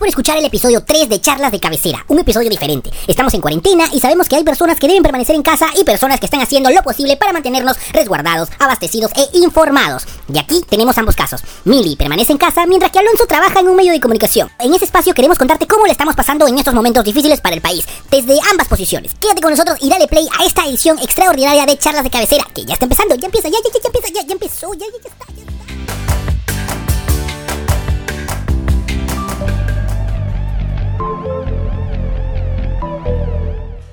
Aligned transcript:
por 0.00 0.08
escuchar 0.08 0.38
el 0.38 0.46
episodio 0.46 0.82
3 0.82 1.10
de 1.10 1.20
Charlas 1.20 1.52
de 1.52 1.60
Cabecera, 1.60 2.06
un 2.08 2.18
episodio 2.18 2.48
diferente. 2.48 2.90
Estamos 3.06 3.34
en 3.34 3.42
cuarentena 3.42 3.84
y 3.92 4.00
sabemos 4.00 4.30
que 4.30 4.36
hay 4.36 4.44
personas 4.44 4.80
que 4.80 4.88
deben 4.88 5.02
permanecer 5.02 5.36
en 5.36 5.42
casa 5.42 5.66
y 5.76 5.84
personas 5.84 6.18
que 6.18 6.24
están 6.24 6.40
haciendo 6.40 6.70
lo 6.70 6.82
posible 6.82 7.18
para 7.18 7.34
mantenernos 7.34 7.76
resguardados, 7.92 8.48
abastecidos 8.58 9.12
e 9.14 9.36
informados. 9.36 10.06
Y 10.32 10.38
aquí 10.38 10.64
tenemos 10.70 10.96
ambos 10.96 11.14
casos. 11.14 11.42
Mili 11.66 11.96
permanece 11.96 12.32
en 12.32 12.38
casa 12.38 12.64
mientras 12.64 12.90
que 12.90 12.98
Alonso 12.98 13.26
trabaja 13.26 13.60
en 13.60 13.68
un 13.68 13.76
medio 13.76 13.92
de 13.92 14.00
comunicación. 14.00 14.50
En 14.58 14.72
ese 14.72 14.86
espacio 14.86 15.12
queremos 15.12 15.36
contarte 15.36 15.66
cómo 15.66 15.84
le 15.84 15.92
estamos 15.92 16.16
pasando 16.16 16.48
en 16.48 16.56
estos 16.56 16.72
momentos 16.72 17.04
difíciles 17.04 17.42
para 17.42 17.54
el 17.54 17.60
país, 17.60 17.84
desde 18.10 18.38
ambas 18.50 18.68
posiciones. 18.68 19.12
Quédate 19.20 19.42
con 19.42 19.50
nosotros 19.50 19.76
y 19.82 19.90
dale 19.90 20.08
play 20.08 20.26
a 20.38 20.46
esta 20.46 20.64
edición 20.64 20.98
extraordinaria 20.98 21.66
de 21.66 21.76
Charlas 21.76 22.04
de 22.04 22.10
Cabecera, 22.10 22.44
que 22.54 22.64
ya 22.64 22.72
está 22.72 22.86
empezando, 22.86 23.16
ya 23.16 23.26
empieza, 23.26 23.50
ya, 23.50 23.58
ya, 23.62 23.70
ya, 23.70 23.86
empieza, 23.86 24.08
ya, 24.08 24.26
ya 24.26 24.32
empezó, 24.32 24.72
ya, 24.72 24.86
ya, 24.86 24.92
ya 25.02 25.10
está, 25.10 25.26
ya 25.26 25.42
está. 25.42 26.29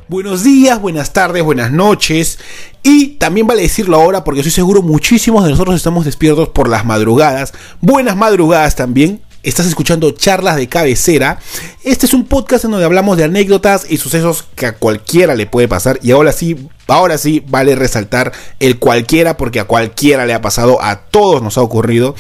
Buenos 0.10 0.46
días, 0.46 0.80
buenas 0.80 1.12
tardes, 1.12 1.44
buenas 1.44 1.70
noches. 1.70 2.40
Y 2.82 3.18
también 3.18 3.46
vale 3.46 3.64
decirlo 3.64 3.98
ahora 3.98 4.24
porque 4.24 4.40
estoy 4.40 4.54
seguro 4.54 4.82
muchísimos 4.82 5.44
de 5.44 5.50
nosotros 5.50 5.76
estamos 5.76 6.06
despiertos 6.06 6.48
por 6.48 6.70
las 6.70 6.86
madrugadas. 6.86 7.54
Buenas 7.82 8.16
madrugadas 8.16 8.78
también. 8.78 9.22
Estás 9.44 9.66
escuchando 9.66 10.10
charlas 10.12 10.56
de 10.56 10.70
cabecera. 10.70 11.40
Este 11.84 12.06
es 12.06 12.14
un 12.14 12.24
podcast 12.24 12.64
en 12.64 12.72
donde 12.72 12.86
hablamos 12.86 13.18
de 13.18 13.26
anécdotas 13.26 13.86
y 13.90 13.98
sucesos 13.98 14.46
que 14.56 14.68
a 14.68 14.76
cualquiera 14.78 15.36
le 15.36 15.46
puede 15.46 15.68
pasar. 15.68 16.00
Y 16.02 16.12
ahora 16.12 16.32
sí, 16.32 16.70
ahora 16.88 17.18
sí 17.18 17.44
vale 17.46 17.76
resaltar 17.76 18.32
el 18.62 18.80
cualquiera 18.80 19.36
porque 19.36 19.60
a 19.60 19.66
cualquiera 19.66 20.26
le 20.26 20.34
ha 20.34 20.40
pasado, 20.40 20.82
a 20.82 21.02
todos 21.02 21.44
nos 21.44 21.58
ha 21.58 21.62
ocurrido. 21.62 22.16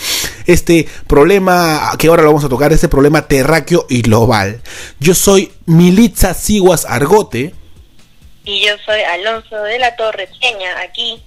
Este 0.46 0.90
problema 1.08 1.94
que 1.98 2.10
ahora 2.10 2.24
lo 2.24 2.30
vamos 2.30 2.44
a 2.44 2.50
tocar, 2.50 2.74
este 2.74 2.90
problema 2.90 3.30
terráqueo 3.30 3.86
y 3.88 4.02
global. 4.02 4.62
Yo 5.00 5.14
soy 5.14 5.54
Militza 5.66 6.34
Siguas 6.34 6.84
Argote. 6.84 7.56
Y 8.48 8.66
yo 8.66 8.72
soy 8.86 9.02
Alonso 9.02 9.62
de 9.62 9.78
la 9.78 9.94
Torre 9.98 10.30
Peña, 10.40 10.80
aquí, 10.80 11.22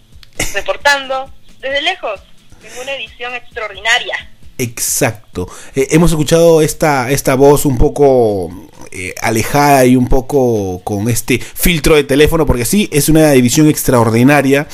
reportando 0.55 1.31
desde 1.61 1.83
lejos, 1.83 2.19
en 2.65 2.81
una 2.81 2.93
edición 2.93 3.35
extraordinaria. 3.35 4.31
Exacto. 4.57 5.47
Eh, 5.75 5.89
hemos 5.91 6.13
escuchado 6.13 6.63
esta, 6.63 7.11
esta 7.11 7.35
voz 7.35 7.67
un 7.67 7.77
poco 7.77 8.49
eh, 8.91 9.15
alejada 9.21 9.85
y 9.85 9.97
un 9.97 10.09
poco 10.09 10.81
con 10.83 11.11
este 11.11 11.39
filtro 11.39 11.95
de 11.95 12.05
teléfono, 12.05 12.47
porque 12.47 12.65
sí, 12.65 12.89
es 12.91 13.11
una 13.11 13.35
edición 13.35 13.69
extraordinaria, 13.69 14.67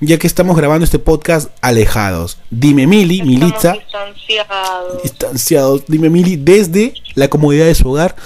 ya 0.00 0.18
que 0.18 0.26
estamos 0.26 0.56
grabando 0.56 0.84
este 0.84 0.98
podcast 0.98 1.50
alejados. 1.60 2.38
Dime 2.50 2.88
Mili, 2.88 3.20
Estamos 3.20 3.40
Militza, 3.40 3.72
distanciados. 3.74 5.02
distanciados, 5.04 5.84
dime 5.86 6.10
Mili, 6.10 6.34
desde 6.34 6.94
la 7.14 7.28
comodidad 7.28 7.66
de 7.66 7.76
su 7.76 7.88
hogar 7.88 8.16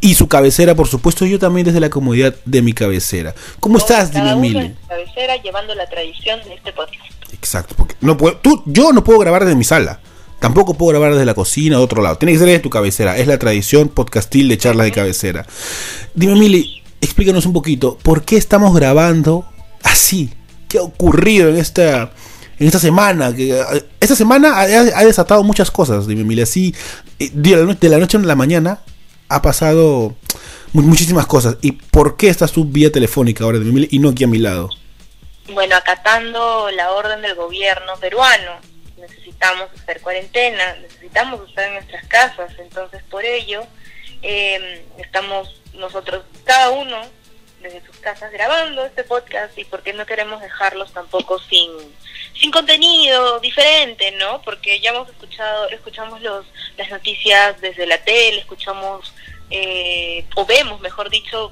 y 0.00 0.14
su 0.14 0.28
cabecera, 0.28 0.74
por 0.74 0.88
supuesto, 0.88 1.26
yo 1.26 1.38
también 1.38 1.66
desde 1.66 1.80
la 1.80 1.90
comodidad 1.90 2.34
de 2.44 2.62
mi 2.62 2.72
cabecera. 2.72 3.34
¿Cómo 3.60 3.78
estás, 3.78 4.10
Cada 4.10 4.20
dime 4.20 4.32
uno 4.32 4.40
Mili? 4.40 4.58
en 4.66 4.76
su 4.80 4.88
cabecera 4.88 5.36
llevando 5.42 5.74
la 5.74 5.86
tradición 5.88 6.40
de 6.44 6.54
este 6.54 6.72
podcast. 6.72 7.04
Exacto, 7.32 7.74
porque 7.76 7.94
no 8.00 8.16
puedo, 8.16 8.36
tú, 8.38 8.62
yo 8.66 8.92
no 8.92 9.04
puedo 9.04 9.18
grabar 9.18 9.44
desde 9.44 9.56
mi 9.56 9.64
sala. 9.64 10.00
Tampoco 10.40 10.72
puedo 10.74 10.90
grabar 10.92 11.12
desde 11.12 11.26
la 11.26 11.34
cocina 11.34 11.78
o 11.78 11.82
otro 11.82 12.00
lado. 12.02 12.16
Tiene 12.16 12.32
que 12.32 12.38
ser 12.38 12.46
desde 12.48 12.60
tu 12.60 12.70
cabecera. 12.70 13.18
Es 13.18 13.26
la 13.26 13.38
tradición 13.38 13.88
podcastil 13.88 14.48
de 14.48 14.56
charlas 14.56 14.86
de 14.86 14.92
cabecera. 14.92 15.44
Dime, 16.14 16.34
Mili, 16.34 16.82
explícanos 17.02 17.44
un 17.44 17.52
poquito, 17.52 17.98
¿por 18.02 18.22
qué 18.24 18.38
estamos 18.38 18.74
grabando 18.74 19.44
así? 19.82 20.30
¿Qué 20.66 20.78
ha 20.78 20.82
ocurrido 20.82 21.50
en 21.50 21.56
esta, 21.56 22.12
en 22.58 22.66
esta 22.66 22.78
semana? 22.78 23.34
Que, 23.36 23.50
eh, 23.52 23.64
esta 24.00 24.16
semana 24.16 24.54
ha, 24.56 24.62
ha 24.62 25.04
desatado 25.04 25.42
muchas 25.44 25.70
cosas, 25.70 26.06
dime, 26.06 26.24
Mili. 26.24 26.40
Así, 26.40 26.74
eh, 27.18 27.30
de 27.34 27.50
la, 27.56 27.64
no- 27.64 27.74
de 27.74 27.88
la 27.90 27.98
noche 27.98 28.16
a 28.16 28.20
la 28.20 28.34
mañana 28.34 28.80
ha 29.30 29.40
pasado 29.42 30.14
mu- 30.72 30.82
muchísimas 30.82 31.26
cosas. 31.26 31.56
¿Y 31.62 31.72
por 31.72 32.16
qué 32.16 32.28
estás 32.28 32.52
tú 32.52 32.64
vía 32.64 32.92
telefónica 32.92 33.44
ahora, 33.44 33.58
dime, 33.58 33.72
Mili, 33.72 33.88
y 33.90 33.98
no 33.98 34.10
aquí 34.10 34.24
a 34.24 34.28
mi 34.28 34.38
lado? 34.38 34.68
Bueno, 35.54 35.74
acatando 35.76 36.70
la 36.70 36.92
orden 36.92 37.22
del 37.22 37.34
gobierno 37.34 37.96
peruano, 37.98 38.52
necesitamos 38.98 39.68
hacer 39.82 40.00
cuarentena, 40.00 40.76
necesitamos 40.82 41.48
estar 41.48 41.64
en 41.66 41.74
nuestras 41.74 42.06
casas, 42.06 42.52
entonces 42.58 43.02
por 43.10 43.24
ello 43.24 43.62
eh, 44.22 44.84
estamos 44.98 45.60
nosotros, 45.74 46.24
cada 46.44 46.70
uno 46.70 47.00
desde 47.62 47.84
sus 47.84 47.96
casas 47.96 48.32
grabando 48.32 48.84
este 48.86 49.04
podcast 49.04 49.58
y 49.58 49.64
porque 49.64 49.92
no 49.92 50.06
queremos 50.06 50.40
dejarlos 50.40 50.92
tampoco 50.92 51.38
sin 51.38 51.70
sin 52.40 52.50
contenido 52.50 53.38
diferente, 53.40 54.12
¿no? 54.12 54.40
Porque 54.40 54.80
ya 54.80 54.90
hemos 54.90 55.08
escuchado, 55.10 55.68
escuchamos 55.68 56.22
los 56.22 56.46
las 56.78 56.88
noticias 56.90 57.60
desde 57.60 57.86
la 57.86 57.98
tele, 58.02 58.38
escuchamos 58.38 59.12
eh, 59.50 60.24
o 60.36 60.46
vemos, 60.46 60.80
mejor 60.80 61.10
dicho, 61.10 61.50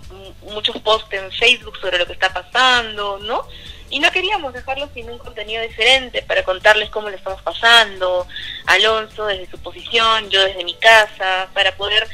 muchos 0.53 0.81
posts 0.81 1.13
en 1.13 1.31
Facebook 1.33 1.77
sobre 1.81 1.99
lo 1.99 2.07
que 2.07 2.13
está 2.13 2.33
pasando, 2.33 3.19
¿no? 3.19 3.47
Y 3.91 4.01
no 4.01 4.11
queríamos 4.11 4.53
dejarlos 4.53 4.91
sin 4.95 5.11
un 5.11 5.19
contenido 5.19 5.63
diferente 5.63 6.23
para 6.23 6.45
contarles 6.45 6.91
cómo 6.91 7.09
le 7.09 7.17
estamos 7.17 7.41
pasando, 7.43 8.27
Alonso 8.67 9.27
desde 9.27 9.51
su 9.51 9.59
posición, 9.59 10.29
yo 10.31 10.45
desde 10.45 10.65
mi 10.65 10.75
casa, 10.75 11.49
para 11.55 11.77
poder 11.77 12.07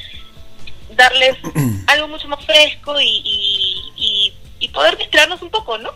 darles 0.97 1.37
algo 1.89 2.09
mucho 2.09 2.29
más 2.29 2.45
fresco 2.45 3.01
y, 3.01 3.23
y, 3.25 3.93
y, 3.97 4.35
y 4.61 4.69
poder 4.69 4.97
distraernos 4.97 5.43
un 5.43 5.51
poco, 5.51 5.79
¿no? 5.79 5.91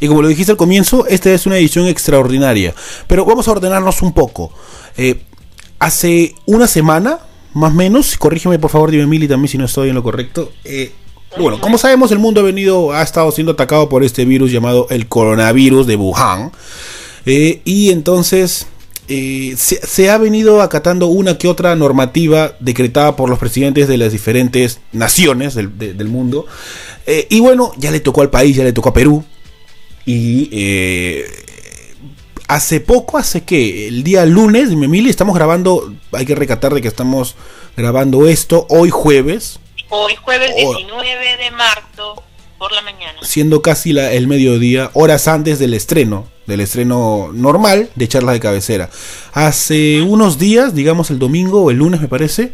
Y 0.00 0.08
como 0.08 0.22
lo 0.22 0.28
dijiste 0.28 0.52
al 0.52 0.58
comienzo, 0.58 1.06
esta 1.06 1.30
es 1.30 1.46
una 1.46 1.56
edición 1.56 1.86
extraordinaria. 1.86 2.74
Pero 3.06 3.24
vamos 3.24 3.46
a 3.48 3.52
ordenarnos 3.52 4.02
un 4.02 4.12
poco. 4.12 4.52
Eh, 4.96 5.22
hace 5.78 6.34
una 6.44 6.66
semana, 6.66 7.20
más 7.54 7.72
o 7.72 7.74
menos, 7.74 8.16
corrígeme 8.16 8.58
por 8.58 8.70
favor, 8.70 8.90
dime 8.90 9.06
Mili 9.06 9.28
también 9.28 9.48
si 9.48 9.58
no 9.58 9.64
estoy 9.66 9.88
en 9.90 9.94
lo 9.94 10.02
correcto. 10.02 10.50
eh, 10.64 10.92
bueno, 11.38 11.58
como 11.62 11.78
sabemos, 11.78 12.12
el 12.12 12.18
mundo 12.18 12.40
ha 12.42 12.44
venido, 12.44 12.92
ha 12.92 13.02
estado 13.02 13.32
siendo 13.32 13.52
atacado 13.52 13.88
por 13.88 14.04
este 14.04 14.26
virus 14.26 14.52
llamado 14.52 14.86
el 14.90 15.08
coronavirus 15.08 15.86
de 15.86 15.96
Wuhan. 15.96 16.52
Eh, 17.24 17.62
y 17.64 17.90
entonces 17.90 18.66
eh, 19.08 19.54
se, 19.56 20.10
ha 20.10 20.18
venido 20.18 20.60
acatando 20.60 21.06
una 21.06 21.38
que 21.38 21.48
otra 21.48 21.74
normativa 21.74 22.52
decretada 22.60 23.16
por 23.16 23.30
los 23.30 23.38
presidentes 23.38 23.88
de 23.88 23.96
las 23.96 24.12
diferentes 24.12 24.80
naciones 24.92 25.54
del, 25.54 25.78
de- 25.78 25.94
del 25.94 26.08
mundo. 26.08 26.44
Y 27.30 27.40
bueno, 27.40 27.72
ya 27.78 27.90
le 27.90 28.00
tocó 28.00 28.20
al 28.20 28.28
país, 28.30 28.54
ya 28.54 28.64
le 28.64 28.74
tocó 28.74 28.90
a 28.90 28.92
Perú. 28.94 29.24
Y 30.04 30.50
hace 32.54 32.80
poco, 32.80 33.18
hace 33.18 33.42
que 33.44 33.88
el 33.88 34.02
día 34.04 34.24
lunes, 34.26 34.70
dime 34.70 34.88
Mili, 34.88 35.08
estamos 35.10 35.34
grabando, 35.34 35.94
hay 36.12 36.26
que 36.26 36.34
recatar 36.34 36.74
de 36.74 36.82
que 36.82 36.88
estamos 36.88 37.34
grabando 37.76 38.26
esto 38.28 38.66
hoy 38.68 38.90
jueves, 38.90 39.58
Hoy 39.94 40.14
jueves 40.22 40.50
Oh. 40.64 40.74
19 40.76 41.36
de 41.36 41.50
marzo 41.50 42.22
por 42.58 42.72
la 42.72 42.80
mañana. 42.82 43.18
siendo 43.22 43.60
casi 43.62 43.92
la- 43.92 44.12
el 44.12 44.26
mediodía, 44.26 44.90
horas 44.94 45.28
antes 45.28 45.58
del 45.58 45.74
estreno, 45.74 46.26
del 46.46 46.60
estreno 46.60 47.30
normal 47.32 47.90
de 47.94 48.08
charlas 48.08 48.34
de 48.34 48.40
cabecera. 48.40 48.88
Hace 49.34 50.00
unos 50.02 50.38
días, 50.38 50.74
digamos 50.74 51.10
el 51.10 51.18
domingo 51.18 51.62
o 51.62 51.70
el 51.70 51.76
lunes 51.78 52.00
me 52.00 52.08
parece, 52.08 52.52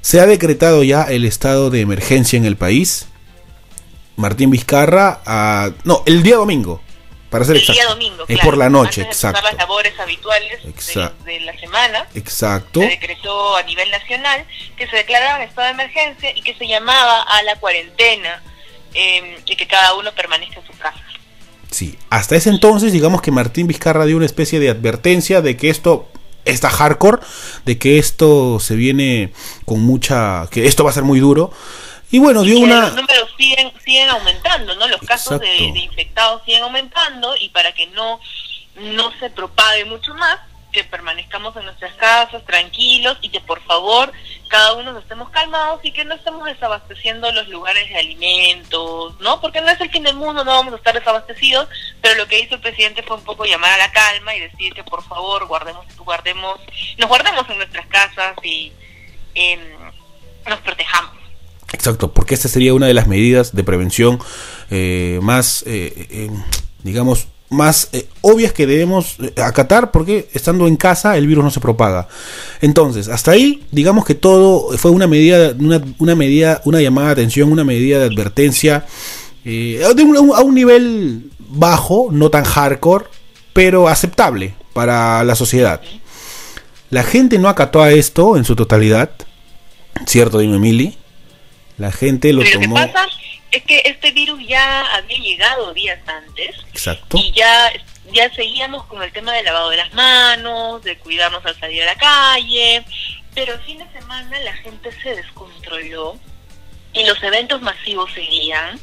se 0.00 0.20
ha 0.20 0.26
decretado 0.26 0.82
ya 0.82 1.02
el 1.04 1.24
estado 1.24 1.70
de 1.70 1.80
emergencia 1.80 2.36
en 2.36 2.44
el 2.44 2.56
país. 2.56 3.06
Martín 4.16 4.50
Vizcarra, 4.50 5.20
ah, 5.26 5.70
no, 5.84 6.02
el 6.06 6.22
día 6.22 6.36
domingo, 6.36 6.80
para 7.32 7.44
ser 7.44 7.56
El 7.56 7.62
día 7.62 7.72
exacto. 7.74 7.94
domingo, 7.94 8.22
Es 8.28 8.36
claro, 8.36 8.42
por 8.44 8.56
la 8.58 8.70
noche, 8.70 8.86
antes 8.88 8.96
de 8.98 9.02
empezar 9.04 9.30
exacto. 9.30 9.48
las 9.50 9.56
labores 9.58 9.98
habituales 9.98 10.62
de- 11.24 11.40
la 11.40 11.58
semana. 11.58 12.06
Exacto. 12.14 12.80
Se 12.80 12.86
decretó 12.86 13.56
a 13.56 13.62
nivel 13.64 13.90
nacional 13.90 14.44
que 14.76 14.86
se 14.86 14.94
declaraba 14.96 15.42
en 15.42 15.48
estado 15.48 15.66
de 15.66 15.72
emergencia 15.72 16.30
y 16.36 16.42
que 16.42 16.54
se 16.54 16.68
llamaba 16.68 17.22
a 17.22 17.42
la 17.42 17.56
cuarentena 17.56 18.40
eh, 18.94 19.38
y 19.46 19.56
que 19.56 19.66
cada 19.66 19.94
uno 19.94 20.12
permanezca 20.12 20.60
en 20.60 20.66
su 20.66 20.72
casa. 20.78 21.02
Sí, 21.70 21.98
hasta 22.10 22.36
ese 22.36 22.50
entonces, 22.50 22.92
digamos 22.92 23.22
que 23.22 23.30
Martín 23.30 23.66
Vizcarra 23.66 24.04
dio 24.04 24.16
una 24.18 24.26
especie 24.26 24.60
de 24.60 24.68
advertencia 24.68 25.40
de 25.40 25.56
que 25.56 25.70
esto 25.70 26.08
está 26.44 26.68
hardcore, 26.68 27.18
de 27.64 27.78
que 27.78 27.98
esto 27.98 28.60
se 28.60 28.74
viene 28.74 29.32
con 29.64 29.80
mucha, 29.80 30.46
que 30.50 30.66
esto 30.66 30.84
va 30.84 30.90
a 30.90 30.92
ser 30.92 31.04
muy 31.04 31.18
duro. 31.20 31.50
Y 32.12 32.18
bueno, 32.18 32.42
dio 32.42 32.60
una... 32.60 32.82
los 32.82 32.94
números 32.94 33.30
siguen 33.38 33.72
siguen 33.82 34.10
aumentando, 34.10 34.74
¿no? 34.76 34.86
Los 34.86 35.00
casos 35.00 35.40
de, 35.40 35.56
infectados 35.56 36.42
siguen 36.44 36.62
aumentando 36.62 37.34
y 37.40 37.48
para 37.48 37.72
que 37.72 37.86
no 37.88 38.20
no 38.76 39.12
se 39.18 39.30
propague 39.30 39.86
mucho 39.86 40.14
más, 40.14 40.38
que 40.72 40.84
permanezcamos 40.84 41.56
en 41.56 41.64
nuestras 41.64 41.94
casas 41.94 42.44
tranquilos 42.44 43.16
y 43.22 43.30
que 43.30 43.40
por 43.40 43.62
favor 43.62 44.12
cada 44.48 44.74
uno 44.74 44.92
nos 44.92 45.02
estemos 45.02 45.30
calmados 45.30 45.80
y 45.84 45.92
que 45.92 46.04
no 46.04 46.14
estemos 46.14 46.44
desabasteciendo 46.44 47.32
los 47.32 47.48
lugares 47.48 47.88
de 47.88 47.96
alimentos, 47.96 49.18
¿no? 49.20 49.40
Porque 49.40 49.62
no 49.62 49.70
es 49.70 49.80
el 49.80 49.90
fin 49.90 50.02
del 50.02 50.16
mundo, 50.16 50.44
no 50.44 50.52
vamos 50.52 50.74
a 50.74 50.76
estar 50.76 50.94
desabastecidos, 50.94 51.66
pero 52.02 52.16
lo 52.16 52.28
que 52.28 52.40
hizo 52.40 52.56
el 52.56 52.60
presidente 52.60 53.02
fue 53.02 53.16
un 53.16 53.24
poco 53.24 53.46
llamar 53.46 53.72
a 53.72 53.78
la 53.78 53.90
calma 53.90 54.34
y 54.34 54.40
decir 54.40 54.74
que 54.74 54.84
por 54.84 55.02
favor 55.02 55.46
guardemos, 55.46 55.86
guardemos, 55.96 56.60
nos 56.98 57.08
guardemos 57.08 57.48
en 57.48 57.56
nuestras 57.56 57.86
casas 57.86 58.36
y 58.42 58.70
em, 59.34 59.60
nos 60.46 60.60
protejamos. 60.60 61.21
Exacto, 61.72 62.12
porque 62.12 62.34
esta 62.34 62.48
sería 62.48 62.74
una 62.74 62.86
de 62.86 62.94
las 62.94 63.06
medidas 63.06 63.54
de 63.54 63.64
prevención 63.64 64.18
eh, 64.70 65.18
más, 65.22 65.62
eh, 65.66 66.06
eh, 66.10 66.30
digamos, 66.82 67.28
más 67.48 67.88
eh, 67.92 68.06
obvias 68.22 68.52
que 68.52 68.66
debemos 68.66 69.16
eh, 69.20 69.32
acatar 69.42 69.90
porque 69.90 70.28
estando 70.32 70.66
en 70.68 70.76
casa 70.76 71.16
el 71.16 71.26
virus 71.26 71.44
no 71.44 71.50
se 71.50 71.60
propaga. 71.60 72.08
Entonces, 72.60 73.08
hasta 73.08 73.30
ahí, 73.32 73.62
digamos 73.70 74.04
que 74.04 74.14
todo 74.14 74.76
fue 74.78 74.90
una 74.90 75.06
medida, 75.06 75.54
una, 75.98 76.14
medida, 76.14 76.60
una 76.64 76.80
llamada 76.80 77.08
de 77.08 77.12
atención, 77.12 77.50
una 77.52 77.64
medida 77.64 77.98
de 77.98 78.06
advertencia 78.06 78.86
eh, 79.44 79.82
de 79.96 80.02
un- 80.02 80.34
a 80.34 80.40
un 80.40 80.54
nivel 80.54 81.30
bajo, 81.38 82.08
no 82.10 82.30
tan 82.30 82.44
hardcore, 82.44 83.06
pero 83.52 83.88
aceptable 83.88 84.54
para 84.72 85.24
la 85.24 85.34
sociedad. 85.34 85.80
La 86.90 87.02
gente 87.02 87.38
no 87.38 87.48
acató 87.48 87.82
a 87.82 87.90
esto 87.92 88.36
en 88.36 88.44
su 88.44 88.54
totalidad, 88.56 89.10
¿cierto, 90.06 90.38
dime 90.38 90.58
Mili? 90.58 90.96
La 91.82 91.90
gente 91.90 92.32
lo 92.32 92.42
Pero 92.42 92.54
lo 92.54 92.60
que 92.60 92.66
tomó. 92.68 92.76
pasa 92.76 93.08
es 93.50 93.62
que 93.64 93.82
este 93.84 94.12
virus 94.12 94.40
ya 94.46 94.94
había 94.94 95.18
llegado 95.18 95.74
días 95.74 95.98
antes 96.06 96.54
Exacto. 96.72 97.16
y 97.18 97.32
ya 97.32 97.72
ya 98.12 98.32
seguíamos 98.34 98.84
con 98.84 99.02
el 99.02 99.10
tema 99.12 99.32
del 99.32 99.44
lavado 99.44 99.70
de 99.70 99.78
las 99.78 99.92
manos, 99.94 100.82
de 100.84 100.96
cuidarnos 100.98 101.44
al 101.44 101.58
salir 101.58 101.82
a 101.82 101.86
la 101.86 101.94
calle, 101.96 102.84
pero 103.34 103.54
el 103.54 103.60
fin 103.62 103.78
de 103.78 103.90
semana 103.92 104.38
la 104.40 104.52
gente 104.54 104.90
se 105.02 105.16
descontroló 105.16 106.18
y 106.92 107.04
los 107.04 107.20
eventos 107.22 107.60
masivos 107.62 108.12
seguían, 108.12 108.78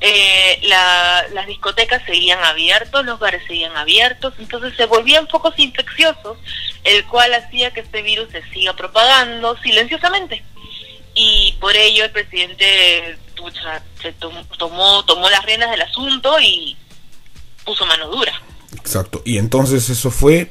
eh, 0.00 0.58
la- 0.62 1.26
las 1.32 1.46
discotecas 1.46 2.02
seguían 2.04 2.42
abiertos, 2.42 3.04
los 3.04 3.18
bares 3.20 3.42
seguían 3.46 3.76
abiertos, 3.76 4.34
entonces 4.40 4.74
se 4.76 4.86
volvían 4.86 5.28
focos 5.28 5.54
infecciosos, 5.58 6.36
el 6.82 7.04
cual 7.06 7.32
hacía 7.34 7.70
que 7.72 7.80
este 7.80 8.02
virus 8.02 8.28
se 8.32 8.42
siga 8.50 8.72
propagando 8.74 9.56
silenciosamente. 9.58 10.42
Y 11.22 11.52
por 11.60 11.76
ello 11.76 12.04
el 12.04 12.10
presidente 12.12 13.16
tomó, 14.58 15.04
tomó 15.04 15.28
las 15.30 15.44
riendas 15.44 15.70
del 15.70 15.82
asunto 15.82 16.40
y 16.40 16.76
puso 17.64 17.84
mano 17.86 18.08
dura. 18.08 18.32
Exacto. 18.76 19.22
Y 19.24 19.38
entonces 19.38 19.88
eso 19.90 20.10
fue. 20.10 20.50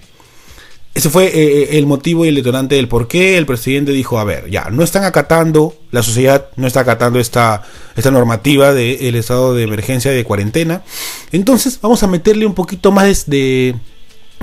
Ese 0.94 1.10
fue 1.10 1.26
eh, 1.28 1.78
el 1.78 1.86
motivo 1.86 2.26
y 2.26 2.30
el 2.30 2.36
detonante 2.36 2.76
del 2.76 2.88
por 2.88 3.08
qué 3.08 3.38
el 3.38 3.46
presidente 3.46 3.92
dijo, 3.92 4.20
a 4.20 4.24
ver, 4.24 4.50
ya, 4.50 4.70
no 4.72 4.84
están 4.84 5.04
acatando, 5.06 5.76
la 5.92 6.02
sociedad 6.04 6.50
no 6.56 6.66
está 6.68 6.82
acatando 6.82 7.20
esta, 7.20 7.64
esta 7.96 8.12
normativa 8.12 8.74
del 8.74 9.16
estado 9.16 9.54
de 9.54 9.64
emergencia 9.64 10.12
de 10.12 10.24
cuarentena. 10.24 10.84
Entonces 11.32 11.80
vamos 11.80 12.02
a 12.04 12.08
meterle 12.08 12.46
un 12.48 12.56
poquito 12.56 12.92
más 12.92 13.30
de, 13.30 13.76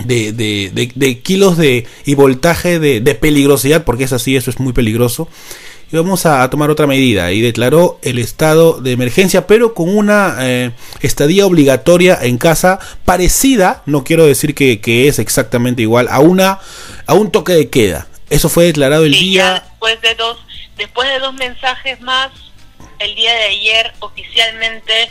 de, 0.05 0.33
de- 0.33 0.71
de- 0.73 0.93
de 0.95 1.21
kilos 1.21 1.57
de, 1.57 1.87
y 2.05 2.15
voltaje 2.15 2.79
de, 2.79 3.01
de 3.01 3.15
peligrosidad, 3.17 3.85
porque 3.85 4.05
es 4.05 4.13
así, 4.13 4.37
eso 4.37 4.49
es 4.51 4.59
muy 4.61 4.73
peligroso. 4.73 5.29
Y 5.93 5.97
vamos 5.97 6.27
a, 6.27 6.43
a 6.43 6.51
tomar 6.51 6.71
otra 6.71 6.87
medida. 6.87 7.31
Y 7.31 7.41
declaró 7.41 7.99
el 8.03 8.19
estado 8.19 8.81
de 8.81 8.93
emergencia, 8.93 9.47
pero 9.47 9.73
con 9.73 9.97
una 9.97 10.37
eh, 10.41 10.73
estadía 11.01 11.47
obligatoria 11.47 12.19
en 12.21 12.39
casa 12.39 12.81
parecida, 13.05 13.83
no 13.87 14.03
quiero 14.03 14.27
decir 14.27 14.55
que, 14.55 14.81
que 14.81 15.07
es 15.07 15.19
exactamente 15.19 15.83
igual, 15.83 16.09
a, 16.11 16.19
una, 16.19 16.59
a 17.07 17.15
un 17.15 17.31
toque 17.31 17.53
de 17.53 17.71
queda. 17.71 18.09
Eso 18.31 18.49
fue 18.49 18.65
declarado 18.65 19.05
el 19.05 19.15
Y 19.15 19.31
día... 19.31 19.63
después 19.65 20.01
de 20.01 20.15
dos, 20.17 20.39
después 20.77 21.09
de 21.09 21.21
dos 21.21 21.35
mensajes 21.35 22.01
más, 22.01 22.31
el 22.99 23.15
día 23.15 23.33
de 23.33 23.45
ayer 23.45 23.93
oficialmente 24.01 25.09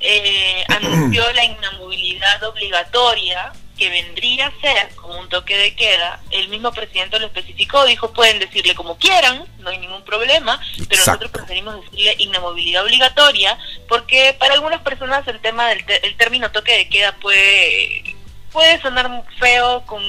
eh, 0.00 0.64
anunció 0.68 1.22
la 1.34 1.44
inamovilidad 1.44 2.42
obligatoria 2.44 3.52
que 3.76 3.90
vendría 3.90 4.46
a 4.46 4.60
ser 4.60 4.94
como 4.94 5.18
un 5.18 5.28
toque 5.28 5.56
de 5.56 5.74
queda. 5.74 6.20
El 6.30 6.48
mismo 6.48 6.72
presidente 6.72 7.18
lo 7.18 7.26
especificó, 7.26 7.84
dijo 7.84 8.12
pueden 8.12 8.38
decirle 8.38 8.74
como 8.74 8.96
quieran, 8.98 9.44
no 9.58 9.70
hay 9.70 9.78
ningún 9.78 10.02
problema, 10.04 10.60
pero 10.88 11.02
nosotros 11.04 11.30
preferimos 11.32 11.80
decirle 11.82 12.14
inamovilidad 12.18 12.84
obligatoria 12.84 13.58
porque 13.88 14.34
para 14.38 14.54
algunas 14.54 14.80
personas 14.82 15.26
el 15.28 15.40
tema 15.40 15.68
del 15.70 15.84
te- 15.84 16.06
el 16.06 16.16
término 16.16 16.52
toque 16.52 16.72
de 16.76 16.88
queda 16.88 17.12
puede 17.16 18.14
puede 18.52 18.80
sonar 18.80 19.24
feo 19.40 19.84
con 19.86 20.00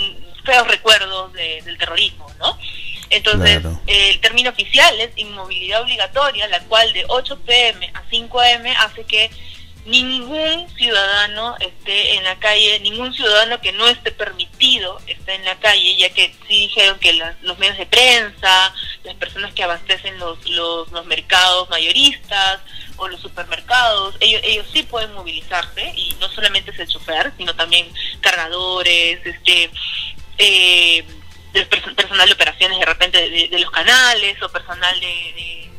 feos 0.45 0.67
recuerdos 0.67 1.33
de- 1.33 1.63
del 1.63 1.77
terrorismo, 1.79 2.31
¿no? 2.37 2.57
Entonces, 3.09 3.61
Claro. 3.61 3.79
eh, 3.87 4.11
el 4.11 4.19
término 4.19 4.51
oficial 4.51 4.99
es 4.99 5.09
inmovilidad 5.15 5.81
obligatoria, 5.81 6.47
la 6.47 6.59
cual 6.61 6.91
de 6.93 7.05
8 7.07 7.39
pm 7.39 7.87
a 7.95 8.03
5 8.11 8.39
am 8.41 8.65
hace 8.79 9.03
que 9.05 9.31
ningún 9.85 10.67
ciudadano 10.75 11.55
esté 11.59 12.15
en 12.15 12.23
la 12.23 12.35
calle, 12.39 12.79
ningún 12.79 13.13
ciudadano 13.13 13.61
que 13.61 13.71
no 13.71 13.87
esté 13.87 14.11
permitido 14.11 14.99
esté 15.07 15.35
en 15.35 15.45
la 15.45 15.59
calle, 15.59 15.95
ya 15.95 16.09
que 16.09 16.33
sí 16.47 16.67
dijeron 16.67 16.97
que 16.99 17.13
la- 17.13 17.35
los 17.41 17.57
medios 17.59 17.77
de 17.77 17.85
prensa, 17.85 18.73
las 19.03 19.15
personas 19.15 19.53
que 19.53 19.63
abastecen 19.63 20.17
los, 20.17 20.43
los, 20.49 20.91
los 20.91 21.05
mercados 21.05 21.69
mayoristas 21.69 22.61
o 22.97 23.07
los 23.07 23.21
supermercados, 23.21 24.15
ellos, 24.19 24.41
ellos 24.43 24.65
sí 24.73 24.83
pueden 24.83 25.13
movilizarse 25.13 25.93
y 25.95 26.15
no 26.19 26.29
solamente 26.29 26.71
es 26.71 26.79
el 26.79 26.87
chofer, 26.87 27.31
sino 27.37 27.55
también 27.55 27.87
cargadores, 28.21 29.19
este... 29.25 29.69
Eh, 30.37 31.05
personal 31.95 32.27
de 32.27 32.33
operaciones 32.33 32.77
de 32.79 32.85
repente 32.85 33.29
de, 33.29 33.47
de- 33.47 33.59
los 33.59 33.71
canales 33.71 34.41
o 34.43 34.49
personal 34.49 34.99
de 34.99 35.71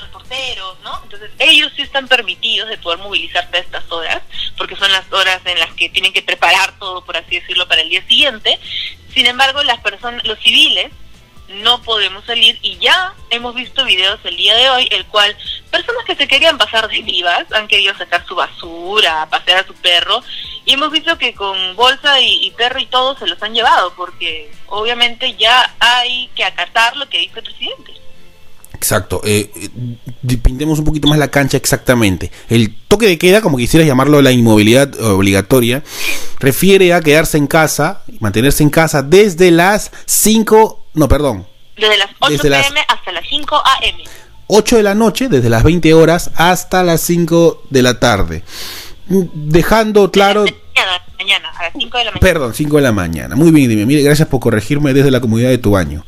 reporteros, 0.00 0.78
¿no? 0.80 1.00
Entonces 1.02 1.30
ellos 1.38 1.72
sí 1.76 1.82
están 1.82 2.08
permitidos 2.08 2.68
de 2.68 2.78
poder 2.78 2.98
movilizarse 2.98 3.56
a 3.56 3.60
estas 3.60 3.90
horas, 3.90 4.22
porque 4.56 4.76
son 4.76 4.90
las 4.92 5.10
horas 5.12 5.40
en 5.44 5.58
las 5.58 5.72
que 5.72 5.88
tienen 5.88 6.12
que 6.12 6.22
preparar 6.22 6.78
todo, 6.78 7.04
por 7.04 7.16
así 7.16 7.40
decirlo, 7.40 7.68
para 7.68 7.82
el 7.82 7.88
día 7.88 8.06
siguiente. 8.06 8.58
Sin 9.12 9.26
embargo, 9.26 9.62
las 9.62 9.80
personas, 9.80 10.24
los 10.24 10.38
civiles, 10.38 10.90
no 11.48 11.82
podemos 11.82 12.24
salir 12.24 12.58
y 12.62 12.78
ya 12.78 13.14
hemos 13.30 13.54
visto 13.54 13.84
videos 13.84 14.18
el 14.24 14.36
día 14.36 14.56
de 14.56 14.70
hoy, 14.70 14.88
el 14.90 15.04
cual 15.06 15.36
personas 15.70 16.04
que 16.04 16.16
se 16.16 16.26
querían 16.26 16.56
pasar 16.56 16.88
de 16.88 17.02
vivas 17.02 17.50
han 17.52 17.68
querido 17.68 17.94
sacar 17.96 18.24
su 18.26 18.34
basura, 18.34 19.28
pasear 19.30 19.58
a 19.58 19.66
su 19.66 19.74
perro 19.74 20.22
y 20.64 20.72
hemos 20.72 20.90
visto 20.90 21.18
que 21.18 21.34
con 21.34 21.76
bolsa 21.76 22.20
y, 22.20 22.46
y 22.46 22.50
perro 22.52 22.80
y 22.80 22.86
todo 22.86 23.16
se 23.18 23.26
los 23.26 23.42
han 23.42 23.54
llevado 23.54 23.94
porque 23.94 24.50
obviamente 24.68 25.34
ya 25.34 25.74
hay 25.80 26.28
que 26.34 26.44
acatar 26.44 26.96
lo 26.96 27.08
que 27.08 27.18
dice 27.18 27.40
el 27.40 27.44
presidente. 27.44 27.93
Exacto. 28.84 29.22
Eh, 29.24 29.50
eh, 29.56 30.36
pintemos 30.42 30.78
un 30.78 30.84
poquito 30.84 31.08
más 31.08 31.18
la 31.18 31.28
cancha 31.28 31.56
exactamente. 31.56 32.30
El 32.50 32.76
toque 32.86 33.06
de 33.06 33.16
queda, 33.16 33.40
como 33.40 33.56
quisieras 33.56 33.88
llamarlo, 33.88 34.20
la 34.20 34.30
inmovilidad 34.30 34.94
obligatoria, 35.00 35.82
refiere 36.38 36.92
a 36.92 37.00
quedarse 37.00 37.38
en 37.38 37.46
casa, 37.46 38.02
mantenerse 38.20 38.62
en 38.62 38.68
casa 38.68 39.02
desde 39.02 39.50
las 39.50 39.90
5, 40.04 40.84
no, 40.92 41.08
perdón, 41.08 41.46
Desde 41.78 41.96
las 41.96 42.10
8 42.20 42.32
Desde 42.32 42.50
las- 42.50 42.66
pm 42.66 42.80
hasta 42.86 43.10
las 43.12 43.24
5 43.26 43.56
am. 43.56 44.00
8 44.48 44.76
de 44.76 44.82
la 44.82 44.94
noche, 44.94 45.28
desde 45.30 45.48
las 45.48 45.62
20 45.62 45.94
horas 45.94 46.30
hasta 46.36 46.82
las 46.82 47.00
5 47.00 47.62
de 47.70 47.82
la 47.82 47.98
tarde. 47.98 48.42
Dejando 49.08 50.10
claro... 50.10 50.44
Mañana, 51.18 51.48
a 51.58 51.62
las 51.64 51.72
5 51.78 51.98
de 51.98 52.04
la 52.04 52.10
mañana. 52.10 52.20
Perdón, 52.20 52.54
5 52.54 52.76
de 52.76 52.82
la 52.82 52.92
mañana. 52.92 53.36
Muy 53.36 53.50
bien, 53.50 53.70
dime. 53.70 53.86
Mire, 53.86 54.02
gracias 54.02 54.28
por 54.28 54.40
corregirme 54.40 54.92
desde 54.92 55.10
la 55.10 55.20
comunidad 55.20 55.48
de 55.48 55.58
tu 55.58 55.70
baño. 55.70 56.04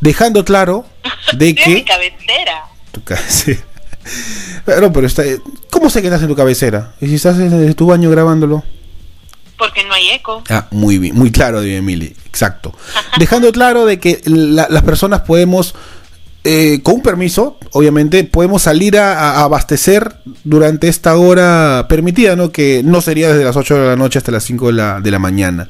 Dejando 0.00 0.44
claro 0.44 0.86
de 1.36 1.50
en 1.50 1.54
mi 1.54 1.62
que... 1.62 1.84
cabecera. 1.84 2.64
Tu 2.92 3.02
cabecera. 3.02 3.60
Pero, 4.66 4.92
pero 4.92 5.06
está... 5.06 5.22
¿Cómo 5.70 5.88
sé 5.90 6.00
que 6.02 6.08
estás 6.08 6.22
en 6.22 6.28
tu 6.28 6.36
cabecera? 6.36 6.94
¿Y 7.00 7.06
si 7.08 7.14
estás 7.16 7.38
en 7.38 7.74
tu 7.74 7.86
baño 7.86 8.10
grabándolo? 8.10 8.62
Porque 9.58 9.82
no 9.84 9.94
hay 9.94 10.10
eco. 10.10 10.42
Ah, 10.50 10.66
muy 10.70 10.98
bien, 10.98 11.14
muy 11.14 11.30
claro, 11.30 11.60
dime, 11.62 11.76
Emily. 11.78 12.14
Exacto. 12.26 12.74
Dejando 13.18 13.50
claro 13.52 13.86
de 13.86 13.98
que 13.98 14.20
la- 14.26 14.66
las 14.70 14.82
personas 14.82 15.20
podemos, 15.22 15.74
eh, 16.44 16.80
con 16.82 16.96
un 16.96 17.02
permiso, 17.02 17.56
obviamente, 17.72 18.22
podemos 18.24 18.62
salir 18.62 18.98
a, 18.98 19.18
a 19.38 19.44
abastecer 19.44 20.16
durante 20.44 20.88
esta 20.88 21.16
hora 21.16 21.86
permitida, 21.88 22.36
¿no? 22.36 22.52
Que 22.52 22.82
no 22.84 23.00
sería 23.00 23.28
desde 23.28 23.44
las 23.44 23.56
8 23.56 23.74
de 23.74 23.86
la 23.86 23.96
noche 23.96 24.18
hasta 24.18 24.30
las 24.32 24.44
5 24.44 24.66
de 24.68 24.72
la, 24.74 25.00
de 25.00 25.10
la 25.10 25.18
mañana. 25.18 25.68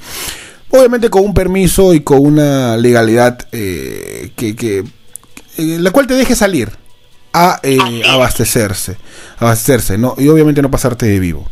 Obviamente 0.70 1.08
con 1.10 1.22
un 1.24 1.34
permiso 1.34 1.94
y 1.94 2.00
con 2.00 2.18
una 2.26 2.76
legalidad 2.76 3.38
eh, 3.52 4.32
que, 4.34 4.56
que 4.56 4.78
eh, 5.56 5.76
la 5.78 5.92
cual 5.92 6.08
te 6.08 6.14
deje 6.14 6.34
salir 6.34 6.70
a 7.32 7.60
es. 7.62 7.80
abastecerse, 8.08 8.96
abastecerse, 9.38 9.96
¿no? 9.98 10.14
Y 10.18 10.26
obviamente 10.28 10.62
no 10.62 10.70
pasarte 10.70 11.06
de 11.06 11.18
vivo. 11.20 11.48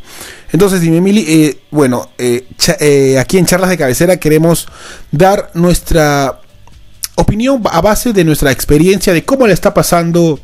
Entonces, 0.52 0.80
dime, 0.80 0.98
Emily, 0.98 1.24
eh, 1.28 1.58
bueno, 1.70 2.10
cha- 2.58 2.76
aquí 3.20 3.38
en 3.38 3.46
Charlas 3.46 3.70
de 3.70 3.78
Cabecera 3.78 4.18
queremos 4.18 4.66
dar 5.10 5.50
nuestra 5.54 6.40
opinión 7.14 7.62
a 7.70 7.80
base 7.80 8.12
de 8.12 8.24
nuestra 8.24 8.50
experiencia 8.52 9.12
de 9.12 9.24
cómo 9.24 9.46
le 9.46 9.52
está 9.52 9.74
pasando 9.74 10.40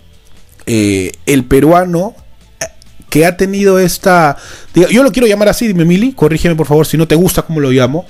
eh, 0.66 1.12
el 1.26 1.44
peruano 1.44 2.14
eh, 2.60 2.66
que 3.08 3.26
ha 3.26 3.36
tenido 3.36 3.78
esta, 3.78 4.36
yo 4.74 5.02
lo 5.02 5.12
quiero 5.12 5.26
llamar 5.26 5.48
así, 5.48 5.66
dime, 5.66 5.82
Emily, 5.82 6.12
corrígeme 6.12 6.56
por 6.56 6.66
favor 6.66 6.86
si 6.86 6.96
no 6.96 7.08
te 7.08 7.14
gusta 7.14 7.42
cómo 7.42 7.60
lo 7.60 7.70
llamo, 7.70 8.06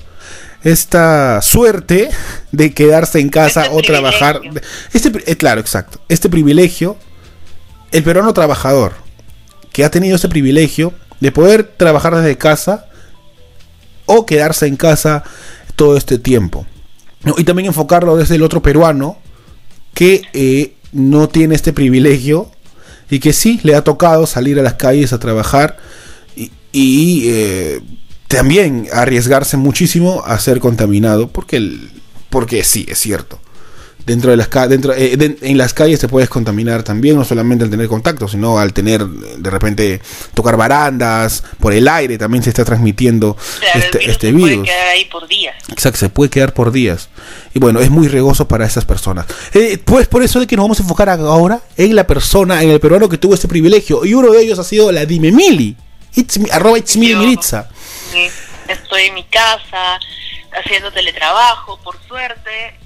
esta 0.64 1.40
suerte 1.40 2.10
de 2.50 2.74
quedarse 2.74 3.20
en 3.20 3.28
casa 3.28 3.62
Este 3.62 3.76
o 3.76 3.82
trabajar, 3.82 4.40
este, 4.92 5.12
eh, 5.26 5.36
claro, 5.36 5.60
exacto, 5.60 6.00
este 6.08 6.28
privilegio, 6.28 6.96
el 7.92 8.02
peruano 8.02 8.34
trabajador 8.34 8.94
que 9.72 9.84
ha 9.84 9.90
tenido 9.90 10.16
ese 10.16 10.28
privilegio 10.28 10.92
de 11.20 11.32
poder 11.32 11.64
trabajar 11.76 12.14
desde 12.16 12.36
casa 12.36 12.86
o 14.06 14.26
quedarse 14.26 14.66
en 14.66 14.76
casa 14.76 15.22
todo 15.76 15.96
este 15.96 16.18
tiempo. 16.18 16.66
Y 17.36 17.44
también 17.44 17.66
enfocarlo 17.66 18.16
desde 18.16 18.36
el 18.36 18.42
otro 18.42 18.62
peruano 18.62 19.18
que 19.94 20.22
eh, 20.32 20.74
no 20.92 21.28
tiene 21.28 21.54
este 21.54 21.72
privilegio 21.72 22.50
y 23.10 23.18
que 23.18 23.32
sí 23.32 23.58
le 23.62 23.74
ha 23.74 23.82
tocado 23.82 24.26
salir 24.26 24.58
a 24.58 24.62
las 24.62 24.74
calles 24.74 25.12
a 25.12 25.18
trabajar 25.18 25.78
y, 26.36 26.52
y, 26.72 27.28
eh, 27.28 27.80
también 28.28 28.88
arriesgarse 28.92 29.56
muchísimo 29.56 30.22
a 30.24 30.38
ser 30.38 30.60
contaminado, 30.60 31.28
porque, 31.28 31.56
el, 31.56 31.90
porque 32.30 32.62
sí, 32.62 32.86
es 32.88 32.98
cierto 32.98 33.40
dentro 34.06 34.30
de 34.30 34.36
las 34.36 34.48
dentro 34.68 34.94
eh, 34.94 35.36
en 35.42 35.58
las 35.58 35.74
calles 35.74 36.00
te 36.00 36.08
puedes 36.08 36.30
contaminar 36.30 36.82
también 36.82 37.16
no 37.16 37.24
solamente 37.24 37.64
al 37.64 37.70
tener 37.70 37.88
contacto 37.88 38.26
sino 38.26 38.58
al 38.58 38.72
tener 38.72 39.06
de 39.06 39.50
repente 39.50 40.00
tocar 40.32 40.56
barandas 40.56 41.44
por 41.60 41.74
el 41.74 41.86
aire 41.86 42.16
también 42.16 42.42
se 42.42 42.50
está 42.50 42.64
transmitiendo 42.64 43.36
este, 43.74 43.98
virus 43.98 44.14
este 44.14 44.32
virus 44.32 44.50
se 44.50 44.56
puede 44.56 44.68
quedar 44.68 44.88
ahí 44.88 45.04
por 45.06 45.28
días. 45.28 45.56
Exacto 45.68 45.98
se 45.98 46.08
puede 46.08 46.30
quedar 46.30 46.54
por 46.54 46.72
días. 46.72 47.08
Y 47.54 47.58
bueno 47.58 47.80
es 47.80 47.90
muy 47.90 48.08
regoso 48.08 48.48
para 48.48 48.66
esas 48.66 48.84
personas. 48.84 49.26
Eh, 49.52 49.78
pues 49.84 50.06
por 50.06 50.22
eso 50.22 50.40
de 50.40 50.46
que 50.46 50.56
nos 50.56 50.64
vamos 50.64 50.80
a 50.80 50.82
enfocar 50.82 51.08
ahora 51.08 51.60
en 51.76 51.94
la 51.94 52.06
persona 52.06 52.62
en 52.62 52.70
el 52.70 52.80
peruano 52.80 53.08
que 53.08 53.18
tuvo 53.18 53.34
este 53.34 53.48
privilegio. 53.48 54.04
Y 54.04 54.14
uno 54.14 54.32
de 54.32 54.42
ellos 54.42 54.58
ha 54.58 54.64
sido 54.64 54.90
la 54.92 55.04
Dime 55.04 55.32
Mili. 55.32 55.76
Arroba 56.52 56.78
estoy 56.78 57.02
en 59.02 59.14
mi 59.14 59.24
casa 59.24 59.98
haciendo 60.52 60.90
teletrabajo 60.92 61.78
por 61.82 61.96
suerte 62.06 62.77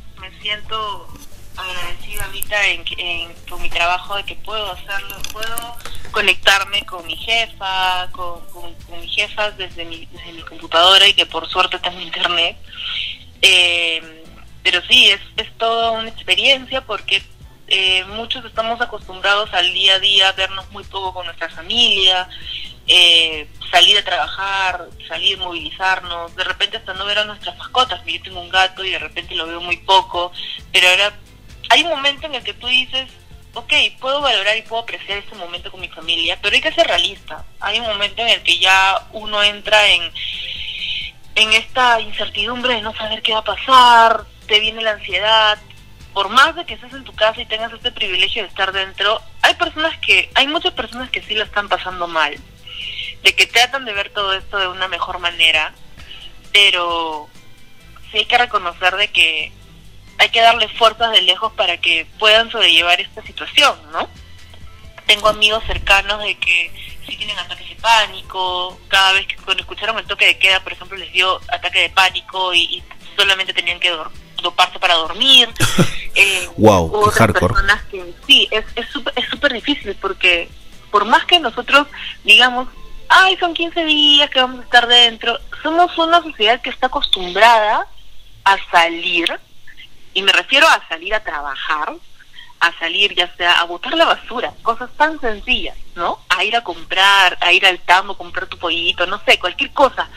siento 0.42 1.08
agradecida 1.56 2.24
ahorita 2.24 2.66
en, 2.68 2.84
en, 2.98 3.34
con 3.48 3.62
mi 3.62 3.70
trabajo 3.70 4.16
de 4.16 4.24
que 4.24 4.34
puedo 4.36 4.72
hacerlo, 4.72 5.16
puedo 5.32 5.76
conectarme 6.10 6.84
con 6.84 7.06
mi 7.06 7.16
jefa, 7.16 8.08
con, 8.12 8.44
con, 8.46 8.74
mis 9.00 9.14
jefas 9.14 9.56
desde 9.56 9.84
mi, 9.84 10.06
desde 10.06 10.32
mi 10.32 10.42
computadora 10.42 11.06
y 11.06 11.14
que 11.14 11.26
por 11.26 11.48
suerte 11.48 11.78
tengo 11.78 12.00
internet. 12.00 12.56
Eh, 13.40 14.24
pero 14.62 14.80
sí, 14.88 15.10
es, 15.10 15.20
es 15.36 15.52
toda 15.58 15.92
una 15.92 16.08
experiencia 16.08 16.82
porque 16.82 17.22
eh, 17.68 18.04
muchos 18.04 18.44
estamos 18.44 18.80
acostumbrados 18.80 19.52
al 19.54 19.72
día 19.72 19.94
a 19.94 19.98
día 19.98 20.28
a 20.28 20.32
vernos 20.32 20.70
muy 20.70 20.84
poco 20.84 21.14
con 21.14 21.26
nuestra 21.26 21.48
familia, 21.50 22.28
eh, 22.86 23.48
salir 23.70 23.96
a 23.98 24.04
trabajar, 24.04 24.88
salir, 25.08 25.38
movilizarnos, 25.38 26.34
de 26.36 26.44
repente 26.44 26.76
hasta 26.76 26.94
no 26.94 27.06
ver 27.06 27.18
a 27.18 27.24
nuestras 27.24 27.56
mascotas, 27.56 28.04
yo 28.04 28.22
tengo 28.22 28.40
un 28.40 28.48
gato 28.48 28.84
y 28.84 28.90
de 28.90 28.98
repente 28.98 29.34
lo 29.34 29.46
veo 29.46 29.60
muy 29.60 29.78
poco, 29.78 30.32
pero 30.72 30.88
ahora 30.88 31.12
hay 31.70 31.82
un 31.82 31.90
momento 31.90 32.26
en 32.26 32.34
el 32.34 32.44
que 32.44 32.54
tú 32.54 32.66
dices, 32.66 33.08
ok, 33.54 33.72
puedo 34.00 34.20
valorar 34.20 34.56
y 34.56 34.62
puedo 34.62 34.82
apreciar 34.82 35.18
este 35.18 35.34
momento 35.36 35.70
con 35.70 35.80
mi 35.80 35.88
familia, 35.88 36.38
pero 36.42 36.54
hay 36.54 36.60
que 36.60 36.72
ser 36.72 36.86
realista, 36.86 37.44
hay 37.60 37.78
un 37.78 37.86
momento 37.86 38.22
en 38.22 38.28
el 38.28 38.42
que 38.42 38.58
ya 38.58 39.06
uno 39.12 39.42
entra 39.42 39.88
en, 39.88 40.02
en 41.36 41.52
esta 41.52 42.00
incertidumbre 42.00 42.74
de 42.74 42.82
no 42.82 42.94
saber 42.94 43.22
qué 43.22 43.32
va 43.32 43.38
a 43.38 43.44
pasar, 43.44 44.24
te 44.46 44.60
viene 44.60 44.82
la 44.82 44.92
ansiedad, 44.92 45.58
por 46.12 46.28
más 46.28 46.54
de 46.56 46.66
que 46.66 46.74
estés 46.74 46.92
en 46.92 47.04
tu 47.04 47.14
casa 47.14 47.40
y 47.40 47.46
tengas 47.46 47.72
este 47.72 47.90
privilegio 47.90 48.42
de 48.42 48.48
estar 48.48 48.72
dentro, 48.72 49.22
hay 49.40 49.54
personas 49.54 49.96
que, 49.98 50.30
hay 50.34 50.46
muchas 50.46 50.74
personas 50.74 51.08
que 51.10 51.22
sí 51.22 51.34
lo 51.34 51.44
están 51.44 51.70
pasando 51.70 52.06
mal 52.06 52.36
de 53.22 53.34
que 53.34 53.46
tratan 53.46 53.84
de 53.84 53.92
ver 53.92 54.10
todo 54.10 54.32
esto 54.34 54.58
de 54.58 54.68
una 54.68 54.88
mejor 54.88 55.18
manera, 55.18 55.72
pero 56.52 57.28
sí 58.10 58.18
hay 58.18 58.26
que 58.26 58.38
reconocer 58.38 58.96
de 58.96 59.08
que 59.08 59.52
hay 60.18 60.28
que 60.28 60.40
darle 60.40 60.68
fuerzas 60.68 61.10
de 61.12 61.22
lejos 61.22 61.52
para 61.54 61.78
que 61.78 62.06
puedan 62.18 62.50
sobrellevar 62.50 63.00
esta 63.00 63.22
situación, 63.22 63.76
¿no? 63.92 64.08
Tengo 65.06 65.28
amigos 65.28 65.64
cercanos 65.66 66.22
de 66.22 66.36
que 66.36 66.70
sí 67.06 67.16
tienen 67.16 67.38
ataques 67.38 67.68
de 67.68 67.76
pánico, 67.76 68.78
cada 68.88 69.12
vez 69.12 69.26
que 69.26 69.36
cuando 69.36 69.62
escucharon 69.62 69.98
el 69.98 70.06
toque 70.06 70.26
de 70.26 70.38
queda, 70.38 70.60
por 70.60 70.72
ejemplo, 70.72 70.96
les 70.96 71.12
dio 71.12 71.40
ataque 71.48 71.80
de 71.80 71.90
pánico 71.90 72.54
y, 72.54 72.82
solamente 73.16 73.52
tenían 73.52 73.78
que 73.78 73.94
doparse 74.42 74.78
para 74.78 74.94
dormir. 74.94 75.48
Eh, 76.14 76.46
wow, 76.58 76.94
otras 76.94 77.32
personas 77.32 77.84
que 77.84 78.12
sí, 78.26 78.46
es 78.50 78.66
súper 78.90 79.14
es 79.16 79.26
súper 79.30 79.54
difícil 79.54 79.96
porque 79.98 80.46
por 80.90 81.06
más 81.06 81.24
que 81.24 81.40
nosotros 81.40 81.86
digamos 82.22 82.68
ay, 83.14 83.36
son 83.36 83.52
15 83.52 83.84
días 83.84 84.30
que 84.30 84.40
vamos 84.40 84.60
a 84.60 84.64
estar 84.64 84.86
dentro. 84.86 85.38
Somos 85.62 85.96
una 85.98 86.22
sociedad 86.22 86.60
que 86.60 86.70
está 86.70 86.86
acostumbrada 86.86 87.86
a 88.44 88.56
salir, 88.70 89.38
y 90.14 90.22
me 90.22 90.32
refiero 90.32 90.66
a 90.66 90.82
salir 90.88 91.14
a 91.14 91.22
trabajar, 91.22 91.92
a 92.60 92.78
salir 92.78 93.14
ya 93.14 93.34
sea 93.36 93.60
a 93.60 93.64
botar 93.64 93.94
la 93.94 94.06
basura, 94.06 94.52
cosas 94.62 94.90
tan 94.96 95.20
sencillas, 95.20 95.76
¿no? 95.94 96.20
A 96.28 96.42
ir 96.44 96.56
a 96.56 96.64
comprar, 96.64 97.36
a 97.40 97.52
ir 97.52 97.66
al 97.66 97.78
tambo, 97.80 98.16
comprar 98.16 98.46
tu 98.46 98.56
pollito, 98.56 99.06
no 99.06 99.20
sé, 99.24 99.38
cualquier 99.38 99.72
cosa. 99.72 100.08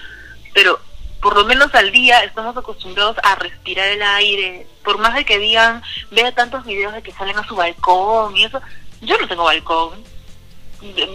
Pero 0.54 0.80
por 1.22 1.36
lo 1.36 1.44
menos 1.46 1.74
al 1.76 1.92
día 1.92 2.24
estamos 2.24 2.56
acostumbrados 2.56 3.18
a 3.24 3.36
respirar 3.36 3.88
el 3.88 4.04
aire, 4.04 4.68
por 4.84 5.00
más 5.00 5.16
de 5.16 5.26
que 5.26 5.40
digan, 5.40 5.84
vea 6.12 6.32
tantos 6.34 6.66
videos 6.66 6.94
de 6.94 7.04
que 7.04 7.12
salen 7.12 7.38
a 7.38 7.48
su 7.48 7.56
balcón 7.56 8.38
y 8.38 8.46
eso, 8.46 8.62
yo 9.02 9.18
no 9.18 9.28
tengo 9.28 9.44
balcón, 9.44 10.04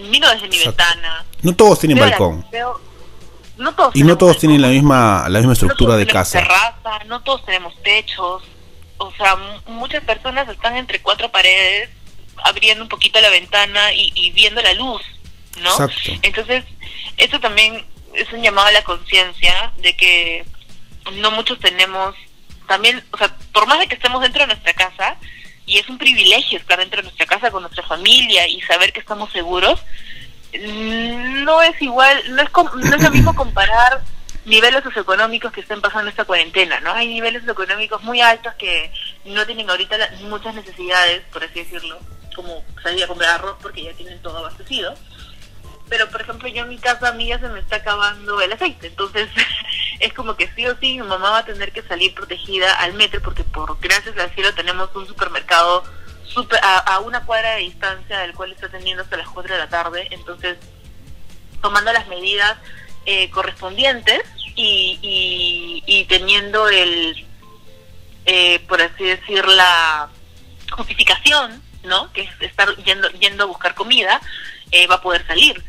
miro 0.08 0.28
desde 0.30 0.48
mi 0.48 0.58
ventana. 0.58 1.24
No 1.42 1.54
todos 1.54 1.78
tienen 1.80 1.98
balcón. 1.98 2.44
no 3.56 3.74
todos 3.74 3.94
y 3.94 4.02
no 4.02 4.16
todos 4.16 4.38
tienen 4.38 4.62
la 4.62 4.68
misma 4.68 5.28
la 5.28 5.38
misma 5.38 5.54
estructura 5.54 5.96
de 5.96 6.06
casa. 6.06 6.40
Terraza, 6.40 7.04
no 7.06 7.22
todos 7.22 7.44
tenemos 7.44 7.74
techos. 7.82 8.42
O 8.98 9.12
sea, 9.12 9.36
muchas 9.66 10.04
personas 10.04 10.48
están 10.48 10.76
entre 10.76 11.00
cuatro 11.00 11.30
paredes, 11.30 11.88
abriendo 12.44 12.82
un 12.82 12.88
poquito 12.88 13.20
la 13.20 13.30
ventana 13.30 13.94
y, 13.94 14.30
viendo 14.32 14.60
la 14.60 14.74
luz, 14.74 15.00
¿no? 15.62 15.70
Entonces, 16.22 16.64
esto 17.16 17.40
también 17.40 17.86
es 18.12 18.30
un 18.32 18.42
llamado 18.42 18.66
a 18.68 18.72
la 18.72 18.84
conciencia 18.84 19.72
de 19.78 19.96
que 19.96 20.44
no 21.14 21.30
muchos 21.30 21.58
tenemos 21.60 22.14
también, 22.70 23.02
o 23.10 23.18
sea, 23.18 23.34
por 23.52 23.66
más 23.66 23.80
de 23.80 23.88
que 23.88 23.94
estemos 23.94 24.22
dentro 24.22 24.42
de 24.42 24.48
nuestra 24.48 24.72
casa, 24.74 25.16
y 25.66 25.78
es 25.78 25.88
un 25.88 25.98
privilegio 25.98 26.58
estar 26.58 26.78
dentro 26.78 26.98
de 26.98 27.04
nuestra 27.04 27.26
casa 27.26 27.50
con 27.50 27.62
nuestra 27.62 27.84
familia 27.84 28.46
y 28.46 28.60
saber 28.62 28.92
que 28.92 29.00
estamos 29.00 29.30
seguros, 29.32 29.80
no 30.52 31.62
es 31.62 31.80
igual, 31.80 32.18
no 32.30 32.42
es, 32.42 32.48
no 32.52 32.96
es 32.96 33.02
lo 33.02 33.10
mismo 33.10 33.34
comparar 33.36 34.02
niveles 34.44 34.82
socioeconómicos 34.82 35.52
que 35.52 35.60
estén 35.60 35.80
pasando 35.80 36.10
esta 36.10 36.24
cuarentena, 36.24 36.80
¿no? 36.80 36.92
Hay 36.92 37.08
niveles 37.08 37.42
socioeconómicos 37.42 38.02
muy 38.02 38.20
altos 38.20 38.54
que 38.54 38.92
no 39.24 39.46
tienen 39.46 39.68
ahorita 39.70 39.96
muchas 40.22 40.54
necesidades, 40.54 41.22
por 41.32 41.44
así 41.44 41.60
decirlo, 41.60 41.98
como 42.34 42.64
salir 42.82 43.04
a 43.04 43.06
comprar 43.06 43.30
arroz 43.30 43.56
porque 43.60 43.84
ya 43.84 43.92
tienen 43.92 44.20
todo 44.22 44.38
abastecido. 44.38 44.94
Pero, 45.88 46.08
por 46.08 46.20
ejemplo, 46.20 46.48
yo 46.48 46.62
en 46.62 46.68
mi 46.68 46.78
casa 46.78 47.08
a 47.08 47.12
mí 47.12 47.26
ya 47.26 47.38
se 47.38 47.48
me 47.48 47.60
está 47.60 47.76
acabando 47.76 48.40
el 48.40 48.52
aceite, 48.52 48.86
entonces 48.86 49.28
es 50.00 50.12
como 50.14 50.34
que 50.34 50.50
sí 50.56 50.66
o 50.66 50.76
sí 50.78 50.98
mi 50.98 51.06
mamá 51.06 51.30
va 51.30 51.38
a 51.38 51.44
tener 51.44 51.72
que 51.72 51.82
salir 51.82 52.14
protegida 52.14 52.72
al 52.74 52.94
metro 52.94 53.20
porque 53.22 53.44
por 53.44 53.78
gracias 53.80 54.16
al 54.16 54.34
cielo 54.34 54.52
tenemos 54.54 54.88
un 54.96 55.06
supermercado 55.06 55.84
super, 56.24 56.58
a, 56.62 56.98
una 57.00 57.24
cuadra 57.26 57.52
de 57.52 57.62
distancia 57.62 58.18
del 58.20 58.34
cual 58.34 58.52
está 58.52 58.66
atendiendo 58.66 59.02
hasta 59.02 59.18
las 59.18 59.28
4 59.28 59.52
de 59.52 59.58
la 59.58 59.68
tarde, 59.68 60.08
entonces 60.10 60.56
tomando 61.60 61.92
las 61.92 62.08
medidas 62.08 62.56
eh, 63.04 63.30
correspondientes 63.30 64.22
y, 64.56 65.82
y, 65.86 66.04
teniendo 66.04 66.68
el, 66.68 67.26
eh, 68.26 68.60
por 68.68 68.80
así 68.82 69.04
decir, 69.04 69.46
la 69.46 70.08
justificación, 70.70 71.62
¿no? 71.84 72.12
Que 72.12 72.22
es 72.22 72.30
estar 72.40 72.74
yendo, 72.76 73.08
yendo 73.12 73.44
a 73.44 73.46
buscar 73.46 73.74
comida, 73.74 74.20
eh, 74.70 74.86
va 74.86 74.96
a 74.96 75.02
poder 75.02 75.26
salir. 75.26 75.62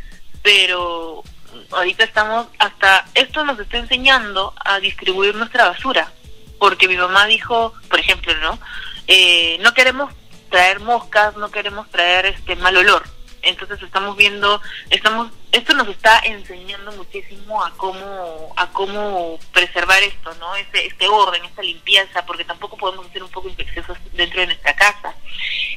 Pero 0.43 1.23
ahorita 1.71 2.03
estamos 2.03 2.47
hasta 2.59 3.05
esto 3.13 3.43
nos 3.43 3.59
está 3.59 3.77
enseñando 3.77 4.53
a 4.63 4.79
distribuir 4.79 5.35
nuestra 5.35 5.67
basura. 5.67 6.11
Porque 6.59 6.87
mi 6.87 6.97
mamá 6.97 7.25
dijo 7.25 7.73
por 7.89 7.99
ejemplo 7.99 8.33
no 8.35 8.59
eh, 9.07 9.57
no 9.61 9.73
queremos 9.73 10.13
traer 10.49 10.79
moscas 10.79 11.35
no 11.35 11.49
queremos 11.49 11.89
traer 11.89 12.25
este 12.27 12.55
mal 12.55 12.77
olor. 12.77 13.03
Entonces 13.43 13.81
estamos 13.81 14.15
viendo 14.15 14.61
estamos 14.89 15.31
esto 15.51 15.73
nos 15.73 15.87
está 15.87 16.19
enseñando 16.19 16.91
muchísimo 16.93 17.63
a 17.63 17.71
cómo 17.71 18.53
a 18.55 18.67
cómo 18.67 19.39
preservar 19.51 20.01
esto 20.03 20.33
no 20.35 20.55
este 20.55 20.85
este 20.85 21.07
orden 21.07 21.43
esta 21.43 21.63
limpieza 21.63 22.25
porque 22.25 22.45
tampoco 22.45 22.77
podemos 22.77 23.07
ser 23.11 23.23
un 23.23 23.31
poco 23.31 23.49
infecciosos 23.49 23.97
dentro 24.13 24.41
de 24.41 24.47
nuestra 24.47 24.75
casa. 24.75 25.15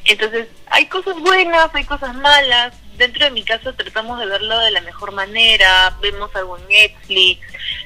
Entonces 0.05 0.47
hay 0.67 0.85
cosas 0.85 1.19
buenas 1.19 1.73
hay 1.73 1.85
cosas 1.85 2.13
malas 2.15 2.73
dentro 2.97 3.25
de 3.25 3.31
mi 3.31 3.43
casa 3.43 3.73
tratamos 3.73 4.19
de 4.19 4.25
verlo 4.25 4.57
de 4.59 4.71
la 4.71 4.81
mejor 4.81 5.11
manera, 5.11 5.97
vemos 6.01 6.35
algo 6.35 6.57
en 6.57 6.67
Netflix, 6.67 7.41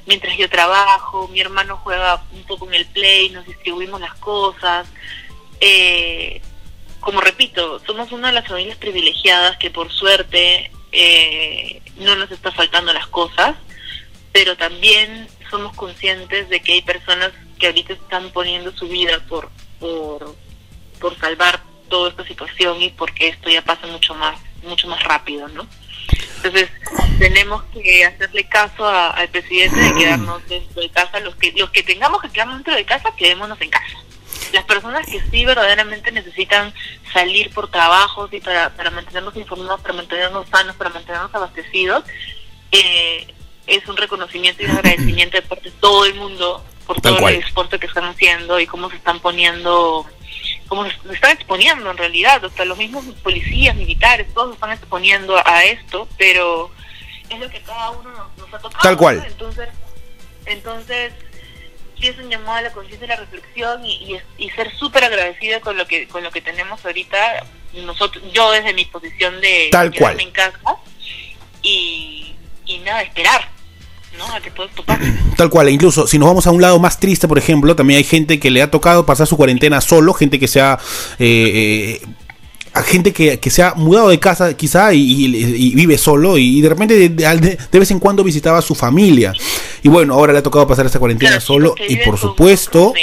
mientras 0.05 0.37
yo 0.37 0.49
trabajo, 0.49 1.27
mi 1.29 1.41
hermano 1.41 1.77
juega 1.77 2.23
un 2.31 2.43
poco 2.43 2.67
en 2.67 2.75
el 2.75 2.85
play, 2.85 3.29
nos 3.29 3.45
distribuimos 3.45 3.99
las 4.01 4.13
cosas. 4.15 4.87
Eh, 5.59 6.41
como 6.99 7.21
repito, 7.21 7.79
somos 7.85 8.11
una 8.11 8.27
de 8.27 8.33
las 8.33 8.47
familias 8.47 8.77
privilegiadas 8.77 9.57
que 9.57 9.71
por 9.71 9.91
suerte 9.91 10.71
eh, 10.91 11.81
no 11.97 12.15
nos 12.15 12.31
está 12.31 12.51
faltando 12.51 12.93
las 12.93 13.07
cosas, 13.07 13.55
pero 14.31 14.57
también 14.57 15.27
somos 15.49 15.75
conscientes 15.75 16.49
de 16.49 16.59
que 16.59 16.73
hay 16.73 16.81
personas 16.81 17.31
que 17.57 17.67
ahorita 17.67 17.93
están 17.93 18.29
poniendo 18.31 18.71
su 18.75 18.87
vida 18.87 19.19
por, 19.27 19.49
por, 19.79 20.35
por 20.99 21.17
salvar 21.19 21.61
toda 21.89 22.09
esta 22.09 22.25
situación 22.25 22.81
y 22.81 22.89
porque 22.89 23.29
esto 23.29 23.49
ya 23.49 23.61
pasa 23.63 23.87
mucho 23.87 24.13
más 24.13 24.39
mucho 24.63 24.87
más 24.87 25.03
rápido, 25.03 25.47
¿no? 25.49 25.67
Entonces, 26.37 26.69
tenemos 27.19 27.63
que 27.73 28.05
hacerle 28.05 28.47
caso 28.47 28.87
al 28.87 29.27
presidente 29.29 29.77
de 29.77 29.93
quedarnos 29.95 30.45
dentro 30.47 30.81
de 30.81 30.89
casa. 30.89 31.19
Los 31.19 31.35
que, 31.35 31.51
los 31.51 31.69
que 31.69 31.83
tengamos 31.83 32.21
que 32.21 32.29
quedarnos 32.29 32.57
dentro 32.57 32.75
de 32.75 32.85
casa, 32.85 33.13
quedémonos 33.17 33.59
en 33.61 33.69
casa. 33.69 33.97
Las 34.53 34.63
personas 34.63 35.05
que 35.05 35.21
sí 35.29 35.45
verdaderamente 35.45 36.11
necesitan 36.11 36.73
salir 37.13 37.53
por 37.53 37.69
trabajos 37.69 38.31
y 38.33 38.39
para, 38.39 38.69
para 38.69 38.89
mantenernos 38.89 39.35
informados, 39.35 39.81
para 39.81 39.93
mantenernos 39.93 40.47
sanos, 40.49 40.75
para 40.75 40.89
mantenernos 40.89 41.33
abastecidos, 41.35 42.03
eh, 42.71 43.27
es 43.67 43.87
un 43.87 43.97
reconocimiento 43.97 44.63
y 44.63 44.65
un 44.65 44.71
agradecimiento 44.71 45.37
de 45.37 45.43
parte 45.43 45.69
de 45.69 45.75
todo 45.79 46.05
el 46.05 46.15
mundo 46.15 46.63
por 46.87 46.99
Tal 47.01 47.11
todo 47.11 47.21
cual. 47.21 47.35
el 47.35 47.41
esfuerzo 47.41 47.79
que 47.79 47.85
están 47.85 48.05
haciendo 48.05 48.59
y 48.59 48.65
cómo 48.65 48.89
se 48.89 48.95
están 48.95 49.19
poniendo, 49.19 50.07
cómo 50.69 50.85
se 50.85 50.91
están 51.13 51.31
exponiendo 51.31 51.91
en 51.91 51.97
realidad, 51.97 52.43
hasta 52.45 52.63
los 52.63 52.77
mismos 52.77 53.03
policías, 53.23 53.75
militares, 53.75 54.33
todos 54.33 54.49
se 54.51 54.53
están 54.53 54.71
exponiendo 54.71 55.35
a 55.45 55.63
esto, 55.65 56.07
pero 56.17 56.71
es 57.29 57.39
lo 57.39 57.49
que 57.49 57.59
cada 57.61 57.89
uno 57.91 58.09
nos, 58.11 58.37
nos 58.37 58.53
ha 58.53 58.59
tocado. 58.59 58.81
Tal 58.83 58.95
cual. 58.97 59.17
¿no? 59.17 59.25
Entonces, 59.25 59.69
entonces 60.45 61.13
sí 61.99 62.07
es 62.07 62.17
un 62.17 62.29
llamado 62.29 62.57
a 62.57 62.61
la 62.61 62.71
conciencia 62.71 63.05
y 63.05 63.09
la 63.09 63.15
reflexión 63.17 63.85
y, 63.85 63.95
y, 64.05 64.15
es- 64.15 64.23
y 64.37 64.49
ser 64.51 64.73
súper 64.77 65.03
agradecido 65.03 65.59
con 65.61 65.75
lo 65.77 65.85
que 65.85 66.07
con 66.07 66.23
lo 66.23 66.31
que 66.31 66.41
tenemos 66.41 66.83
ahorita 66.85 67.45
nosotros 67.73 68.23
yo 68.31 68.49
desde 68.51 68.73
mi 68.73 68.85
posición 68.85 69.41
de 69.41 69.67
Tal 69.71 69.93
cual. 69.93 70.19
en 70.19 70.31
casa 70.31 70.57
y, 71.61 72.35
y 72.65 72.77
nada 72.79 73.01
esperar 73.01 73.49
no 74.17 74.25
a 74.33 74.39
que 74.41 74.51
Tal 75.37 75.49
cual, 75.49 75.67
e 75.67 75.71
incluso 75.71 76.07
si 76.07 76.17
nos 76.19 76.27
vamos 76.27 76.47
a 76.47 76.51
un 76.51 76.61
lado 76.61 76.79
más 76.79 76.99
triste, 76.99 77.27
por 77.27 77.37
ejemplo, 77.37 77.75
también 77.75 77.97
hay 77.97 78.03
gente 78.03 78.39
que 78.39 78.51
le 78.51 78.61
ha 78.61 78.71
tocado 78.71 79.05
pasar 79.05 79.27
su 79.27 79.37
cuarentena 79.37 79.81
solo, 79.81 80.13
gente 80.13 80.39
que 80.39 80.47
se 80.47 80.61
ha... 80.61 80.79
eh, 81.19 81.99
eh, 82.01 82.07
a 82.73 82.83
gente 82.83 83.11
que, 83.13 83.39
que 83.39 83.49
se 83.49 83.63
ha 83.63 83.73
mudado 83.75 84.09
de 84.09 84.19
casa 84.19 84.53
quizá 84.55 84.93
y, 84.93 84.99
y- 84.99 85.55
y 85.71 85.75
vive 85.75 85.97
solo 85.97 86.37
y, 86.37 86.61
de 86.61 86.69
repente 86.69 86.95
de, 86.95 87.09
de- 87.09 87.57
de 87.71 87.79
vez 87.79 87.91
en 87.91 87.99
cuando 87.99 88.23
visitaba 88.23 88.57
a 88.59 88.61
su 88.61 88.75
familia. 88.75 89.33
Y 89.81 89.87
bueno, 89.89 90.13
ahora 90.13 90.33
le 90.33 90.39
ha 90.39 90.43
tocado 90.43 90.67
pasar 90.67 90.85
esta 90.85 90.99
cuarentena 90.99 91.31
Claro, 91.31 91.45
solo 91.45 91.75
y 91.87 91.95
por 91.97 92.17
supuesto... 92.17 92.93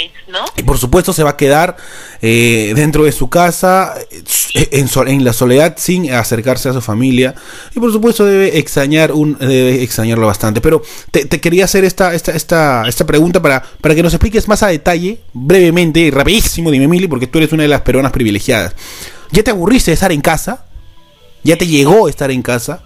Y 0.57 0.63
por 0.63 0.77
supuesto 0.77 1.13
se 1.13 1.23
va 1.23 1.31
a 1.31 1.37
quedar 1.37 1.77
eh, 2.21 2.73
dentro 2.75 3.05
de 3.05 3.11
su 3.13 3.29
casa, 3.29 3.93
eh, 4.53 4.69
en, 4.71 4.89
en 5.07 5.23
la 5.23 5.31
soledad, 5.31 5.75
sin 5.77 6.11
acercarse 6.11 6.67
a 6.67 6.73
su 6.73 6.81
familia. 6.81 7.33
Y 7.73 7.79
por 7.79 7.91
supuesto 7.93 8.25
debe 8.25 8.57
extrañar 8.57 9.13
un, 9.13 9.37
debe 9.39 9.81
extrañarlo 9.81 10.27
bastante. 10.27 10.59
Pero 10.59 10.81
te, 11.11 11.25
te 11.25 11.39
quería 11.39 11.63
hacer 11.65 11.85
esta, 11.85 12.13
esta, 12.13 12.33
esta, 12.33 12.83
esta 12.87 13.05
pregunta 13.05 13.41
para, 13.41 13.63
para 13.79 13.95
que 13.95 14.03
nos 14.03 14.13
expliques 14.13 14.47
más 14.49 14.61
a 14.63 14.67
detalle, 14.67 15.19
brevemente 15.33 16.01
y 16.01 16.11
rapidísimo, 16.11 16.71
dime 16.71 16.87
Mili, 16.89 17.07
porque 17.07 17.27
tú 17.27 17.37
eres 17.37 17.53
una 17.53 17.63
de 17.63 17.69
las 17.69 17.81
peruanas 17.81 18.11
privilegiadas. 18.11 18.73
¿Ya 19.31 19.43
te 19.43 19.51
aburriste 19.51 19.91
de 19.91 19.95
estar 19.95 20.11
en 20.11 20.21
casa? 20.21 20.65
¿Ya 21.43 21.57
te 21.57 21.67
llegó 21.67 22.07
estar 22.09 22.31
en 22.31 22.41
casa? 22.41 22.83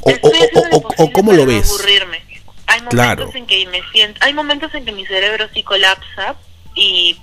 ¿O, 0.00 1.12
cómo 1.12 1.32
lo 1.32 1.46
ves? 1.46 1.68
aburrirme. 1.68 2.20
Hay 2.66 2.78
momentos 2.82 2.90
Claro. 2.94 3.30
en 3.34 3.46
que 3.46 3.66
me 3.66 3.80
siento, 3.92 4.18
hay 4.24 4.32
momentos 4.32 4.72
en 4.74 4.84
que 4.84 4.92
mi 4.92 5.04
cerebro 5.04 5.46
sí 5.52 5.62
colapsa 5.62 6.36
y 6.74 7.16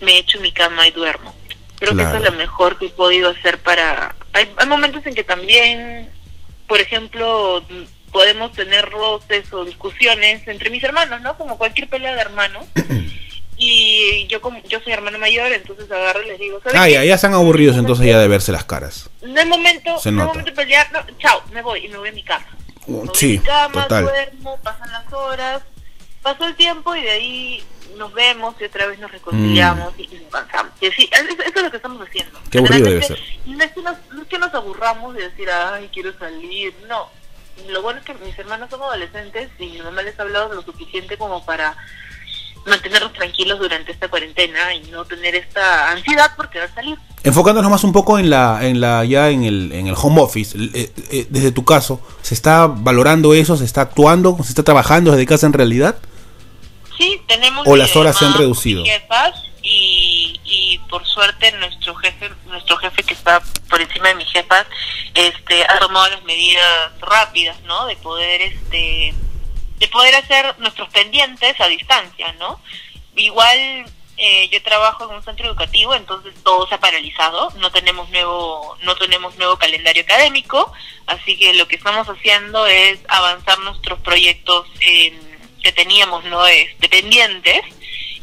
me 0.00 0.18
echo 0.18 0.38
en 0.38 0.42
mi 0.42 0.52
cama 0.52 0.88
y 0.88 0.90
duermo. 0.92 1.34
Creo 1.78 1.94
que 1.94 2.02
eso 2.02 2.16
es 2.16 2.22
lo 2.22 2.32
mejor 2.32 2.78
que 2.78 2.86
he 2.86 2.90
podido 2.90 3.30
hacer 3.30 3.58
para... 3.58 4.14
Hay, 4.32 4.50
hay 4.56 4.66
momentos 4.66 5.04
en 5.06 5.14
que 5.14 5.24
también, 5.24 6.08
por 6.66 6.80
ejemplo, 6.80 7.62
podemos 8.12 8.52
tener 8.52 8.88
roces 8.90 9.52
o 9.52 9.64
discusiones 9.64 10.46
entre 10.48 10.70
mis 10.70 10.82
hermanos, 10.82 11.20
¿no? 11.20 11.36
Como 11.36 11.58
cualquier 11.58 11.88
pelea 11.88 12.14
de 12.14 12.20
hermanos. 12.20 12.64
y 13.66 14.26
yo 14.28 14.40
como 14.40 14.60
yo 14.64 14.80
soy 14.80 14.92
hermano 14.92 15.18
mayor, 15.18 15.50
entonces 15.52 15.90
agarro 15.90 16.22
y 16.22 16.26
les 16.28 16.38
digo, 16.38 16.60
¿sabes 16.62 16.78
Ah, 16.78 16.86
qué? 16.86 16.92
ya, 16.92 17.04
ya 17.04 17.14
están 17.14 17.34
aburridos 17.34 17.76
entonces 17.76 18.06
ya 18.06 18.18
de 18.18 18.28
verse 18.28 18.52
las 18.52 18.64
caras. 18.64 19.08
No 19.22 19.40
es 19.40 19.46
momento, 19.46 19.98
Se 19.98 20.10
no 20.10 20.22
es 20.22 20.26
nota. 20.26 20.38
momento 20.38 20.50
de 20.50 20.56
pelear, 20.56 20.92
no, 20.92 21.00
chao, 21.18 21.42
me 21.52 21.62
voy 21.62 21.84
y 21.86 21.88
me 21.88 21.98
voy 21.98 22.08
a 22.08 22.12
mi 22.12 22.22
casa. 22.22 22.46
Uh, 22.86 23.00
Me 23.00 23.06
voy 23.06 23.16
sí, 23.16 23.36
a 23.36 23.40
mi 23.40 23.46
cama, 23.46 23.82
total. 23.84 24.04
duermo, 24.04 24.58
pasan 24.62 24.92
las 24.92 25.12
horas, 25.12 25.62
pasó 26.22 26.44
el 26.46 26.54
tiempo 26.56 26.94
y 26.94 27.02
de 27.02 27.10
ahí 27.10 27.62
nos 27.96 28.12
vemos 28.12 28.54
y 28.60 28.64
otra 28.64 28.86
vez 28.86 28.98
nos 28.98 29.10
reconciliamos 29.12 29.94
y, 29.98 30.02
y 30.02 30.86
así, 30.88 31.08
eso, 31.12 31.42
eso 31.42 31.52
es 31.56 31.62
lo 31.62 31.70
que 31.70 31.76
estamos 31.76 32.06
haciendo. 32.06 32.38
Mm. 32.40 32.48
Qué 32.50 32.58
aburrido 32.58 32.84
debe 32.88 33.00
Realmente, 33.00 33.40
No 33.46 33.64
es, 33.64 33.72
que 33.72 33.82
nos, 33.82 33.96
no 34.12 34.22
es 34.22 34.28
que 34.28 34.38
nos 34.38 34.54
aburramos 34.54 35.14
de 35.14 35.28
decir, 35.28 35.48
ay, 35.50 35.88
quiero 35.92 36.12
salir, 36.18 36.74
no. 36.88 37.08
Lo 37.68 37.82
bueno 37.82 38.00
es 38.00 38.04
que 38.04 38.14
mis 38.14 38.36
hermanos 38.36 38.68
son 38.68 38.82
adolescentes 38.82 39.48
y 39.60 39.66
mi 39.66 39.78
mamá 39.80 40.02
les 40.02 40.18
ha 40.18 40.22
hablado 40.22 40.52
lo 40.52 40.62
suficiente 40.62 41.16
como 41.16 41.44
para 41.46 41.76
mantenernos 42.66 43.12
tranquilos 43.12 43.58
durante 43.58 43.92
esta 43.92 44.08
cuarentena 44.08 44.74
y 44.74 44.80
no 44.90 45.04
tener 45.04 45.34
esta 45.34 45.90
ansiedad 45.90 46.34
por 46.36 46.48
querer 46.50 46.70
salir. 46.74 46.98
Enfocándonos 47.22 47.70
más 47.70 47.84
un 47.84 47.92
poco 47.92 48.18
en 48.18 48.30
la, 48.30 48.60
en 48.62 48.80
la, 48.80 49.04
ya 49.04 49.30
en 49.30 49.44
el, 49.44 49.72
en 49.72 49.86
el 49.86 49.94
home 49.96 50.20
office, 50.20 50.56
eh, 50.58 50.92
eh, 51.10 51.26
desde 51.30 51.52
tu 51.52 51.64
caso, 51.64 52.00
¿se 52.22 52.34
está 52.34 52.66
valorando 52.66 53.34
eso? 53.34 53.56
¿Se 53.56 53.64
está 53.64 53.82
actuando? 53.82 54.36
¿Se 54.42 54.50
está 54.50 54.62
trabajando 54.62 55.10
desde 55.10 55.26
casa 55.26 55.46
en 55.46 55.52
realidad? 55.54 55.96
Sí, 56.98 57.20
tenemos 57.26 57.66
¿O 57.66 57.76
las 57.76 57.96
horas 57.96 58.16
se 58.16 58.24
han 58.24 58.34
reducido? 58.34 58.84
jefas 58.84 59.34
y, 59.62 60.38
y 60.44 60.78
por 60.90 61.04
suerte 61.06 61.50
nuestro 61.52 61.94
jefe, 61.96 62.30
nuestro 62.46 62.76
jefe 62.76 63.02
que 63.02 63.14
está 63.14 63.42
por 63.68 63.80
encima 63.80 64.08
de 64.08 64.14
mis 64.16 64.28
jefas, 64.30 64.66
este, 65.14 65.64
ha 65.64 65.78
tomado 65.80 66.08
las 66.10 66.22
medidas 66.24 66.62
rápidas, 67.00 67.56
¿no? 67.66 67.86
De 67.86 67.96
poder, 67.96 68.42
este, 68.42 69.14
de 69.78 69.88
poder 69.88 70.14
hacer 70.14 70.58
nuestros 70.58 70.88
pendientes 70.90 71.60
a 71.60 71.66
distancia, 71.68 72.32
¿no? 72.34 72.60
Igual 73.16 73.84
eh, 74.16 74.48
yo 74.50 74.62
trabajo 74.62 75.04
en 75.08 75.16
un 75.16 75.22
centro 75.24 75.46
educativo, 75.46 75.94
entonces 75.94 76.34
todo 76.44 76.66
se 76.68 76.74
ha 76.76 76.80
paralizado, 76.80 77.50
no 77.56 77.70
tenemos 77.72 78.08
nuevo, 78.10 78.76
no 78.82 78.94
tenemos 78.96 79.36
nuevo 79.36 79.56
calendario 79.56 80.02
académico, 80.02 80.72
así 81.06 81.36
que 81.36 81.52
lo 81.54 81.66
que 81.68 81.76
estamos 81.76 82.08
haciendo 82.08 82.66
es 82.66 83.00
avanzar 83.08 83.58
nuestros 83.60 83.98
proyectos 84.00 84.66
en- 84.80 85.34
que 85.62 85.72
teníamos, 85.72 86.24
¿no? 86.24 86.46
Este, 86.46 86.88
pendientes 86.88 87.62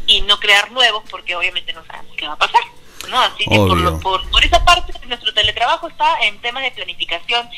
y 0.07 0.21
no 0.21 0.39
crear 0.39 0.71
nuevos 0.71 1.03
porque 1.09 1.35
obviamente 1.35 1.73
no 1.73 1.83
sabemos 1.85 2.15
qué 2.15 2.27
va 2.27 2.33
a 2.33 2.37
pasar. 2.37 2.61
¿no? 3.09 3.19
Así 3.19 3.45
que 3.45 3.55
por, 3.55 3.77
lo- 3.77 3.99
por, 3.99 4.29
por 4.29 4.43
esa 4.45 4.63
parte 4.63 4.93
nuestro 5.07 5.33
teletrabajo 5.33 5.87
está 5.87 6.19
en 6.21 6.39
temas 6.39 6.61
de 6.63 6.69
planificación 6.71 7.49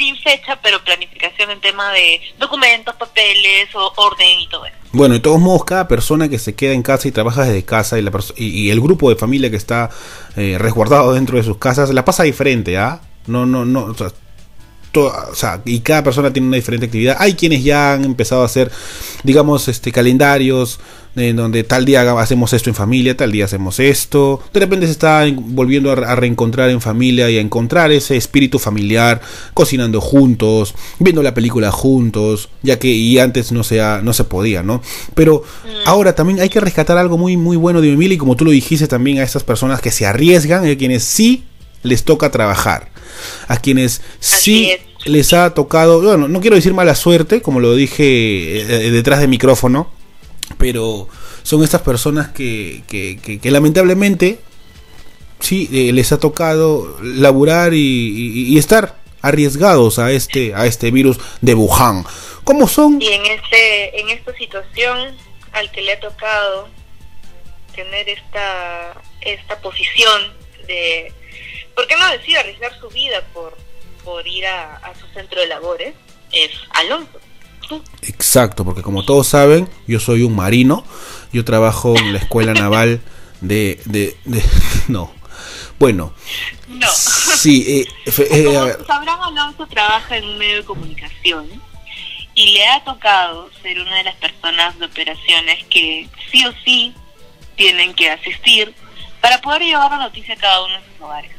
sin 0.00 0.16
fecha, 0.16 0.58
pero 0.62 0.82
planificación 0.82 1.50
en 1.50 1.60
tema 1.60 1.92
de 1.92 2.20
documentos, 2.38 2.94
papeles, 2.96 3.68
o 3.74 3.92
orden 3.96 4.40
y 4.40 4.48
todo 4.48 4.64
eso. 4.64 4.76
Bueno, 4.92 5.14
de 5.14 5.20
todos 5.20 5.38
modos, 5.38 5.64
cada 5.64 5.86
persona 5.86 6.28
que 6.28 6.38
se 6.38 6.54
queda 6.54 6.72
en 6.72 6.82
casa 6.82 7.06
y 7.06 7.12
trabaja 7.12 7.44
desde 7.44 7.64
casa 7.64 7.98
y, 7.98 8.02
la 8.02 8.10
y, 8.36 8.46
y 8.46 8.70
el 8.70 8.80
grupo 8.80 9.10
de 9.10 9.16
familia 9.16 9.50
que 9.50 9.56
está 9.56 9.90
eh, 10.36 10.56
resguardado 10.58 11.12
dentro 11.12 11.36
de 11.36 11.44
sus 11.44 11.58
casas 11.58 11.90
la 11.90 12.04
pasa 12.04 12.22
diferente, 12.22 12.78
¿ah? 12.78 13.00
No, 13.26 13.44
no, 13.44 13.64
no. 13.64 13.84
O 13.84 13.94
sea, 13.94 14.08
o 14.94 15.34
sea, 15.34 15.62
y 15.64 15.80
cada 15.80 16.02
persona 16.02 16.32
tiene 16.32 16.48
una 16.48 16.56
diferente 16.56 16.86
actividad. 16.86 17.16
Hay 17.18 17.34
quienes 17.34 17.62
ya 17.62 17.92
han 17.92 18.04
empezado 18.04 18.42
a 18.42 18.46
hacer, 18.46 18.70
digamos, 19.22 19.68
este 19.68 19.92
calendarios 19.92 20.80
en 21.16 21.36
donde 21.36 21.64
tal 21.64 21.84
día 21.84 22.02
hacemos 22.20 22.52
esto 22.52 22.70
en 22.70 22.76
familia, 22.76 23.16
tal 23.16 23.32
día 23.32 23.44
hacemos 23.46 23.80
esto. 23.80 24.42
De 24.52 24.60
repente 24.60 24.86
se 24.86 24.92
está 24.92 25.26
en- 25.26 25.54
volviendo 25.56 25.90
a, 25.90 25.94
re- 25.96 26.06
a 26.06 26.14
reencontrar 26.14 26.70
en 26.70 26.80
familia 26.80 27.28
y 27.30 27.36
a 27.36 27.40
encontrar 27.40 27.90
ese 27.92 28.16
espíritu 28.16 28.58
familiar, 28.58 29.20
cocinando 29.52 30.00
juntos, 30.00 30.74
viendo 30.98 31.22
la 31.22 31.34
película 31.34 31.70
juntos, 31.72 32.48
ya 32.62 32.78
que 32.78 32.88
y 32.88 33.18
antes 33.18 33.50
no 33.52 33.64
se, 33.64 33.80
ha- 33.80 34.00
no 34.02 34.12
se 34.12 34.24
podía, 34.24 34.62
¿no? 34.62 34.82
Pero 35.14 35.42
ahora 35.84 36.14
también 36.14 36.40
hay 36.40 36.48
que 36.48 36.60
rescatar 36.60 36.96
algo 36.98 37.18
muy, 37.18 37.36
muy 37.36 37.56
bueno 37.56 37.80
de 37.80 37.92
Emily, 37.92 38.16
como 38.16 38.36
tú 38.36 38.44
lo 38.44 38.50
dijiste 38.52 38.86
también 38.86 39.18
a 39.18 39.22
estas 39.24 39.42
personas 39.44 39.80
que 39.80 39.90
se 39.90 40.06
arriesgan 40.06 40.66
y 40.66 40.70
a 40.70 40.78
quienes 40.78 41.02
sí 41.04 41.44
les 41.82 42.04
toca 42.04 42.30
trabajar, 42.30 42.90
a 43.48 43.56
quienes 43.56 44.00
sí 44.20 44.70
es. 44.70 44.80
les 45.06 45.32
ha 45.32 45.54
tocado, 45.54 46.00
bueno, 46.02 46.28
no 46.28 46.40
quiero 46.40 46.56
decir 46.56 46.74
mala 46.74 46.94
suerte, 46.94 47.42
como 47.42 47.58
lo 47.58 47.74
dije 47.74 48.60
eh, 48.60 48.90
detrás 48.90 49.20
de 49.20 49.28
micrófono, 49.28 49.90
pero 50.58 51.08
son 51.42 51.62
estas 51.62 51.82
personas 51.82 52.28
que, 52.28 52.82
que, 52.86 53.50
lamentablemente 53.50 54.40
sí 55.40 55.68
eh, 55.72 55.92
les 55.92 56.12
ha 56.12 56.18
tocado 56.18 56.98
laburar 57.02 57.72
y, 57.74 58.56
estar 58.58 58.98
arriesgados 59.22 59.98
a 59.98 60.12
este 60.12 60.54
a 60.54 60.66
este 60.66 60.90
virus 60.90 61.18
de 61.40 61.54
Wuhan. 61.54 62.04
¿Cómo 62.44 62.68
son? 62.68 63.00
Y 63.00 63.08
en 63.08 63.26
este, 63.26 64.00
en 64.00 64.08
esta 64.10 64.34
situación 64.34 65.16
al 65.52 65.70
que 65.70 65.82
le 65.82 65.92
ha 65.92 66.00
tocado 66.00 66.68
tener 67.74 68.08
esta, 68.08 69.00
esta 69.20 69.60
posición 69.60 70.32
de, 70.66 71.12
¿por 71.74 71.86
qué 71.86 71.96
no 71.96 72.10
decir 72.10 72.38
arriesgar 72.38 72.78
su 72.78 72.88
vida 72.88 73.22
por, 73.32 73.56
por 74.04 74.26
ir 74.26 74.46
a 74.46 74.92
su 74.98 75.06
centro 75.14 75.40
de 75.40 75.46
labores? 75.48 75.94
Es 76.32 76.50
Alonso. 76.70 77.20
Exacto, 78.02 78.64
porque 78.64 78.82
como 78.82 79.04
todos 79.04 79.26
saben, 79.28 79.68
yo 79.86 80.00
soy 80.00 80.22
un 80.22 80.34
marino, 80.36 80.84
yo 81.32 81.44
trabajo 81.44 81.96
en 81.96 82.12
la 82.12 82.18
escuela 82.18 82.54
naval 82.54 83.00
de, 83.40 83.80
de, 83.86 84.16
de- 84.24 84.42
no. 84.88 85.12
Bueno, 85.78 86.12
No. 86.68 86.86
sí, 86.90 87.64
eh, 87.66 88.12
eh, 88.30 88.56
a 88.56 88.64
ver, 88.64 88.74
Como 88.76 88.86
sabrán, 88.86 89.18
Alonso 89.22 89.66
trabaja 89.66 90.16
en 90.18 90.24
un 90.24 90.36
medio 90.38 90.56
de 90.56 90.64
comunicación 90.64 91.48
y 92.34 92.52
le 92.52 92.66
ha 92.68 92.84
tocado 92.84 93.48
ser 93.62 93.80
una 93.80 93.96
de 93.96 94.04
las 94.04 94.16
personas 94.16 94.78
de 94.78 94.84
operaciones 94.86 95.64
que 95.70 96.08
sí 96.30 96.44
o 96.44 96.52
sí 96.64 96.92
tienen 97.56 97.94
que 97.94 98.10
asistir 98.10 98.74
para 99.22 99.40
poder 99.40 99.62
llevar 99.62 99.90
la 99.90 99.98
noticia 99.98 100.34
a 100.34 100.36
cada 100.36 100.64
uno 100.64 100.74
de 100.74 100.80
sus 100.92 101.00
hogares. 101.02 101.32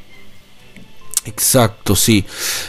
Exacto, 1.25 1.95
sí. 1.95 2.25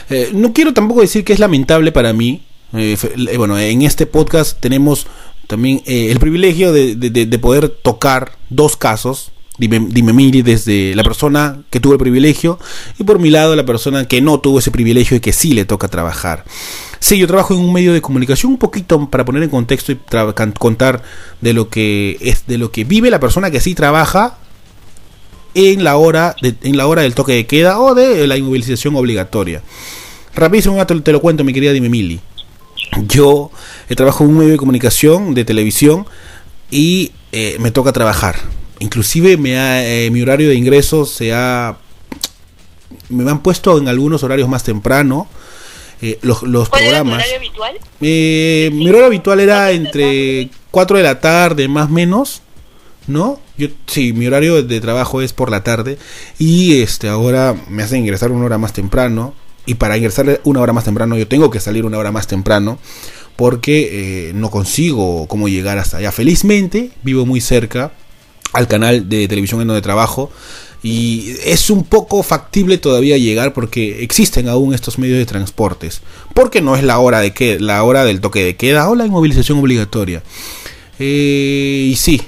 Eh, 0.09 0.29
no 0.33 0.53
quiero 0.53 0.73
tampoco 0.73 1.01
decir 1.01 1.23
que 1.25 1.33
es 1.33 1.39
lamentable 1.39 1.91
para 1.91 2.13
mí. 2.13 2.43
Eh, 2.73 2.97
eh, 3.29 3.37
bueno, 3.37 3.57
en 3.59 3.81
este 3.83 4.05
podcast 4.05 4.59
tenemos 4.59 5.07
también 5.47 5.81
eh, 5.85 6.09
el 6.11 6.19
privilegio 6.19 6.71
de- 6.71 6.95
de 6.95 7.39
poder 7.39 7.69
tocar 7.69 8.31
dos 8.49 8.77
casos 8.77 9.31
Dime, 9.59 9.85
dime 9.91 10.13
Miri, 10.13 10.41
desde 10.41 10.95
la 10.95 11.03
persona 11.03 11.61
que 11.69 11.79
tuvo 11.79 11.93
el 11.93 11.99
privilegio 11.99 12.57
y 12.97 13.03
por 13.03 13.19
mi 13.19 13.29
lado 13.29 13.55
la 13.55 13.63
persona 13.65 14.07
que 14.07 14.19
no 14.19 14.39
tuvo 14.39 14.57
ese 14.57 14.71
privilegio 14.71 15.15
y 15.15 15.19
que 15.19 15.31
sí 15.31 15.53
le 15.53 15.63
toca 15.63 15.87
trabajar. 15.89 16.43
Sí, 16.97 17.19
yo 17.19 17.27
trabajo 17.27 17.53
en 17.53 17.59
un 17.59 17.71
medio 17.71 17.93
de 17.93 18.01
comunicación 18.01 18.53
un 18.53 18.57
poquito 18.57 19.11
para 19.11 19.25
poner 19.25 19.43
en 19.43 19.51
contexto 19.51 19.91
y 19.91 19.99
contar 20.57 21.03
de 21.39 21.53
lo 21.53 21.69
que 21.69 22.17
es 22.19 22.47
de 22.47 22.57
lo 22.57 22.71
que 22.71 22.83
vive 22.83 23.11
la 23.11 23.19
persona 23.19 23.51
que 23.51 23.61
sí 23.61 23.75
trabaja 23.75 24.39
en 25.53 25.83
la 25.83 25.97
hora 25.97 26.35
de, 26.41 26.55
en 26.63 26.75
la 26.75 26.87
hora 26.87 27.03
del 27.03 27.13
toque 27.13 27.33
de 27.33 27.45
queda 27.45 27.79
o 27.79 27.93
de 27.93 28.25
la 28.25 28.37
inmovilización 28.37 28.95
obligatoria. 28.95 29.61
Rapidísimo 30.33 30.83
te, 30.87 30.99
te 31.01 31.11
lo 31.11 31.21
cuento, 31.21 31.43
mi 31.43 31.53
querida 31.53 31.73
Dime 31.73 31.89
Mili. 31.89 32.19
Yo 33.07 33.51
eh, 33.89 33.95
trabajo 33.95 34.23
en 34.23 34.31
un 34.31 34.37
medio 34.37 34.51
de 34.51 34.57
comunicación 34.57 35.33
de 35.33 35.45
televisión 35.45 36.05
y 36.71 37.11
eh, 37.31 37.57
me 37.59 37.71
toca 37.71 37.91
trabajar 37.91 38.35
inclusive 38.83 39.37
me 39.37 39.57
ha, 39.57 39.85
eh, 39.85 40.11
mi 40.11 40.21
horario 40.21 40.49
de 40.49 40.55
ingreso 40.55 41.05
se 41.05 41.33
ha 41.33 41.77
me 43.09 43.29
han 43.29 43.41
puesto 43.41 43.77
en 43.77 43.87
algunos 43.87 44.23
horarios 44.23 44.49
más 44.49 44.63
temprano 44.63 45.27
eh, 46.01 46.19
los, 46.21 46.43
los 46.43 46.67
¿Cuál 46.67 46.81
programas. 46.81 47.25
Era 47.25 47.39
tu 47.39 47.61
horario 47.61 47.71
habitual? 47.71 48.73
Mi 48.73 48.89
horario 48.89 49.05
habitual 49.05 49.39
era 49.39 49.71
entre 49.71 50.49
4 50.69 50.97
de 50.97 51.03
la 51.03 51.21
tarde 51.21 51.69
más 51.69 51.89
menos, 51.89 52.41
¿no? 53.07 53.39
Yo 53.57 53.69
sí, 53.87 54.11
mi 54.11 54.27
horario 54.27 54.63
de 54.63 54.81
trabajo 54.81 55.21
es 55.21 55.31
por 55.31 55.49
la 55.49 55.63
tarde 55.63 55.97
y 56.37 56.81
este 56.81 57.07
ahora 57.07 57.55
me 57.69 57.83
hacen 57.83 58.01
ingresar 58.01 58.31
una 58.31 58.45
hora 58.45 58.57
más 58.57 58.73
temprano 58.73 59.33
y 59.65 59.75
para 59.75 59.97
ingresar 59.97 60.41
una 60.43 60.61
hora 60.61 60.73
más 60.73 60.83
temprano 60.83 61.17
yo 61.17 61.27
tengo 61.27 61.49
que 61.49 61.59
salir 61.59 61.85
una 61.85 61.97
hora 61.97 62.11
más 62.11 62.27
temprano 62.27 62.79
porque 63.35 64.31
no 64.35 64.51
consigo 64.51 65.27
cómo 65.27 65.47
llegar 65.47 65.77
hasta 65.77 65.97
allá. 65.97 66.11
Felizmente 66.11 66.91
vivo 67.03 67.25
muy 67.25 67.41
cerca 67.41 67.91
al 68.53 68.67
canal 68.67 69.09
de 69.09 69.27
televisión 69.27 69.61
en 69.61 69.67
donde 69.67 69.81
trabajo 69.81 70.31
y 70.83 71.35
es 71.45 71.69
un 71.69 71.83
poco 71.85 72.21
factible 72.23 72.77
todavía 72.77 73.17
llegar 73.17 73.53
porque 73.53 74.03
existen 74.03 74.49
aún 74.49 74.73
estos 74.73 74.99
medios 74.99 75.17
de 75.17 75.25
transportes 75.25 76.01
porque 76.33 76.61
no 76.61 76.75
es 76.75 76.83
la 76.83 76.99
hora 76.99 77.21
de 77.21 77.33
que 77.33 77.59
la 77.59 77.81
hora 77.83 78.03
del 78.03 78.19
toque 78.19 78.43
de 78.43 78.55
queda 78.57 78.89
o 78.89 78.95
la 78.95 79.05
inmovilización 79.05 79.59
obligatoria 79.59 80.21
eh, 80.99 81.87
y 81.89 81.95
sí 81.95 82.21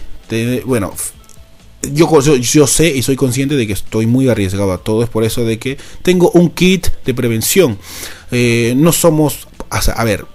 bueno 0.65 0.93
yo, 1.93 2.19
yo, 2.19 2.67
sé 2.67 2.87
y 2.87 3.01
soy 3.01 3.15
consciente 3.15 3.55
de 3.55 3.67
que 3.67 3.73
estoy 3.73 4.05
muy 4.05 4.29
arriesgado 4.29 4.71
a 4.71 4.77
todo 4.77 5.03
es 5.03 5.09
por 5.09 5.23
eso 5.23 5.43
de 5.43 5.59
que 5.59 5.77
tengo 6.01 6.31
un 6.31 6.49
kit 6.49 6.87
de 7.05 7.13
prevención 7.13 7.77
eh, 8.31 8.73
no 8.77 8.91
somos 8.91 9.47
a 9.69 10.03
ver 10.03 10.25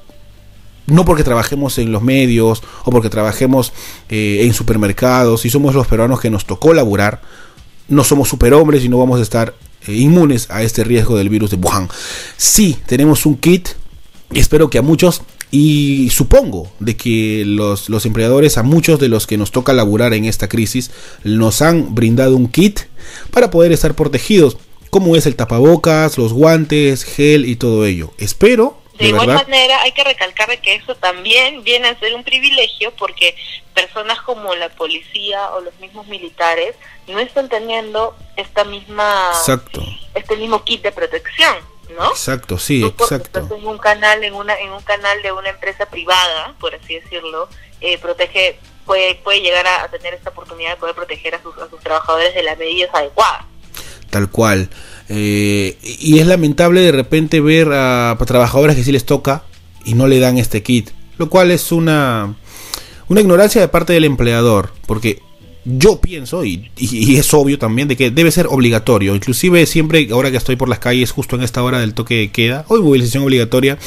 no 0.90 1.04
porque 1.04 1.24
trabajemos 1.24 1.78
en 1.78 1.92
los 1.92 2.02
medios 2.02 2.62
o 2.84 2.90
porque 2.90 3.08
trabajemos 3.08 3.72
eh, 4.08 4.40
en 4.42 4.52
supermercados 4.52 5.44
y 5.44 5.50
somos 5.50 5.74
los 5.74 5.86
peruanos 5.86 6.20
que 6.20 6.30
nos 6.30 6.44
tocó 6.44 6.74
laburar, 6.74 7.22
no 7.88 8.04
somos 8.04 8.28
superhombres 8.28 8.84
y 8.84 8.88
no 8.88 8.98
vamos 8.98 9.20
a 9.20 9.22
estar 9.22 9.54
eh, 9.86 9.92
inmunes 9.92 10.48
a 10.50 10.62
este 10.62 10.84
riesgo 10.84 11.16
del 11.16 11.28
virus 11.28 11.50
de 11.50 11.56
Wuhan. 11.56 11.88
Sí, 12.36 12.76
tenemos 12.86 13.24
un 13.24 13.36
kit 13.36 13.70
espero 14.32 14.70
que 14.70 14.78
a 14.78 14.82
muchos 14.82 15.22
y 15.50 16.10
supongo 16.10 16.70
de 16.78 16.96
que 16.96 17.44
los, 17.46 17.88
los, 17.88 18.06
empleadores, 18.06 18.58
a 18.58 18.62
muchos 18.62 19.00
de 19.00 19.08
los 19.08 19.26
que 19.26 19.36
nos 19.36 19.50
toca 19.50 19.72
laburar 19.72 20.14
en 20.14 20.24
esta 20.24 20.48
crisis, 20.48 20.90
nos 21.24 21.62
han 21.62 21.94
brindado 21.94 22.36
un 22.36 22.48
kit 22.48 22.80
para 23.30 23.50
poder 23.50 23.72
estar 23.72 23.94
protegidos, 23.94 24.56
como 24.90 25.16
es 25.16 25.26
el 25.26 25.36
tapabocas, 25.36 26.18
los 26.18 26.32
guantes, 26.32 27.04
gel 27.04 27.46
y 27.46 27.56
todo 27.56 27.84
ello. 27.84 28.12
Espero 28.18 28.80
de, 29.00 29.08
igual 29.08 29.28
manera, 29.28 29.80
hay 29.80 29.92
que 29.92 30.04
recalcar 30.04 30.60
que 30.60 30.74
eso 30.74 30.94
también 30.94 31.64
viene 31.64 31.88
a 31.88 31.98
ser 31.98 32.14
un 32.14 32.22
privilegio 32.22 32.92
porque 32.96 33.34
personas 33.74 34.20
como 34.20 34.54
la 34.54 34.68
policía 34.68 35.50
o 35.54 35.60
los 35.60 35.74
mismos 35.80 36.06
militares 36.06 36.74
no 37.08 37.18
están 37.18 37.48
teniendo 37.48 38.14
esta 38.36 38.64
misma 38.64 39.30
exacto. 39.32 39.82
este 40.14 40.36
mismo 40.36 40.62
kit 40.64 40.82
de 40.82 40.92
protección, 40.92 41.56
¿no? 41.90 42.10
Exacto, 42.10 42.58
sí, 42.58 42.84
exacto. 42.84 43.48
en 43.54 43.66
un 43.66 43.78
canal 43.78 44.22
en 44.24 44.34
una 44.34 44.58
en 44.58 44.70
un 44.70 44.82
canal 44.82 45.22
de 45.22 45.32
una 45.32 45.50
empresa 45.50 45.86
privada, 45.86 46.54
por 46.58 46.74
así 46.74 46.94
decirlo, 46.94 47.48
eh, 47.80 47.98
protege 47.98 48.58
puede 48.86 49.16
puede 49.16 49.40
llegar 49.40 49.66
a, 49.66 49.88
tener 49.88 50.14
esta 50.14 50.30
oportunidad 50.30 50.70
de 50.70 50.76
poder 50.76 50.94
proteger 50.94 51.34
a 51.34 51.42
sus, 51.42 51.56
a 51.58 51.68
sus 51.68 51.80
trabajadores 51.80 52.34
de 52.34 52.42
las 52.42 52.58
medidas 52.58 52.90
adecuadas. 52.92 53.44
Tal 54.10 54.30
cual. 54.30 54.68
Eh, 55.08 55.76
y 55.82 56.18
es 56.18 56.26
lamentable 56.26 56.80
de 56.80 56.92
repente 56.92 57.40
ver 57.40 57.68
a 57.72 58.16
trabajadores 58.26 58.76
que 58.76 58.84
sí 58.84 58.92
les 58.92 59.06
toca 59.06 59.42
y 59.84 59.94
no 59.94 60.06
le 60.06 60.20
dan 60.20 60.38
este 60.38 60.62
kit, 60.62 60.90
lo 61.18 61.28
cual 61.30 61.50
es 61.50 61.72
una, 61.72 62.36
una 63.08 63.20
ignorancia 63.20 63.60
de 63.60 63.68
parte 63.68 63.92
del 63.92 64.04
empleador, 64.04 64.72
porque 64.86 65.20
yo 65.64 66.00
pienso, 66.00 66.44
y, 66.44 66.70
es 67.16 67.34
obvio 67.34 67.58
también, 67.58 67.88
de 67.88 67.96
que 67.96 68.10
debe 68.10 68.30
ser 68.30 68.46
obligatorio. 68.46 69.14
Inclusive 69.14 69.66
siempre, 69.66 70.08
ahora 70.12 70.30
que 70.30 70.36
estoy 70.36 70.56
por 70.56 70.68
las 70.68 70.78
calles, 70.78 71.10
justo 71.10 71.36
en 71.36 71.42
esta 71.42 71.62
hora 71.62 71.80
del 71.80 71.94
toque 71.94 72.14
de 72.14 72.30
queda, 72.30 72.64
o 72.68 72.76
movilización 72.78 73.24
obligatoria, 73.24 73.78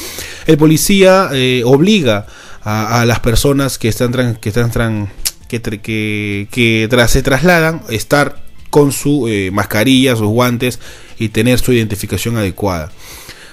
el 0.46 0.56
policía 0.56 1.30
eh, 1.32 1.62
obliga 1.64 2.26
a, 2.62 3.04
las 3.04 3.20
personas 3.20 3.78
que 3.78 3.88
están, 3.88 4.36
que 4.36 4.48
están 4.48 5.10
que, 5.48 5.60
que, 5.60 6.48
que 6.50 7.06
se 7.08 7.22
trasladan 7.22 7.82
estar 7.90 8.42
con 8.70 8.90
su 8.90 9.28
eh, 9.28 9.50
mascarilla, 9.52 10.16
sus 10.16 10.28
guantes 10.28 10.80
y 11.18 11.28
tener 11.28 11.58
su 11.58 11.72
identificación 11.72 12.36
adecuada. 12.36 12.90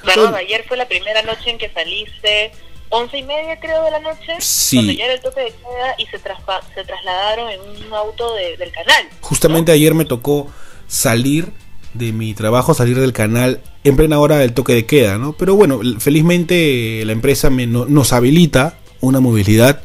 ¿Verdad? 0.06 0.34
Ayer 0.36 0.64
fue 0.68 0.78
la 0.78 0.88
primera 0.88 1.22
noche 1.22 1.52
en 1.52 1.58
que 1.58 1.70
saliste, 1.70 2.52
once 2.92 3.18
y 3.18 3.24
media 3.24 3.60
creo 3.60 3.84
de 3.84 3.92
la 3.92 4.00
noche, 4.00 4.36
sí. 4.40 4.78
cuando 4.78 4.94
ya 4.94 5.06
era 5.06 5.14
el 5.16 5.22
toque 5.22 5.42
de 5.42 5.52
queda 5.52 5.96
y 5.98 6.06
se, 6.06 6.18
se 6.20 6.84
trasladaron 6.84 7.50
en 7.50 7.62
un 7.62 7.94
auto 7.94 8.36
del 8.36 8.72
canal. 8.72 9.08
Justamente 9.22 9.72
ayer 9.72 9.96
me 9.96 10.06
tocó 10.06 10.48
salir 10.88 11.52
de 11.94 12.12
mi 12.12 12.34
trabajo, 12.34 12.74
salir 12.74 13.00
del 13.00 13.14
canal 13.14 13.62
en 13.84 13.96
plena 13.96 14.20
hora 14.20 14.38
del 14.38 14.54
toque 14.54 14.74
de 14.74 14.86
queda, 14.86 15.18
¿no? 15.18 15.34
Pero 15.34 15.56
bueno, 15.56 15.80
felizmente 16.00 17.04
la 17.06 17.12
empresa 17.12 17.50
me, 17.50 17.66
nos 17.66 18.14
habilita 18.14 18.78
una 19.00 19.20
movilidad 19.20 19.82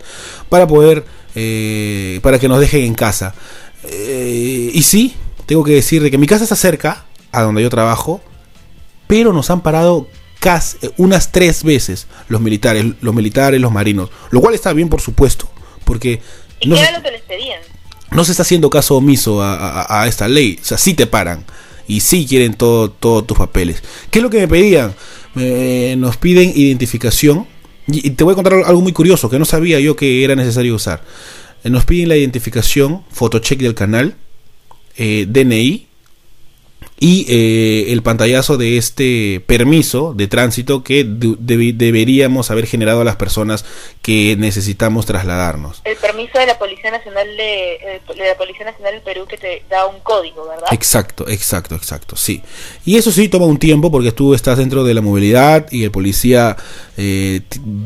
para 0.49 0.67
poder, 0.67 1.05
eh, 1.35 2.21
para 2.23 2.39
que 2.39 2.49
nos 2.49 2.61
dejen 2.61 2.83
en 2.83 2.95
casa. 2.95 3.35
Eh, 3.85 4.71
y 4.73 4.83
sí, 4.83 5.15
tengo 5.47 5.65
que 5.65 5.73
decir 5.73 6.03
de 6.03 6.11
que 6.11 6.19
mi 6.19 6.27
casa 6.27 6.45
está 6.45 6.57
cerca, 6.57 7.07
a 7.33 7.43
donde 7.43 7.63
yo 7.63 7.71
trabajo, 7.71 8.21
pero 9.07 9.33
nos 9.33 9.51
han 9.51 9.63
parado 9.63 10.09
casi 10.41 10.79
eh, 10.83 10.91
unas 10.97 11.33
tres 11.33 11.63
veces 11.63 12.07
los 12.29 12.41
militares, 12.41 12.85
los 13.01 13.15
militares, 13.15 13.61
los 13.61 13.73
marinos, 13.73 14.11
lo 14.31 14.41
cual 14.41 14.55
está 14.55 14.73
bien 14.73 14.89
por 14.89 15.01
supuesto, 15.01 15.49
porque 15.85 16.21
¿Y 16.61 16.69
no, 16.69 16.77
qué 16.77 16.83
era 16.83 16.99
lo 16.99 17.03
que 17.03 17.11
les 17.11 17.23
pedían? 17.23 17.61
no 18.13 18.25
se 18.25 18.31
está 18.31 18.43
haciendo 18.43 18.71
caso 18.71 18.97
omiso 18.97 19.43
a, 19.43 20.07
esta 20.09 20.29
ley, 20.29 20.59
o 20.61 20.65
sea, 20.65 20.79
sí 20.79 20.95
te 20.95 21.07
paran 21.07 21.45
y 21.89 22.01
sí 22.01 22.27
quieren 22.27 22.55
todo, 22.55 22.91
todos 22.91 23.27
tus 23.27 23.37
papeles. 23.37 23.83
¿Qué 24.11 24.21
es 24.21 24.23
lo 24.23 24.31
que 24.31 24.39
me 24.39 24.49
pedían? 24.49 24.95
nos 25.99 26.17
piden 26.17 26.53
identificación 26.55 27.47
y, 27.89 28.11
te 28.11 28.25
voy 28.25 28.33
a 28.33 28.35
contar 28.35 28.55
algo 28.55 28.81
muy 28.81 28.93
curioso 28.93 29.31
que 29.31 29.39
no 29.39 29.45
sabía 29.45 29.79
yo 29.81 29.97
que 29.97 30.25
era 30.25 30.35
necesario 30.35 30.75
usar. 30.75 31.03
Eh, 31.63 31.71
nos 31.71 31.85
piden 31.85 32.09
la 32.09 32.17
identificación, 32.17 33.05
fotocheck 33.11 33.61
del 33.61 33.75
canal, 33.75 34.17
eh, 34.97 35.27
DNI 35.29 35.86
y 36.99 37.27
eh, 37.29 37.93
el 37.93 38.03
pantallazo 38.03 38.57
de 38.57 38.79
este 38.79 39.43
permiso 39.47 40.15
de 40.15 40.29
tránsito 40.29 40.83
que 40.83 41.05
deberíamos 41.05 42.51
haber 42.51 42.67
generado 42.67 43.03
a 43.03 43.05
las 43.05 43.17
personas 43.17 43.67
que 44.01 44.35
necesitamos 44.39 45.05
trasladarnos. 45.05 45.83
El 45.85 45.97
permiso 45.97 46.39
de 46.39 46.47
la 46.47 46.59
Policía 46.59 46.91
Nacional 46.91 47.27
de, 47.37 47.75
eh, 47.75 48.01
de, 48.09 48.29
la 48.29 48.37
Policía 48.39 48.65
Nacional 48.65 48.95
del 48.95 49.03
Perú 49.03 49.27
que 49.29 49.37
te 49.37 49.63
da 49.69 49.85
un 49.87 50.01
código, 50.01 50.49
¿verdad? 50.49 50.69
Exacto, 50.73 51.29
exacto, 51.29 51.75
exacto, 51.75 52.17
sí. 52.17 52.43
Y 52.87 52.97
eso 52.97 53.13
sí 53.13 53.29
toma 53.29 53.45
un 53.45 53.59
tiempo 53.59 53.91
porque 53.91 54.13
tú 54.13 54.33
estás 54.33 54.57
dentro 54.57 54.83
de 54.83 54.95
la 54.95 55.03
movilidad 55.03 55.67
y 55.71 55.85
el 55.85 55.91
policía 55.91 56.57
eh, 56.97 57.43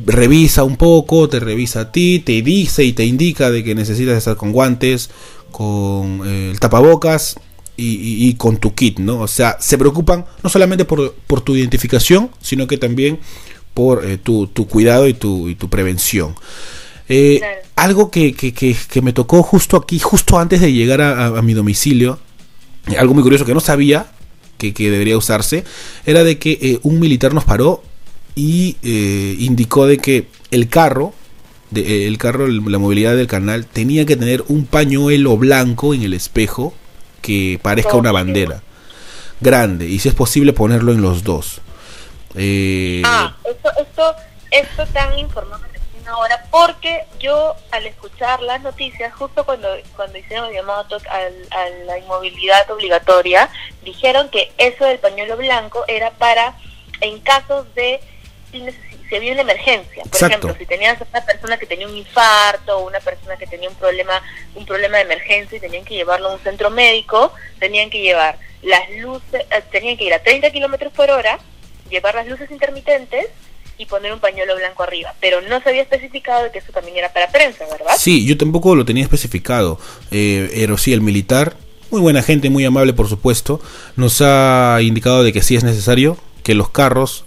revisa 0.07 0.63
un 0.63 0.77
poco, 0.77 1.29
te 1.29 1.41
revisa 1.41 1.81
a 1.81 1.93
ti, 1.93 2.21
te 2.21 2.43
dice 2.43 2.85
y 2.85 2.93
te 2.93 3.05
indica 3.05 3.51
de 3.51 3.65
que 3.65 3.75
necesitas 3.75 4.17
estar 4.17 4.37
con 4.37 4.53
guantes, 4.53 5.11
con 5.51 6.25
el 6.25 6.61
tapabocas 6.61 7.37
y, 7.81 8.35
con 8.35 8.59
tu 8.59 8.75
kit, 8.75 8.99
¿no? 8.99 9.21
O 9.21 9.29
sea, 9.29 9.57
se 9.61 9.79
preocupan 9.79 10.27
no 10.43 10.51
solamente 10.51 10.85
por, 10.85 11.41
tu 11.43 11.57
identificación, 11.57 12.31
sino 12.41 12.67
que 12.67 12.77
también 12.77 13.19
por 13.75 14.05
eh, 14.05 14.19
tu, 14.19 14.49
cuidado 14.69 15.09
y 15.09 15.15
tu, 15.15 15.49
y 15.49 15.55
tu 15.55 15.69
prevención. 15.69 16.35
Eh, 17.09 17.41
algo 17.77 18.11
que, 18.11 18.35
que, 18.35 19.03
me 19.03 19.13
tocó 19.13 19.43
justo 19.43 19.77
aquí, 19.77 19.99
justo 19.99 20.39
antes 20.39 20.61
de 20.61 20.73
llegar 20.73 21.01
a, 21.01 21.41
mi 21.43 21.55
domicilio, 21.55 22.19
algo 22.99 23.15
muy 23.15 23.23
curioso 23.23 23.45
que 23.45 23.55
no 23.55 23.61
sabía 23.61 24.07
que, 24.59 24.73
debería 24.73 25.17
usarse, 25.17 25.65
era 26.05 26.23
de 26.23 26.39
que 26.39 26.59
eh, 26.61 26.79
un 26.83 27.01
militar 27.01 27.33
nos 27.33 27.45
paró 27.45 27.83
y 28.35 28.77
indicó 29.39 29.87
de 29.87 29.99
que 29.99 30.29
el 30.51 30.69
carro, 30.69 31.15
de, 31.71 32.07
el 32.07 32.19
carro, 32.19 32.47
la 32.47 32.79
movilidad 32.79 33.17
del 33.17 33.27
canal, 33.27 33.67
tenía 33.67 34.05
que 34.05 34.17
tener 34.17 34.45
un 34.49 34.67
pañuelo 34.67 35.37
blanco 35.37 35.95
en 35.95 36.03
el 36.03 36.15
espejo 36.15 36.75
que 37.31 37.59
parezca 37.61 37.95
una 37.97 38.11
bandera 38.11 38.61
grande 39.41 39.87
y 39.87 39.99
si 40.01 40.09
es 40.09 40.15
posible 40.15 40.53
ponerlo 40.53 40.93
en 40.93 41.01
los 41.01 41.23
dos. 41.23 41.61
Eh, 42.35 43.03
ah, 43.05 43.37
esto, 43.45 43.71
esto, 43.81 44.15
esto 44.51 44.87
tan 44.93 45.19
informado 45.19 45.71
una 46.03 46.19
hora, 46.19 46.45
porque 46.51 47.05
yo 47.19 47.55
al 47.71 47.87
escuchar 47.87 48.41
las 48.43 48.63
noticias, 48.63 49.13
justo 49.15 49.45
cuando, 49.45 49.69
cuando 49.97 50.19
hicieron 50.19 50.49
el 50.49 50.55
llamado 50.55 50.97
a, 51.11 51.61
la 51.87 51.99
inmovilidad 51.99 52.71
obligatoria, 52.71 53.51
dijeron 53.83 54.29
que 54.31 54.51
eso 54.59 54.85
del 54.85 54.99
pañuelo 54.99 55.37
blanco 55.37 55.85
era 55.89 56.11
para, 56.13 56.55
en 57.01 57.21
casos 57.21 57.67
de, 57.75 58.01
si, 58.51 58.65
si 59.09 59.17
había 59.17 59.33
una 59.33 59.43
emergencia, 59.43 60.03
por 60.05 60.29
ejemplo, 60.29 60.55
si 60.59 60.67
tenías 60.67 60.99
una 61.01 61.25
persona 61.25 61.59
que 61.59 61.67
tenía 61.67 61.87
un 61.87 61.97
infarto 61.97 62.79
o 62.79 62.87
una 62.87 63.01
persona 63.01 63.37
que 63.37 63.47
tenía 63.47 63.69
un 63.69 63.75
problema, 63.75 64.23
un 64.55 64.65
problema 64.65 64.99
de 64.99 65.03
emergencia 65.03 65.59
y 65.59 65.61
tenían 65.61 65.85
que 65.85 65.95
llevarlo 65.95 66.29
a 66.29 66.35
un 66.35 66.41
centro 66.41 66.71
médico, 66.71 67.33
tenían 67.59 67.91
que 67.91 68.01
llevar 68.01 68.39
las 68.63 68.91
luces, 68.99 69.47
eh, 69.51 69.63
tenían 69.71 69.97
que 69.97 70.05
ir 70.05 70.15
a 70.15 70.23
30 70.23 70.51
kilómetros 70.51 70.93
por 70.93 71.11
hora, 71.11 71.39
llevar 71.91 72.15
las 72.15 72.27
luces 72.27 72.51
intermitentes 72.51 73.27
y 73.79 73.87
poner 73.87 74.13
un 74.13 74.21
pañuelo 74.21 74.55
blanco 74.57 74.83
arriba. 74.83 75.15
Pero 75.21 75.41
no 75.41 75.61
se 75.63 75.71
había 75.71 75.83
especificado 75.83 76.45
de 76.45 76.51
que 76.51 76.59
eso 76.59 76.71
también 76.71 76.99
era 76.99 77.13
para 77.13 77.33
prensa, 77.33 77.65
¿verdad? 77.71 77.95
Sí, 77.97 78.27
yo 78.27 78.37
tampoco 78.37 78.75
lo 78.75 78.85
tenía 78.85 79.03
especificado. 79.03 79.79
Eh, 80.11 80.51
pero 80.55 80.77
sí, 80.77 80.93
el 80.93 81.01
militar, 81.01 81.57
muy 81.91 82.01
buena 82.01 82.23
gente, 82.23 82.51
muy 82.51 82.65
amable 82.65 82.93
por 82.93 83.09
supuesto, 83.09 83.61
nos 83.97 84.21
ha 84.21 84.79
indicado 84.83 85.25
de 85.25 85.33
que 85.33 85.43
sí 85.43 85.57
es 85.57 85.65
necesario 85.65 86.19
que 86.43 86.55
los 86.55 86.71
carros 86.71 87.25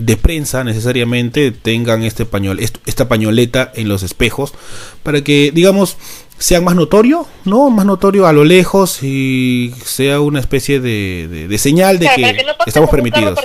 de 0.00 0.16
prensa 0.16 0.64
necesariamente 0.64 1.50
tengan 1.52 2.02
este 2.02 2.24
pañol, 2.24 2.58
esta 2.60 3.08
pañoleta 3.08 3.70
en 3.74 3.88
los 3.88 4.02
espejos 4.02 4.52
para 5.02 5.22
que 5.22 5.50
digamos 5.54 5.96
sea 6.38 6.60
más 6.62 6.74
notorio, 6.74 7.26
¿no? 7.44 7.68
Más 7.68 7.84
notorio 7.84 8.26
a 8.26 8.32
lo 8.32 8.44
lejos 8.44 9.02
y 9.02 9.74
sea 9.84 10.20
una 10.20 10.40
especie 10.40 10.80
de, 10.80 11.46
de, 11.48 11.58
señal 11.58 11.98
de 11.98 12.08
que, 12.16 12.46
estamos 12.66 12.88
permitidos. 12.88 13.38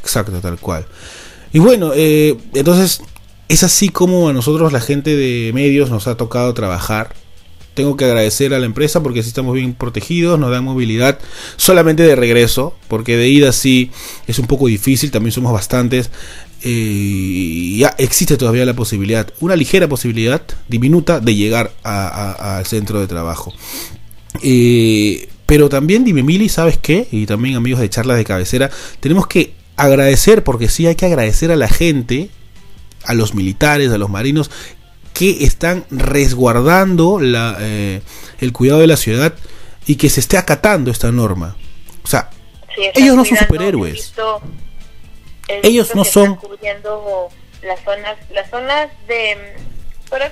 Exacto, 0.00 0.32
tal 0.40 0.58
cual. 0.58 0.86
Y 1.52 1.60
bueno, 1.60 1.92
eh, 1.94 2.36
entonces 2.52 3.00
es 3.48 3.62
así 3.62 3.88
como 3.88 4.28
a 4.28 4.32
nosotros 4.34 4.72
la 4.72 4.80
gente 4.80 5.16
de 5.16 5.52
medios 5.54 5.88
nos 5.90 6.06
ha 6.06 6.16
tocado 6.16 6.52
trabajar. 6.52 7.14
Tengo 7.74 7.96
que 7.96 8.04
agradecer 8.04 8.54
a 8.54 8.58
la 8.58 8.66
empresa 8.66 9.02
porque 9.02 9.20
así 9.20 9.28
estamos 9.28 9.54
bien 9.54 9.74
protegidos, 9.74 10.38
nos 10.38 10.50
dan 10.50 10.64
movilidad 10.64 11.18
solamente 11.56 12.02
de 12.04 12.16
regreso, 12.16 12.76
porque 12.88 13.16
de 13.16 13.28
ida 13.28 13.52
sí 13.52 13.90
es 14.26 14.38
un 14.38 14.46
poco 14.46 14.66
difícil, 14.68 15.10
también 15.10 15.32
somos 15.32 15.52
bastantes. 15.52 16.10
Eh, 16.62 17.74
ya 17.76 17.94
existe 17.98 18.36
todavía 18.38 18.64
la 18.64 18.74
posibilidad, 18.74 19.30
una 19.40 19.54
ligera 19.54 19.86
posibilidad 19.86 20.40
diminuta 20.68 21.20
de 21.20 21.34
llegar 21.34 21.72
al 21.82 22.64
centro 22.64 23.00
de 23.00 23.06
trabajo. 23.06 23.52
Eh, 24.42 25.28
pero 25.46 25.68
también, 25.68 26.04
dime 26.04 26.22
Mili, 26.22 26.48
¿sabes 26.48 26.78
qué? 26.78 27.06
Y 27.12 27.26
también 27.26 27.56
amigos 27.56 27.80
de 27.80 27.90
charlas 27.90 28.16
de 28.16 28.24
cabecera, 28.24 28.70
tenemos 29.00 29.26
que 29.26 29.52
agradecer, 29.76 30.42
porque 30.42 30.68
sí 30.68 30.86
hay 30.86 30.94
que 30.94 31.06
agradecer 31.06 31.50
a 31.50 31.56
la 31.56 31.68
gente, 31.68 32.30
a 33.04 33.14
los 33.14 33.34
militares, 33.34 33.90
a 33.92 33.98
los 33.98 34.08
marinos, 34.08 34.50
que 35.14 35.44
están 35.44 35.86
resguardando 35.90 37.18
la, 37.20 37.56
eh, 37.60 38.02
el 38.40 38.52
cuidado 38.52 38.80
de 38.80 38.88
la 38.88 38.96
ciudad 38.96 39.32
y 39.86 39.96
que 39.96 40.10
se 40.10 40.20
esté 40.20 40.36
acatando 40.36 40.90
esta 40.90 41.10
norma. 41.12 41.56
O 42.02 42.06
sea, 42.06 42.30
ellos 42.76 43.16
no 43.16 43.24
son 43.24 43.38
superhéroes. 43.38 44.12
ellos 45.62 45.94
no 45.94 46.04
son... 46.04 46.38
Las 47.62 47.82
zonas, 47.82 48.18
las 48.30 48.50
zonas 48.50 48.90
de... 49.08 49.56
Para, 50.10 50.30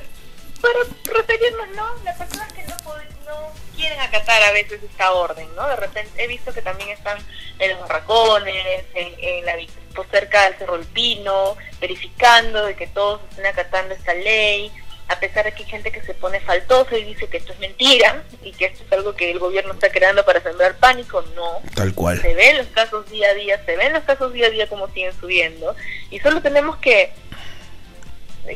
para 0.60 0.74
referirnos, 1.18 1.66
¿no? 1.74 1.86
Las 2.04 2.18
personas 2.18 2.52
que 2.52 2.62
no, 2.64 2.76
no 3.24 3.52
quieren 3.74 3.98
acatar 4.00 4.42
a 4.42 4.52
veces 4.52 4.82
esta 4.82 5.12
orden, 5.12 5.48
¿no? 5.56 5.66
De 5.66 5.76
repente 5.76 6.22
he 6.22 6.28
visto 6.28 6.52
que 6.52 6.60
también 6.60 6.90
están 6.90 7.16
en 7.58 7.70
los 7.70 7.80
barracones, 7.80 8.84
en, 8.94 9.46
la 9.46 9.56
pues, 9.94 10.08
cerca 10.10 10.44
del 10.44 10.54
Cerro 10.58 10.76
El 10.76 10.84
Pino, 10.86 11.56
verificando 11.80 12.64
de 12.64 12.74
que 12.74 12.86
todos 12.86 13.20
estén 13.30 13.46
acatando 13.46 13.94
esta 13.94 14.14
ley, 14.14 14.70
a 15.08 15.18
pesar 15.20 15.44
de 15.44 15.52
que 15.52 15.64
hay 15.64 15.68
gente 15.68 15.92
que 15.92 16.00
se 16.02 16.14
pone 16.14 16.40
faltoso 16.40 16.96
y 16.96 17.04
dice 17.04 17.28
que 17.28 17.36
esto 17.36 17.52
es 17.52 17.58
mentira 17.58 18.22
y 18.42 18.52
que 18.52 18.66
esto 18.66 18.82
es 18.84 18.92
algo 18.92 19.14
que 19.14 19.30
el 19.30 19.38
gobierno 19.38 19.74
está 19.74 19.90
creando 19.90 20.24
para 20.24 20.40
sembrar 20.40 20.76
pánico, 20.76 21.22
no. 21.34 21.60
Tal 21.74 21.94
cual. 21.94 22.20
Se 22.20 22.34
ven 22.34 22.58
los 22.58 22.68
casos 22.68 23.08
día 23.10 23.28
a 23.28 23.34
día, 23.34 23.62
se 23.64 23.76
ven 23.76 23.92
los 23.92 24.04
casos 24.04 24.32
día 24.32 24.46
a 24.46 24.50
día 24.50 24.68
como 24.68 24.88
siguen 24.88 25.12
subiendo 25.18 25.74
y 26.10 26.18
solo 26.20 26.40
tenemos 26.40 26.76
que 26.78 27.12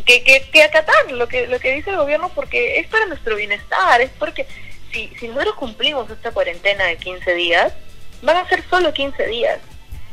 que, 0.05 0.25
que, 0.25 0.49
que 0.51 0.62
acatar 0.64 1.12
lo 1.12 1.29
que 1.29 1.46
lo 1.46 1.61
que 1.61 1.72
dice 1.72 1.90
el 1.90 1.96
gobierno 1.96 2.31
porque 2.35 2.81
es 2.81 2.88
para 2.88 3.07
nuestro 3.07 3.37
bienestar, 3.37 4.01
es 4.01 4.11
porque 4.18 4.46
si, 4.92 5.12
si 5.20 5.29
nosotros 5.29 5.57
cumplimos 5.57 6.11
esta 6.11 6.31
cuarentena 6.31 6.87
de 6.87 6.96
15 6.96 7.35
días, 7.35 7.72
van 8.22 8.37
a 8.38 8.49
ser 8.49 8.64
solo 8.68 8.92
15 8.92 9.27
días. 9.27 9.59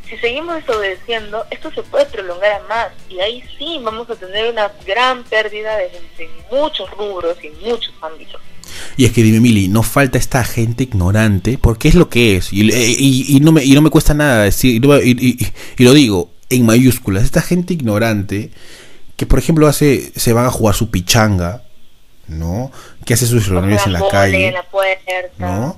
Si 0.10 0.18
seguimos 0.18 0.56
desobedeciendo, 0.56 1.46
esto 1.50 1.72
se 1.72 1.82
puede 1.84 2.06
prolongar 2.06 2.52
a 2.52 2.68
más 2.68 2.88
y 3.10 3.20
ahí 3.20 3.44
sí 3.58 3.80
vamos 3.82 4.10
a 4.10 4.16
tener 4.16 4.52
una 4.52 4.72
gran 4.86 5.24
pérdida 5.24 5.78
de 5.78 5.90
en 6.20 6.30
muchos 6.52 6.90
rubros 6.92 7.38
y 7.42 7.48
en 7.48 7.60
muchos 7.62 7.94
ámbitos. 8.02 8.42
Y 8.98 9.06
es 9.06 9.12
que 9.12 9.24
dime, 9.24 9.40
Mili, 9.40 9.68
no 9.68 9.84
falta 9.84 10.18
esta 10.18 10.44
gente 10.44 10.84
ignorante, 10.84 11.58
porque 11.58 11.88
es 11.88 11.96
lo 11.96 12.10
que 12.10 12.38
es, 12.38 12.52
y, 12.52 12.62
y, 12.62 13.40
no, 13.40 13.52
me, 13.52 13.64
y 13.64 13.74
no 13.74 13.82
me 13.82 13.90
cuesta 13.90 14.14
nada 14.14 14.44
decir, 14.44 14.84
y, 15.04 15.54
y, 15.78 15.84
lo 15.84 15.94
digo 15.94 16.32
en 16.50 16.66
mayúsculas, 16.66 17.24
esta 17.24 17.42
gente 17.42 17.74
ignorante 17.74 18.52
que, 19.16 19.26
por 19.26 19.40
ejemplo, 19.40 19.68
hace 19.68 20.12
se 20.16 20.34
van 20.34 20.46
a 20.46 20.52
jugar 20.52 20.76
su 20.76 20.90
pichanga, 20.90 21.64
¿no? 22.28 22.72
Que 23.06 23.14
hace 23.14 23.26
sus 23.26 23.48
reuniones 23.48 23.86
en 23.86 23.94
la 23.94 24.08
calle, 24.10 24.48
en 24.48 24.54
la 24.54 24.64
puerta. 24.64 25.12
¿no? 25.38 25.78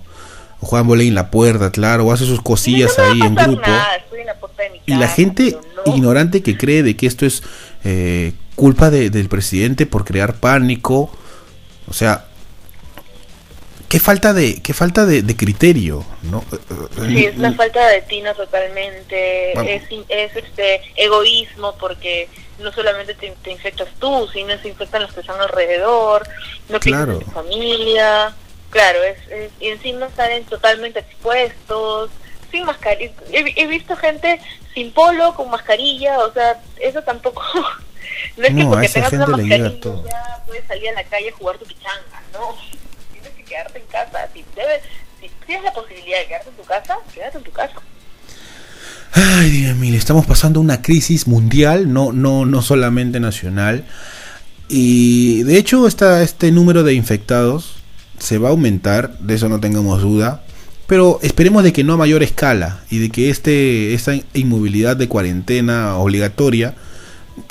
O 0.65 0.67
juegan 0.67 0.88
volei 0.88 1.10
en 1.10 1.13
la 1.13 1.30
puerta, 1.30 1.69
claro, 1.69 2.06
o 2.06 2.12
hace 2.12 2.25
sus 2.25 2.41
cosillas 2.41 2.97
ahí 2.97 3.21
en 3.21 3.36
grupo. 3.36 3.69
y 4.88 4.95
la 4.95 5.08
gente 5.08 5.56
ignorante 5.86 6.41
que 6.41 6.58
cree 6.58 6.82
de 6.82 6.97
que 6.97 7.06
esto 7.06 7.28
es 7.28 7.43
eh, 7.84 8.34
culpa 8.56 8.89
de, 8.89 9.12
del 9.12 9.30
presidente 9.30 9.86
por 9.86 10.06
crear 10.06 10.34
pánico, 10.38 11.12
o 11.88 11.93
sea, 11.93 12.25
qué 13.88 13.99
falta 13.99 14.34
de 14.34 14.60
qué 14.63 14.73
falta 14.73 15.06
de, 15.06 15.36
criterio 15.36 16.04
no 16.23 16.43
sí 17.08 17.25
es 17.25 17.38
una 17.38 17.54
falta 17.54 17.88
de 17.88 18.01
tino 18.01 18.34
totalmente 18.34 19.75
es, 19.75 19.84
es 20.10 20.36
este 20.36 20.82
egoísmo 20.95 21.75
porque 21.80 22.28
no 22.60 22.71
solamente 22.71 23.13
te, 23.13 23.51
infectas 23.51 23.89
tú, 23.99 24.28
sino 24.34 24.58
se 24.60 24.69
infectan 24.69 25.04
los 25.04 25.13
que 25.13 25.19
están 25.21 25.39
alrededor, 25.39 26.28
no 26.69 26.80
claro. 26.80 27.19
tu 27.19 27.32
familia, 27.32 28.34
claro, 28.75 28.99
es, 29.03 29.17
y 29.61 29.69
encima 29.69 30.09
salen 30.17 30.43
totalmente 30.43 30.99
expuestos, 30.99 32.11
sin 32.51 32.65
mascarilla. 32.65 33.13
He, 33.31 33.67
visto 33.67 33.95
gente 33.95 34.41
sin 34.73 34.91
polo, 34.91 35.33
con 35.33 35.49
mascarilla, 35.49 36.19
o 36.19 36.33
sea, 36.33 36.61
eso 36.81 37.01
tampoco... 37.01 37.41
no 38.38 38.45
es 38.45 38.53
que 38.53 38.65
porque 38.65 38.89
tengas 38.89 39.13
una 39.13 39.27
mascarilla 39.27 39.71
ya 39.79 40.43
puedes 40.45 40.67
salir 40.67 40.89
a 40.89 40.93
la 40.93 41.03
calle 41.05 41.29
a 41.29 41.38
jugar 41.38 41.57
tu 41.57 41.65
pichanga, 41.65 42.21
no. 42.33 42.53
Tienes 43.13 43.29
que 43.38 43.43
quedarte 43.45 43.79
en 43.79 43.85
casa. 43.85 44.27
Si, 44.33 44.43
debes, 44.53 44.81
si 45.21 45.31
tienes 45.45 45.63
la 45.63 45.71
posibilidad 45.71 46.19
de 46.19 46.27
quedarte 46.27 46.49
en 46.49 46.55
tu 46.55 46.63
casa, 46.63 46.97
quédate 47.13 47.38
en 47.38 47.43
tu 47.45 47.51
casa. 47.51 47.75
Ay, 49.13 49.51
Dios 49.51 49.77
mío, 49.77 49.97
estamos 49.97 50.25
pasando 50.25 50.59
una 50.59 50.81
crisis 50.81 51.27
mundial, 51.27 51.93
no, 51.93 52.11
no, 52.11 52.45
no 52.45 52.61
solamente 52.61 53.21
nacional. 53.21 53.85
Y 54.67 55.43
de 55.43 55.57
hecho, 55.57 55.88
esta, 55.88 56.21
este 56.21 56.51
número 56.51 56.83
de 56.83 56.93
infectados 56.93 57.74
se 58.19 58.38
va 58.38 58.49
a 58.49 58.51
aumentar, 58.51 59.17
de 59.19 59.36
eso 59.36 59.49
no 59.49 59.60
tengamos 59.60 60.01
duda. 60.01 60.43
Pero 60.88 61.19
esperemos 61.23 61.63
de 61.63 61.73
que 61.73 61.84
no 61.84 61.93
a 61.93 61.97
mayor 61.97 62.21
escala 62.21 62.84
y 62.91 62.99
de 62.99 63.10
que 63.10 63.30
este, 63.32 63.93
esta 63.95 64.13
inmovilidad 64.34 64.95
de 64.95 65.08
cuarentena 65.08 65.95
obligatoria 65.97 66.75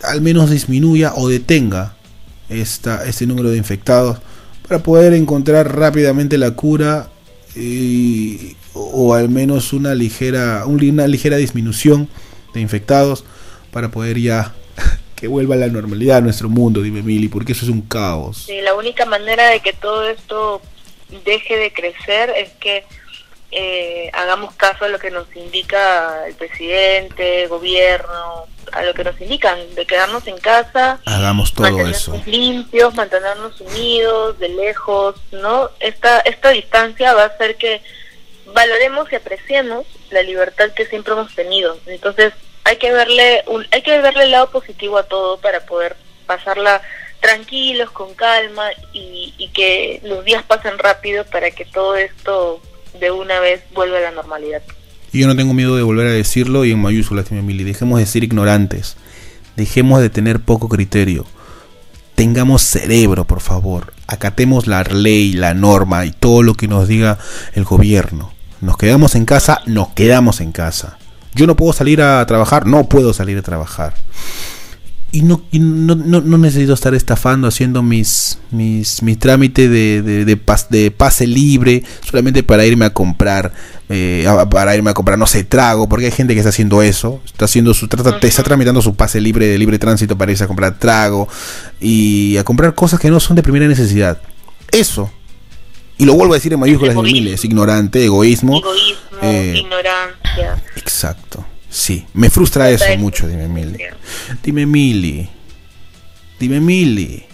al 0.02 0.20
menos 0.20 0.50
disminuya 0.50 1.12
o 1.14 1.28
detenga 1.28 1.94
esta, 2.48 3.04
este 3.06 3.26
número 3.26 3.50
de 3.50 3.58
infectados 3.58 4.18
para 4.66 4.82
poder 4.82 5.12
encontrar 5.14 5.76
rápidamente 5.76 6.38
la 6.38 6.52
cura 6.52 7.10
y, 7.54 8.56
o 8.72 9.14
al 9.14 9.28
menos 9.28 9.72
una 9.72 9.94
ligera, 9.94 10.64
una 10.66 11.06
ligera 11.06 11.36
disminución 11.36 12.08
de 12.54 12.60
infectados 12.60 13.24
para 13.72 13.90
poder 13.90 14.18
ya 14.20 14.54
que 15.16 15.28
vuelva 15.28 15.54
a 15.54 15.58
la 15.58 15.68
normalidad 15.68 16.18
a 16.18 16.20
nuestro 16.20 16.48
mundo, 16.48 16.82
dime 16.82 17.02
Mili, 17.02 17.28
porque 17.28 17.52
eso 17.52 17.64
es 17.64 17.70
un 17.70 17.82
caos. 17.82 18.44
Sí, 18.46 18.60
la 18.60 18.74
única 18.74 19.04
manera 19.06 19.48
de 19.48 19.60
que 19.60 19.72
todo 19.72 20.08
esto 20.08 20.60
deje 21.24 21.56
de 21.56 21.72
crecer 21.72 22.30
es 22.30 22.50
que 22.60 22.84
eh, 23.56 24.10
hagamos 24.12 24.52
caso 24.54 24.84
a 24.84 24.88
lo 24.88 24.98
que 24.98 25.12
nos 25.12 25.26
indica 25.36 26.26
el 26.26 26.34
presidente, 26.34 27.44
el 27.44 27.48
gobierno, 27.48 28.46
a 28.72 28.82
lo 28.82 28.94
que 28.94 29.04
nos 29.04 29.20
indican, 29.20 29.58
de 29.76 29.86
quedarnos 29.86 30.26
en 30.26 30.38
casa, 30.38 30.98
hagamos 31.04 31.54
todo 31.54 31.66
mantenernos 31.66 32.08
eso. 32.08 32.22
limpios, 32.26 32.94
mantenernos 32.94 33.60
unidos, 33.60 34.38
de 34.40 34.48
lejos, 34.48 35.14
¿no? 35.30 35.70
Esta, 35.78 36.18
esta 36.20 36.50
distancia 36.50 37.14
va 37.14 37.22
a 37.22 37.26
hacer 37.26 37.56
que 37.56 37.80
valoremos 38.52 39.10
y 39.12 39.16
apreciemos 39.16 39.86
la 40.10 40.22
libertad 40.22 40.70
que 40.74 40.86
siempre 40.86 41.12
hemos 41.12 41.32
tenido. 41.34 41.78
Entonces, 41.86 42.32
hay 42.64 42.76
que 42.76 42.92
verle 42.92 43.44
un, 43.46 43.66
hay 43.70 43.82
que 43.82 44.00
verle 44.00 44.24
el 44.24 44.30
lado 44.30 44.50
positivo 44.50 44.98
a 44.98 45.04
todo 45.04 45.38
para 45.38 45.64
poder 45.66 45.96
pasarla 46.26 46.80
tranquilos, 47.20 47.90
con 47.90 48.14
calma 48.14 48.64
y, 48.92 49.32
que 49.54 50.00
los 50.04 50.24
días 50.24 50.42
pasen 50.42 50.78
rápido 50.78 51.24
para 51.24 51.50
que 51.52 51.64
todo 51.64 51.96
esto 51.96 52.60
de 52.98 53.10
una 53.10 53.38
vez 53.38 53.62
vuelva 53.72 53.98
a 53.98 54.00
la 54.00 54.10
normalidad. 54.10 54.62
Y 55.12 55.20
yo 55.20 55.28
no 55.28 55.36
tengo 55.36 55.54
miedo 55.54 55.76
de 55.76 55.82
volver 55.82 56.08
a 56.08 56.10
decirlo 56.10 56.64
y 56.64 56.72
en 56.72 56.80
mayúsculas, 56.80 57.30
Mili. 57.30 57.62
Dejemos 57.62 58.00
de 58.00 58.06
ser 58.06 58.24
ignorantes. 58.24 58.96
Dejemos 59.54 60.00
de 60.00 60.10
tener 60.10 60.40
poco 60.40 60.68
criterio. 60.68 61.24
tengamos 62.16 62.62
cerebro, 62.62 63.24
por 63.24 63.40
favor. 63.40 63.92
Acatemos 64.06 64.66
la 64.66 64.82
ley, 64.82 65.32
la 65.32 65.54
norma 65.54 66.04
y 66.04 66.10
todo 66.10 66.42
lo 66.42 66.54
que 66.54 66.68
nos 66.68 66.88
diga 66.88 67.18
el 67.54 67.64
gobierno. 67.64 68.32
Nos 68.60 68.76
quedamos 68.76 69.14
en 69.14 69.24
casa, 69.24 69.62
nos 69.66 69.90
quedamos 69.90 70.40
en 70.40 70.52
casa. 70.52 70.98
Yo 71.34 71.46
no 71.46 71.56
puedo 71.56 71.72
salir 71.72 72.00
a 72.02 72.24
trabajar, 72.26 72.66
no 72.66 72.88
puedo 72.88 73.12
salir 73.12 73.38
a 73.38 73.42
trabajar. 73.42 73.94
Y 75.14 75.22
no, 75.22 75.42
no, 75.52 75.94
no, 75.94 76.38
necesito 76.38 76.72
estar 76.72 76.92
estafando 76.92 77.46
haciendo 77.46 77.84
mis 77.84 78.40
mis 78.50 79.00
mi 79.00 79.14
trámite 79.14 79.68
de, 79.68 80.02
de, 80.02 80.24
de, 80.24 80.90
pase 80.90 81.28
libre 81.28 81.84
solamente 82.04 82.42
para 82.42 82.66
irme 82.66 82.84
a 82.84 82.90
comprar 82.90 83.52
eh, 83.88 84.26
para 84.50 84.74
irme 84.74 84.90
a 84.90 84.94
comprar 84.94 85.16
no 85.16 85.28
sé 85.28 85.44
trago 85.44 85.88
porque 85.88 86.06
hay 86.06 86.10
gente 86.10 86.34
que 86.34 86.40
está 86.40 86.48
haciendo 86.48 86.82
eso 86.82 87.20
está 87.26 87.44
haciendo 87.44 87.74
su 87.74 87.86
trata, 87.86 88.18
está 88.26 88.42
tramitando 88.42 88.82
su 88.82 88.96
pase 88.96 89.20
libre 89.20 89.46
de 89.46 89.56
libre 89.56 89.78
tránsito 89.78 90.18
para 90.18 90.32
irse 90.32 90.42
a 90.42 90.48
comprar 90.48 90.80
trago 90.80 91.28
y 91.80 92.36
a 92.36 92.42
comprar 92.42 92.74
cosas 92.74 92.98
que 92.98 93.08
no 93.08 93.20
son 93.20 93.36
de 93.36 93.44
primera 93.44 93.68
necesidad. 93.68 94.20
Eso 94.72 95.12
y 95.96 96.06
lo 96.06 96.14
vuelvo 96.14 96.34
a 96.34 96.38
decir 96.38 96.52
en 96.52 96.58
mayúsculas 96.58 96.96
y 96.96 97.02
miles 97.02 97.44
ignorante 97.44 98.04
egoísmo 98.04 98.58
egoísmo 98.58 99.00
eh, 99.22 99.54
ignorancia 99.56 100.62
exacto 100.76 101.44
Sí, 101.74 102.06
me 102.14 102.30
frustra 102.30 102.70
eso 102.70 102.84
mucho, 102.98 103.26
dime 103.26 103.48
Mili. 103.48 103.84
Dime 104.44 104.64
Mili. 104.64 105.28
Dime 106.38 106.60
Mili. 106.60 107.24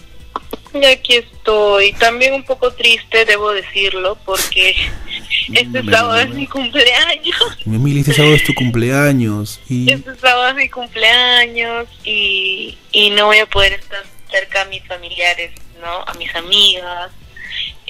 Y 0.73 0.83
aquí 0.83 1.17
estoy, 1.17 1.93
también 1.93 2.33
un 2.33 2.43
poco 2.43 2.71
triste, 2.73 3.23
debo 3.25 3.51
decirlo, 3.51 4.17
porque 4.25 4.75
este 5.53 5.83
sábado 5.83 6.17
es 6.21 6.31
mi 6.31 6.47
cumpleaños. 6.47 7.57
Dime 7.63 7.77
Mili, 7.77 7.99
este 7.99 8.13
sábado 8.13 8.33
es 8.33 8.43
tu 8.43 8.55
cumpleaños. 8.55 9.61
Y... 9.69 9.91
Este 9.91 10.15
sábado 10.15 10.47
es 10.47 10.55
mi 10.55 10.69
cumpleaños 10.69 11.87
y, 12.03 12.79
y 12.91 13.11
no 13.11 13.27
voy 13.27 13.37
a 13.37 13.45
poder 13.45 13.73
estar 13.73 14.03
cerca 14.31 14.63
a 14.63 14.65
mis 14.65 14.83
familiares, 14.87 15.51
¿no? 15.79 16.01
A 16.01 16.15
mis 16.15 16.33
amigas. 16.33 17.11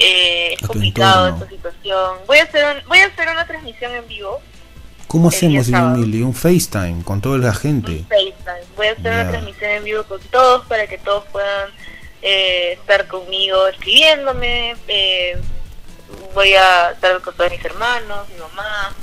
Eh, 0.02 0.54
es 0.60 0.68
complicado 0.68 1.30
esta 1.30 1.48
situación. 1.50 2.18
Voy 2.28 2.40
a 2.40 2.44
hacer 2.44 2.84
voy 2.88 3.00
a 3.00 3.06
hacer 3.06 3.30
una 3.30 3.46
transmisión 3.46 3.94
en 3.94 4.08
vivo 4.08 4.42
¿Cómo 5.12 5.28
hacemos, 5.28 5.68
Mili? 5.68 6.22
Un 6.22 6.34
FaceTime 6.34 7.04
con 7.04 7.20
toda 7.20 7.38
la 7.38 7.54
gente. 7.54 7.92
Un 7.92 8.08
FaceTime. 8.08 8.76
Voy 8.78 8.88
a 8.88 8.92
hacer 8.94 9.12
una 9.12 9.30
transmisión 9.30 9.72
en 9.72 9.84
vivo 9.84 10.04
con 10.04 10.22
todos 10.32 10.66
para 10.68 10.88
que 10.88 10.98
todos 11.00 11.26
puedan 11.34 11.70
eh, 12.22 12.78
estar 12.80 13.06
conmigo 13.10 13.68
escribiéndome. 13.68 14.78
Eh, 14.88 15.38
voy 16.34 16.54
a 16.54 16.92
estar 16.92 17.20
con 17.20 17.36
todos 17.36 17.52
mis 17.52 17.66
hermanos, 17.66 18.30
mi 18.30 18.40
mamá. 18.40 18.96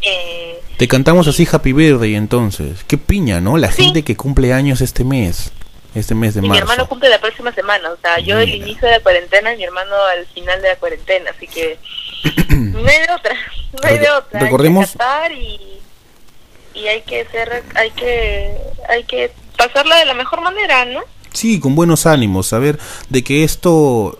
Eh, 0.00 0.60
Te 0.76 0.88
cantamos 0.88 1.28
así 1.28 1.46
Happy 1.48 1.72
Birthday 1.72 2.16
entonces. 2.16 2.82
Qué 2.88 2.98
piña, 2.98 3.40
¿no? 3.40 3.58
La 3.58 3.70
gente 3.70 4.02
que 4.02 4.16
cumple 4.16 4.52
años 4.52 4.80
este 4.80 5.04
mes. 5.04 5.52
Este 5.94 6.14
mes 6.14 6.34
de 6.34 6.40
marzo. 6.40 6.52
Mi 6.52 6.58
hermano 6.58 6.88
cumple 6.88 7.08
la 7.08 7.20
próxima 7.20 7.52
semana. 7.52 7.90
O 7.90 7.96
sea, 8.00 8.18
yo 8.18 8.38
el 8.38 8.48
inicio 8.48 8.86
de 8.88 8.94
la 8.94 9.00
cuarentena 9.00 9.52
y 9.52 9.58
mi 9.58 9.64
hermano 9.64 9.94
al 10.16 10.26
final 10.26 10.60
de 10.62 10.68
la 10.68 10.76
cuarentena. 10.76 11.30
Así 11.36 11.46
que 11.46 11.78
no 12.48 12.78
hay 12.88 13.00
de 13.00 13.12
otra, 13.14 13.36
no 13.82 13.88
hay 13.88 13.98
de 13.98 14.10
otra. 14.10 14.40
Recordemos. 14.40 14.94
Hay 14.98 15.28
que 15.30 15.34
y, 15.34 16.80
y 16.80 16.86
hay 16.88 17.02
que 17.02 17.26
ser, 17.26 17.62
hay 17.74 17.90
que, 17.90 18.56
hay 18.88 19.04
que 19.04 19.32
pasarla 19.56 19.96
de 19.96 20.06
la 20.06 20.14
mejor 20.14 20.40
manera, 20.40 20.84
¿no? 20.86 21.00
Sí, 21.32 21.60
con 21.60 21.74
buenos 21.74 22.06
ánimos, 22.06 22.46
saber 22.46 22.78
de 23.08 23.24
que 23.24 23.44
esto, 23.44 24.18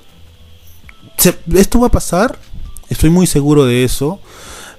esto 1.54 1.80
va 1.80 1.86
a 1.88 1.90
pasar. 1.90 2.38
Estoy 2.88 3.10
muy 3.10 3.26
seguro 3.26 3.64
de 3.64 3.84
eso. 3.84 4.20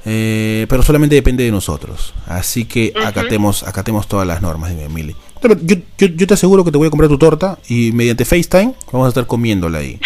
Eh, 0.05 0.65
pero 0.69 0.83
solamente 0.83 1.15
depende 1.15 1.43
de 1.43 1.51
nosotros. 1.51 2.13
Así 2.27 2.65
que 2.65 2.93
acatemos, 3.05 3.63
acatemos 3.63 4.07
todas 4.07 4.27
las 4.27 4.41
normas, 4.41 4.69
dime 4.69 4.83
Emily. 4.83 5.15
Yo, 5.43 5.77
yo, 5.97 6.27
te 6.27 6.33
aseguro 6.33 6.63
que 6.63 6.71
te 6.71 6.77
voy 6.77 6.87
a 6.87 6.89
comprar 6.89 7.09
tu 7.09 7.17
torta 7.17 7.57
y 7.67 7.91
mediante 7.91 8.23
FaceTime 8.23 8.73
vamos 8.91 9.07
a 9.07 9.09
estar 9.09 9.27
comiéndola 9.27 9.79
ahí. 9.79 9.99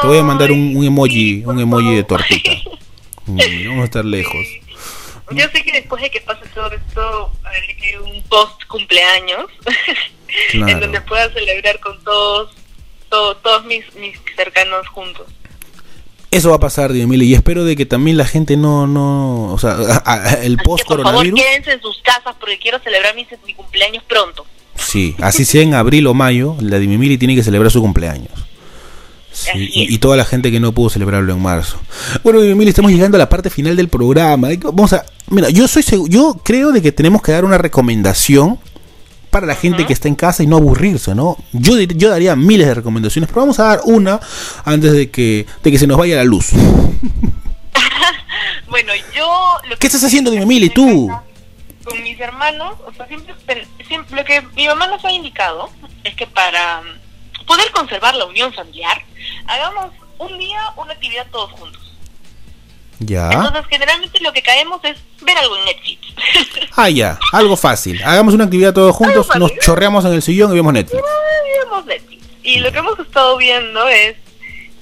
te 0.00 0.06
voy 0.06 0.18
a 0.18 0.22
mandar 0.22 0.52
un, 0.52 0.84
emoji, 0.84 1.42
un 1.44 1.58
emoji 1.58 1.96
de 1.96 2.04
tortita. 2.04 2.52
vamos 3.26 3.82
a 3.82 3.84
estar 3.84 4.04
lejos. 4.04 4.46
Yo 5.30 5.44
sé 5.52 5.62
que 5.62 5.72
después 5.72 6.02
de 6.02 6.10
que 6.10 6.20
pase 6.20 6.46
todo 6.54 6.70
esto, 6.70 7.32
haré 7.42 7.98
un 8.00 8.22
post 8.24 8.62
cumpleaños 8.68 9.46
en 10.52 10.80
donde 10.80 11.00
pueda 11.00 11.32
celebrar 11.32 11.80
con 11.80 12.02
todos, 12.04 12.54
todos 13.08 13.64
mis, 13.64 13.84
mis 13.96 14.16
cercanos 14.36 14.86
juntos. 14.88 15.26
Eso 16.30 16.50
va 16.50 16.56
a 16.56 16.60
pasar, 16.60 16.90
Mili, 16.90 17.26
y 17.26 17.34
espero 17.34 17.64
de 17.64 17.76
que 17.76 17.86
también 17.86 18.16
la 18.16 18.26
gente 18.26 18.56
no, 18.56 18.88
no, 18.88 19.52
o 19.52 19.58
sea, 19.58 19.76
el 20.42 20.56
post 20.58 20.84
coronavirus. 20.84 21.30
Por 21.30 21.38
favor, 21.38 21.52
quédense 21.52 21.72
en 21.72 21.80
sus 21.80 22.02
casas 22.02 22.34
porque 22.40 22.58
quiero 22.58 22.80
celebrar 22.80 23.14
mi, 23.14 23.26
mi 23.46 23.54
cumpleaños 23.54 24.02
pronto. 24.04 24.44
Sí, 24.76 25.14
así 25.20 25.44
sea 25.44 25.62
en 25.62 25.74
abril 25.74 26.06
o 26.06 26.14
mayo, 26.14 26.56
la 26.60 26.78
Mili 26.78 27.18
tiene 27.18 27.34
que 27.34 27.42
celebrar 27.42 27.70
su 27.70 27.80
cumpleaños. 27.80 28.32
Sí, 29.32 29.68
y, 29.72 29.98
toda 29.98 30.16
la 30.16 30.24
gente 30.24 30.52
que 30.52 30.60
no 30.60 30.72
pudo 30.72 30.90
celebrarlo 30.90 31.32
en 31.32 31.42
marzo. 31.42 31.76
Bueno, 32.22 32.38
Mili, 32.40 32.68
estamos 32.68 32.92
llegando 32.92 33.16
a 33.16 33.18
la 33.18 33.28
parte 33.28 33.50
final 33.50 33.74
del 33.74 33.88
programa. 33.88 34.48
Vamos 34.62 34.92
a, 34.92 35.04
mira, 35.28 35.50
yo 35.50 35.66
soy 35.66 35.84
yo 36.08 36.40
creo 36.44 36.70
de 36.70 36.80
que 36.80 36.92
tenemos 36.92 37.20
que 37.20 37.32
dar 37.32 37.44
una 37.44 37.58
recomendación 37.58 38.58
para 39.34 39.48
la 39.48 39.56
gente 39.56 39.84
que 39.84 39.92
está 39.92 40.06
en 40.06 40.14
casa 40.14 40.44
y 40.44 40.46
no 40.46 40.58
aburrirse, 40.58 41.12
¿no? 41.16 41.36
Yo, 41.52 41.76
yo 41.80 42.10
daría 42.10 42.36
miles 42.36 42.68
de 42.68 42.74
recomendaciones, 42.74 43.28
pero 43.28 43.40
vamos 43.40 43.58
a 43.58 43.64
dar 43.64 43.80
una 43.84 44.20
antes 44.64 44.92
de 44.92 45.10
que, 45.10 45.44
de 45.64 45.72
que 45.72 45.78
se 45.80 45.88
nos 45.88 45.98
vaya 45.98 46.14
la 46.14 46.22
luz. 46.22 46.50
bueno, 48.70 48.92
yo... 49.12 49.76
¿Qué 49.80 49.88
estás 49.88 50.04
haciendo, 50.04 50.30
dime, 50.30 50.46
Mili, 50.46 50.70
tú? 50.70 51.10
Con 51.84 52.02
mis 52.02 52.18
hermanos, 52.18 52.76
o 52.86 52.92
sea, 52.92 53.06
siempre, 53.06 53.34
siempre, 53.86 54.16
lo 54.16 54.24
que 54.24 54.40
mi 54.54 54.66
mamá 54.66 54.86
nos 54.86 55.04
ha 55.04 55.12
indicado 55.12 55.70
es 56.02 56.14
que 56.14 56.26
para 56.26 56.82
poder 57.46 57.70
conservar 57.72 58.14
la 58.14 58.24
unión 58.24 58.52
familiar, 58.52 59.02
hagamos 59.46 59.92
un 60.18 60.38
día 60.38 60.72
una 60.76 60.92
actividad 60.92 61.26
todos 61.30 61.52
juntos. 61.52 61.82
Ya. 63.00 63.30
Entonces, 63.30 63.64
generalmente 63.68 64.20
lo 64.20 64.32
que 64.32 64.42
caemos 64.42 64.82
es 64.84 64.96
ver 65.22 65.36
algo 65.36 65.56
en 65.58 65.64
Netflix. 65.66 66.00
Ah, 66.76 66.90
ya, 66.90 67.20
algo 67.32 67.56
fácil. 67.56 68.02
Hagamos 68.02 68.34
una 68.34 68.44
actividad 68.44 68.74
todos 68.74 68.96
juntos, 68.96 69.28
nos 69.36 69.56
chorreamos 69.58 70.04
en 70.04 70.14
el 70.14 70.22
sillón 70.22 70.50
y 70.50 70.56
vemos 70.56 70.72
Netflix. 70.72 71.04
vemos 71.62 71.86
Netflix. 71.86 72.26
Y 72.42 72.58
lo 72.58 72.72
que 72.72 72.78
hemos 72.78 72.98
estado 72.98 73.36
viendo 73.36 73.88
es 73.88 74.16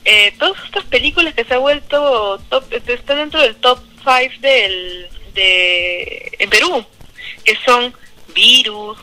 eh, 0.04 0.34
todas 0.38 0.56
estas 0.64 0.84
películas 0.84 1.34
que 1.34 1.44
se 1.44 1.54
ha 1.54 1.58
vuelto 1.58 2.40
top, 2.48 2.64
están 2.72 3.18
dentro 3.18 3.40
del 3.40 3.56
top 3.56 3.78
5 3.98 4.40
del, 4.40 5.08
de, 5.34 6.32
en 6.38 6.50
Perú, 6.50 6.84
que 7.44 7.56
son 7.64 7.94
Virus, 8.34 8.98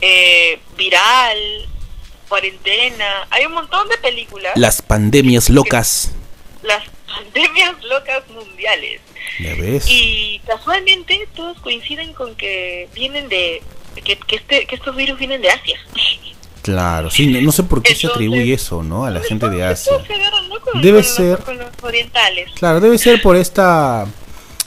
eh, 0.00 0.58
Viral, 0.76 1.68
Cuarentena. 2.28 3.26
Hay 3.30 3.46
un 3.46 3.52
montón 3.52 3.88
de 3.88 3.98
películas. 3.98 4.52
Las 4.56 4.82
pandemias 4.82 5.50
locas. 5.50 6.12
Las 6.62 6.84
pandemias 7.06 7.82
locas 7.84 8.28
mundiales. 8.28 9.00
Y 9.86 10.40
casualmente 10.46 11.28
todos 11.34 11.60
coinciden 11.60 12.12
con 12.12 12.34
que 12.36 12.88
vienen 12.94 13.28
de 13.28 13.62
que, 14.04 14.16
que, 14.16 14.36
este, 14.36 14.66
que 14.66 14.74
estos 14.74 14.94
virus 14.94 15.18
vienen 15.18 15.42
de 15.42 15.50
Asia. 15.50 15.78
Claro, 16.62 17.10
sí, 17.10 17.26
no, 17.26 17.52
sé 17.52 17.62
por 17.64 17.82
qué 17.82 17.94
se 17.94 18.06
atribuye 18.06 18.54
eso, 18.54 18.82
¿no? 18.82 19.04
A 19.04 19.10
la 19.10 19.20
gente 19.20 19.50
de 19.50 19.62
Asia. 19.64 19.92
debe 20.80 21.02
ser. 21.02 21.38
orientales. 21.82 22.52
Claro, 22.54 22.80
debe 22.80 22.96
ser 22.96 23.20
por 23.20 23.36
esta 23.36 24.06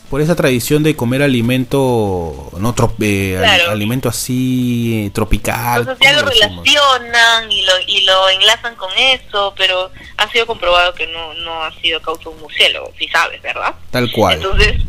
por 0.10 0.22
esa 0.22 0.36
tradición 0.36 0.84
de 0.84 0.96
comer 0.96 1.22
alimento 1.22 2.50
no 2.60 2.76
eh, 3.02 3.38
alimento 3.70 4.08
así 4.08 5.06
eh, 5.06 5.10
tropical 5.12 5.82
entonces 5.82 6.08
ya 6.08 6.13
lo, 6.13 6.28
relacionan 6.28 7.52
y 7.52 7.62
lo, 7.63 7.74
y 7.88 8.06
lo 8.06 8.30
enlazan 8.30 8.76
con 8.76 8.89
eso 8.98 9.54
pero 9.58 9.91
ha 10.17 10.30
sido 10.32 10.48
comprobado 10.48 10.93
que 10.93 11.08
no 11.08 11.34
no 11.36 11.63
ha 11.63 11.74
sido 11.82 12.02
causa 12.02 12.30
un 12.30 12.39
murciélago 12.39 12.91
si 12.98 13.08
sabes 13.08 13.41
verdad 13.41 13.76
tal 13.91 14.12
cual. 14.12 14.36
Entonces 14.36 14.82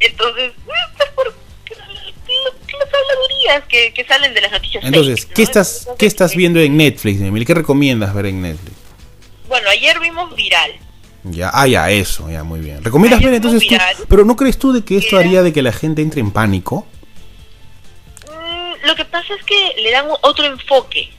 entonces 0.00 0.52
es 0.52 1.10
por 1.14 1.26
las 1.26 2.94
habladurías 2.94 3.64
que, 3.68 3.92
que 3.92 4.04
salen 4.04 4.34
de 4.34 4.40
las 4.40 4.52
noticias 4.52 4.84
entonces 4.84 5.26
qué 5.26 5.42
estás 5.42 5.88
qué 5.98 6.06
estás 6.06 6.34
viendo 6.34 6.60
en 6.60 6.76
Netflix 6.76 7.20
Emil 7.20 7.46
qué 7.46 7.54
recomiendas 7.54 8.14
ver 8.14 8.26
en 8.26 8.42
Netflix 8.42 8.76
bueno 9.48 9.68
ayer 9.70 9.98
vimos 10.00 10.34
viral 10.34 10.72
ya, 11.24 11.50
ah, 11.52 11.66
ya, 11.66 11.90
eso, 11.90 12.30
ya, 12.30 12.42
muy 12.44 12.60
bien. 12.60 12.82
¿Recomiendas 12.82 13.22
ver 13.22 13.34
entonces 13.34 13.66
tú? 13.66 13.76
Pero 14.08 14.24
¿no 14.24 14.36
crees 14.36 14.58
tú 14.58 14.72
de 14.72 14.84
que 14.84 14.96
esto 14.96 15.18
haría 15.18 15.42
de 15.42 15.52
que 15.52 15.60
la 15.60 15.72
gente 15.72 16.00
entre 16.00 16.20
en 16.20 16.30
pánico? 16.30 16.86
Mm, 18.26 18.86
lo 18.86 18.96
que 18.96 19.04
pasa 19.04 19.34
es 19.34 19.44
que 19.44 19.74
le 19.82 19.90
dan 19.90 20.06
otro 20.22 20.46
enfoque. 20.46 21.10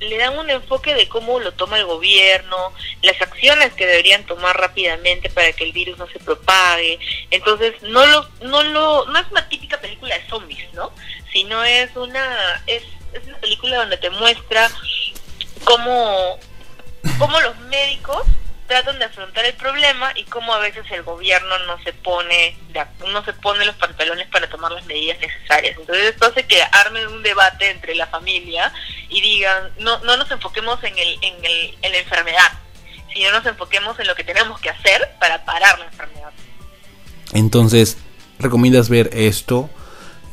Le 0.00 0.16
dan 0.18 0.38
un 0.38 0.48
enfoque 0.48 0.94
de 0.94 1.08
cómo 1.08 1.38
lo 1.40 1.52
toma 1.52 1.78
el 1.78 1.84
gobierno, 1.84 2.72
las 3.02 3.20
acciones 3.20 3.72
que 3.74 3.86
deberían 3.86 4.24
tomar 4.24 4.58
rápidamente 4.58 5.28
para 5.30 5.52
que 5.52 5.64
el 5.64 5.72
virus 5.72 5.98
no 5.98 6.06
se 6.06 6.18
propague. 6.18 6.98
Entonces, 7.30 7.74
no 7.82 8.06
lo, 8.06 8.28
no 8.42 8.62
lo, 8.62 9.06
no 9.06 9.18
es 9.18 9.26
una 9.30 9.48
típica 9.48 9.78
película 9.78 10.16
de 10.16 10.26
zombies, 10.28 10.72
¿no? 10.72 10.92
Sino 11.32 11.62
es 11.64 11.94
una, 11.94 12.62
es, 12.66 12.82
es 13.12 13.26
una 13.26 13.38
película 13.38 13.76
donde 13.78 13.96
te 13.98 14.10
muestra 14.10 14.70
cómo, 15.64 16.38
cómo 17.18 17.40
los 17.40 17.58
médicos 17.60 18.26
tratan 18.66 18.98
de 18.98 19.06
afrontar 19.06 19.44
el 19.44 19.54
problema 19.54 20.12
y 20.14 20.24
cómo 20.24 20.52
a 20.52 20.58
veces 20.58 20.84
el 20.90 21.02
gobierno 21.02 21.58
no 21.66 21.82
se 21.82 21.92
pone 21.92 22.56
no 23.12 23.24
se 23.24 23.32
pone 23.32 23.64
los 23.64 23.74
pantalones 23.76 24.28
para 24.28 24.48
tomar 24.48 24.72
las 24.72 24.84
medidas 24.86 25.18
necesarias. 25.20 25.76
Entonces 25.78 26.06
esto 26.06 26.26
hace 26.26 26.46
que 26.46 26.62
armen 26.72 27.06
un 27.08 27.22
debate 27.22 27.70
entre 27.70 27.94
la 27.94 28.06
familia 28.06 28.72
y 29.08 29.20
digan, 29.20 29.72
no, 29.78 29.98
no 30.00 30.16
nos 30.16 30.30
enfoquemos 30.30 30.82
en, 30.84 30.98
el, 30.98 31.18
en, 31.22 31.44
el, 31.44 31.78
en 31.82 31.92
la 31.92 31.98
enfermedad, 31.98 32.52
sino 33.12 33.30
nos 33.30 33.46
enfoquemos 33.46 33.98
en 33.98 34.06
lo 34.06 34.14
que 34.14 34.24
tenemos 34.24 34.60
que 34.60 34.70
hacer 34.70 35.10
para 35.18 35.44
parar 35.44 35.78
la 35.78 35.86
enfermedad. 35.86 36.32
Entonces, 37.32 37.98
¿recomiendas 38.38 38.88
ver 38.88 39.10
esto? 39.12 39.70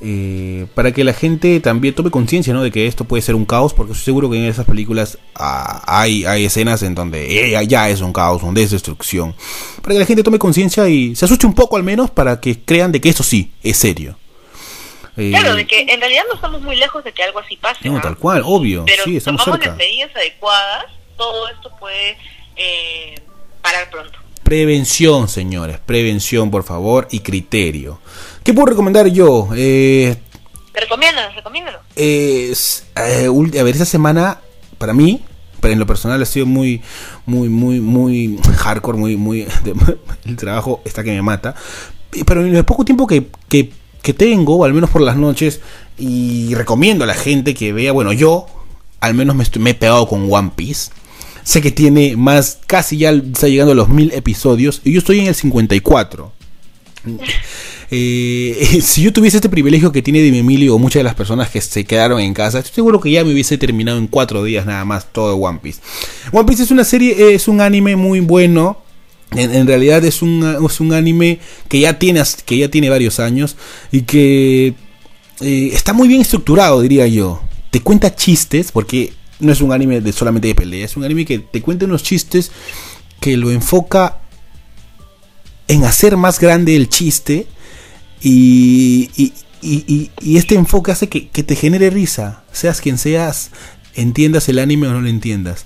Eh, 0.05 0.67
para 0.75 0.91
que 0.91 1.05
la 1.05 1.13
gente 1.13 1.61
también 1.61 1.95
tome 1.95 2.11
conciencia 2.11 2.53
¿no? 2.53 2.61
de 2.61 2.71
que 2.71 2.87
esto 2.87 3.05
puede 3.05 3.21
ser 3.21 3.35
un 3.35 3.45
caos, 3.45 3.73
porque 3.73 3.93
estoy 3.93 4.03
seguro 4.03 4.29
que 4.29 4.35
en 4.35 4.43
esas 4.43 4.65
películas 4.65 5.17
ah, 5.33 5.81
hay, 5.87 6.25
hay 6.25 6.43
escenas 6.43 6.83
en 6.83 6.93
donde 6.93 7.55
eh, 7.55 7.67
ya 7.67 7.87
es 7.87 8.01
un 8.01 8.11
caos, 8.11 8.41
donde 8.41 8.63
es 8.63 8.71
destrucción. 8.71 9.33
Para 9.81 9.93
que 9.93 9.99
la 9.99 10.05
gente 10.05 10.21
tome 10.21 10.39
conciencia 10.39 10.89
y 10.89 11.15
se 11.15 11.23
asuste 11.23 11.47
un 11.47 11.55
poco 11.55 11.77
al 11.77 11.83
menos 11.83 12.11
para 12.11 12.41
que 12.41 12.59
crean 12.59 12.91
de 12.91 12.99
que 12.99 13.07
esto 13.07 13.23
sí 13.23 13.53
es 13.63 13.77
serio. 13.77 14.17
Eh, 15.15 15.29
claro, 15.29 15.55
de 15.55 15.65
que 15.65 15.79
en 15.81 16.01
realidad 16.01 16.23
no 16.27 16.35
estamos 16.35 16.61
muy 16.61 16.75
lejos 16.75 17.01
de 17.05 17.13
que 17.13 17.23
algo 17.23 17.39
así 17.39 17.55
pase. 17.55 17.87
No, 17.87 18.01
tal 18.01 18.17
cual, 18.17 18.41
obvio. 18.43 18.83
Pero 18.85 19.05
sí, 19.05 19.21
si 19.21 19.25
tomamos 19.25 19.57
las 19.57 19.77
medidas 19.77 20.13
adecuadas, 20.17 20.85
todo 21.15 21.47
esto 21.47 21.71
puede 21.79 22.17
parar 23.61 23.89
pronto. 23.89 24.22
Prevención, 24.43 25.27
señores, 25.27 25.79
prevención, 25.79 26.51
por 26.51 26.63
favor, 26.63 27.07
y 27.11 27.19
criterio. 27.19 27.99
¿Qué 28.43 28.53
puedo 28.53 28.67
recomendar 28.67 29.07
yo? 29.07 29.49
Eh, 29.55 30.15
recomiéndanos, 30.73 31.33
eh, 31.95 32.53
a 32.95 33.63
ver, 33.63 33.75
esa 33.75 33.85
semana, 33.85 34.39
para 34.77 34.93
mí, 34.93 35.21
pero 35.59 35.73
en 35.73 35.79
lo 35.79 35.87
personal 35.87 36.21
ha 36.21 36.25
sido 36.25 36.45
muy, 36.45 36.81
muy, 37.25 37.47
muy, 37.47 37.79
muy 37.79 38.37
hardcore, 38.57 38.97
muy, 38.97 39.15
muy... 39.15 39.47
el 40.25 40.35
trabajo 40.35 40.81
está 40.83 41.03
que 41.03 41.11
me 41.11 41.21
mata. 41.21 41.55
Pero 42.25 42.45
en 42.45 42.55
el 42.55 42.65
poco 42.65 42.83
tiempo 42.83 43.07
que, 43.07 43.27
que, 43.47 43.71
que 44.01 44.13
tengo, 44.13 44.65
al 44.65 44.73
menos 44.73 44.89
por 44.89 45.01
las 45.01 45.15
noches, 45.15 45.61
y 45.97 46.53
recomiendo 46.53 47.05
a 47.05 47.07
la 47.07 47.13
gente 47.13 47.53
que 47.53 47.71
vea, 47.71 47.91
bueno, 47.91 48.11
yo 48.11 48.45
al 48.99 49.13
menos 49.13 49.35
me, 49.35 49.43
estoy, 49.43 49.61
me 49.61 49.71
he 49.71 49.73
pegado 49.73 50.07
con 50.07 50.31
One 50.31 50.51
Piece. 50.55 50.91
Sé 51.43 51.61
que 51.61 51.71
tiene 51.71 52.15
más, 52.15 52.59
casi 52.67 52.97
ya 52.97 53.11
está 53.11 53.47
llegando 53.47 53.73
a 53.73 53.75
los 53.75 53.89
mil 53.89 54.11
episodios, 54.13 54.81
y 54.83 54.93
yo 54.93 54.99
estoy 54.99 55.19
en 55.19 55.27
el 55.27 55.35
54. 55.35 56.31
Eh, 57.95 58.79
si 58.81 59.03
yo 59.03 59.13
tuviese 59.13 59.37
este 59.37 59.49
privilegio 59.49 59.91
que 59.91 60.01
tiene 60.01 60.19
Dime 60.21 60.39
Emilio 60.39 60.73
o 60.73 60.79
muchas 60.79 61.01
de 61.01 61.03
las 61.03 61.13
personas 61.13 61.51
que 61.51 61.61
se 61.61 61.83
quedaron 61.83 62.19
en 62.19 62.33
casa, 62.33 62.57
estoy 62.57 62.73
seguro 62.73 62.99
que 62.99 63.11
ya 63.11 63.23
me 63.23 63.31
hubiese 63.31 63.55
terminado 63.59 63.99
en 63.99 64.07
cuatro 64.07 64.43
días 64.43 64.65
nada 64.65 64.83
más 64.83 65.13
todo 65.13 65.35
One 65.35 65.59
Piece. 65.61 65.79
One 66.31 66.45
Piece 66.45 66.63
es 66.63 66.71
una 66.71 66.85
serie, 66.85 67.35
es 67.35 67.47
un 67.47 67.61
anime 67.61 67.95
muy 67.95 68.19
bueno. 68.19 68.79
En, 69.35 69.67
realidad 69.67 70.03
es 70.05 70.23
un, 70.23 70.43
es 70.67 70.79
un 70.79 70.93
anime 70.93 71.39
que 71.67 71.79
ya, 71.79 71.99
tiene, 71.99 72.21
que 72.45 72.57
ya 72.57 72.69
tiene 72.69 72.89
varios 72.89 73.19
años 73.19 73.57
y 73.91 74.03
que 74.03 74.73
eh, 75.41 75.69
está 75.73 75.93
muy 75.93 76.07
bien 76.07 76.21
estructurado, 76.21 76.81
diría 76.81 77.05
yo. 77.07 77.41
Te 77.69 77.81
cuenta 77.81 78.15
chistes, 78.15 78.71
porque 78.71 79.13
no 79.39 79.51
es 79.51 79.61
un 79.61 79.71
anime 79.71 80.01
de 80.01 80.13
solamente 80.13 80.47
de 80.47 80.55
pelea, 80.55 80.85
es 80.85 80.97
un 80.97 81.03
anime 81.03 81.25
que 81.25 81.39
te 81.39 81.61
cuenta 81.61 81.85
unos 81.85 82.03
chistes 82.03 82.51
que 83.19 83.37
lo 83.37 83.51
enfoca 83.51 84.19
en 85.67 85.83
hacer 85.85 86.17
más 86.17 86.39
grande 86.39 86.75
el 86.75 86.89
chiste 86.89 87.47
y, 88.21 89.09
y, 89.61 90.37
este 90.37 90.55
enfoque 90.55 90.91
hace 90.91 91.07
que, 91.09 91.21
te 91.21 91.55
genere 91.55 91.89
risa, 91.89 92.43
seas 92.51 92.81
quien 92.81 92.97
seas, 92.97 93.51
entiendas 93.95 94.49
el 94.49 94.59
anime 94.59 94.87
o 94.87 94.91
no 94.91 95.01
lo 95.01 95.07
entiendas. 95.07 95.65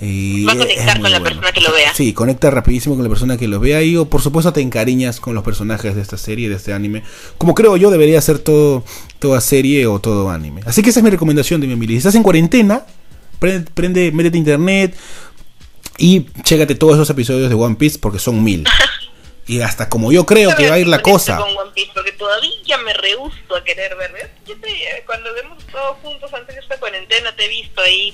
Va 0.00 0.52
a 0.52 0.56
conectar 0.56 1.00
con 1.00 1.10
la 1.10 1.20
persona 1.20 1.52
que 1.52 1.60
lo 1.60 1.72
vea. 1.72 1.92
Sí, 1.94 2.12
conecta 2.12 2.50
rapidísimo 2.50 2.94
con 2.94 3.02
la 3.02 3.10
persona 3.10 3.36
que 3.36 3.48
lo 3.48 3.58
vea 3.58 3.82
y 3.82 3.96
o 3.96 4.04
por 4.04 4.22
supuesto 4.22 4.52
te 4.52 4.60
encariñas 4.60 5.18
con 5.18 5.34
los 5.34 5.42
personajes 5.42 5.96
de 5.96 6.02
esta 6.02 6.16
serie, 6.16 6.48
de 6.48 6.54
este 6.54 6.72
anime, 6.72 7.02
como 7.36 7.54
creo 7.54 7.76
yo 7.76 7.90
debería 7.90 8.20
ser 8.20 8.38
todo, 8.38 8.84
toda 9.18 9.40
serie 9.40 9.86
o 9.86 9.98
todo 9.98 10.30
anime. 10.30 10.60
Así 10.66 10.82
que 10.82 10.90
esa 10.90 11.00
es 11.00 11.04
mi 11.04 11.10
recomendación 11.10 11.60
de 11.60 11.66
mi 11.66 11.72
amiga. 11.72 11.90
Si 11.92 11.96
estás 11.96 12.14
en 12.14 12.22
cuarentena, 12.22 12.84
prende, 13.38 13.70
prende 13.70 14.12
métete 14.12 14.36
a 14.36 14.38
internet 14.38 14.96
y 15.98 16.26
chécate 16.42 16.74
todos 16.74 16.94
esos 16.94 17.10
episodios 17.10 17.48
de 17.48 17.54
One 17.54 17.76
Piece 17.76 17.98
porque 17.98 18.18
son 18.18 18.42
mil. 18.42 18.64
y 19.48 19.62
hasta 19.62 19.88
como 19.88 20.12
yo 20.12 20.26
creo 20.26 20.54
que 20.54 20.68
va 20.68 20.76
a 20.76 20.78
ir 20.78 20.86
la 20.86 21.00
cosa. 21.00 21.38
Con 21.38 21.56
One 21.56 21.72
Piece 21.74 21.90
porque 21.94 22.12
todavía 22.12 22.78
me 22.84 22.92
rehuso 22.92 23.56
a 23.56 23.64
querer 23.64 23.96
ver. 23.96 24.30
Yo 24.46 24.54
te, 24.60 25.02
cuando 25.06 25.32
vemos 25.34 25.64
todos 25.66 25.96
juntos 26.02 26.32
antes 26.34 26.54
de 26.54 26.60
esta 26.60 26.78
cuarentena 26.78 27.34
te 27.34 27.46
he 27.46 27.48
visto 27.48 27.80
ahí 27.80 28.12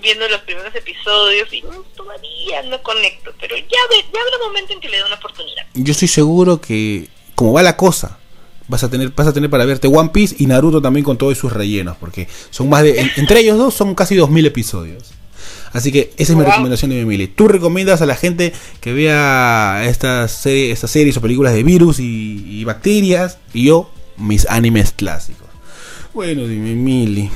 viendo 0.00 0.28
los 0.28 0.42
primeros 0.42 0.74
episodios 0.74 1.52
y 1.52 1.62
todavía 1.96 2.62
no 2.64 2.82
conecto, 2.82 3.32
pero 3.40 3.56
ya, 3.56 3.64
ya 3.66 4.20
habrá 4.20 4.46
momento 4.46 4.74
en 4.74 4.80
que 4.80 4.88
le 4.90 4.98
dé 4.98 5.04
una 5.04 5.14
oportunidad. 5.14 5.66
Yo 5.72 5.92
estoy 5.92 6.08
seguro 6.08 6.60
que 6.60 7.08
como 7.34 7.54
va 7.54 7.62
la 7.62 7.76
cosa, 7.76 8.18
vas 8.68 8.84
a 8.84 8.90
tener 8.90 9.10
vas 9.14 9.26
a 9.26 9.32
tener 9.32 9.50
para 9.50 9.64
verte 9.64 9.88
One 9.88 10.10
Piece 10.10 10.36
y 10.38 10.46
Naruto 10.46 10.80
también 10.80 11.04
con 11.04 11.18
todos 11.18 11.36
sus 11.36 11.52
rellenos 11.52 11.96
porque 11.98 12.28
son 12.50 12.68
más 12.68 12.82
de 12.82 13.10
entre 13.16 13.40
ellos 13.40 13.58
dos 13.58 13.74
son 13.74 13.94
casi 13.94 14.16
2000 14.16 14.46
episodios. 14.46 15.14
Así 15.74 15.90
que 15.90 16.12
esa 16.16 16.32
es 16.32 16.38
mi 16.38 16.44
recomendación 16.44 16.92
de 16.92 17.00
Emily. 17.00 17.26
Tú 17.26 17.48
recomiendas 17.48 18.00
a 18.00 18.06
la 18.06 18.14
gente 18.14 18.52
que 18.80 18.92
vea 18.92 19.82
estas 19.84 20.30
serie, 20.30 20.70
estas 20.70 20.92
series 20.92 21.16
o 21.16 21.20
películas 21.20 21.52
de 21.52 21.64
virus 21.64 21.98
y, 21.98 22.62
bacterias. 22.62 23.38
Y 23.52 23.64
yo, 23.64 23.90
mis 24.16 24.46
animes 24.46 24.92
clásicos. 24.92 25.48
Bueno, 26.14 26.46
dime, 26.46 26.70
Emily. 26.70 27.28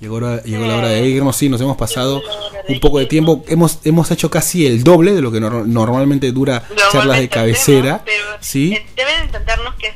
Llegó, 0.00 0.20
llegó 0.42 0.66
la 0.66 0.76
hora 0.76 0.88
de 0.88 1.06
irnos, 1.06 1.36
sí, 1.36 1.50
nos 1.50 1.60
hemos 1.60 1.76
pasado 1.76 2.22
un 2.66 2.80
poco 2.80 2.98
de 2.98 3.04
tiempo. 3.04 3.44
Hemos, 3.46 3.80
hemos 3.84 4.10
hecho 4.10 4.30
casi 4.30 4.66
el 4.66 4.82
doble 4.82 5.12
de 5.12 5.20
lo 5.20 5.30
que 5.30 5.40
normalmente 5.40 6.32
dura 6.32 6.66
charlas 6.90 7.18
de 7.18 7.28
cabecera. 7.28 8.04
¿sí? 8.40 8.72
Eh, 8.72 8.86
deben 8.96 9.26
intentarnos 9.26 9.74
que 9.74 9.88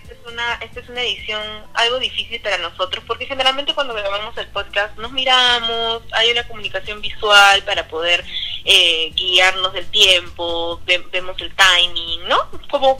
este 0.60 0.64
esta 0.64 0.80
es 0.80 0.88
una 0.88 1.02
edición 1.02 1.42
algo 1.74 1.98
difícil 1.98 2.40
para 2.40 2.58
nosotros, 2.58 3.04
porque 3.06 3.26
generalmente 3.26 3.74
cuando 3.74 3.94
grabamos 3.94 4.36
el 4.38 4.46
podcast 4.48 4.96
nos 4.98 5.12
miramos, 5.12 6.02
hay 6.12 6.30
una 6.30 6.46
comunicación 6.48 7.00
visual 7.00 7.62
para 7.64 7.86
poder 7.88 8.24
eh, 8.64 9.10
guiarnos 9.14 9.72
del 9.74 9.86
tiempo, 9.90 10.80
vemos 10.86 11.36
el 11.40 11.54
timing, 11.54 12.28
¿no? 12.28 12.48
Como 12.70 12.98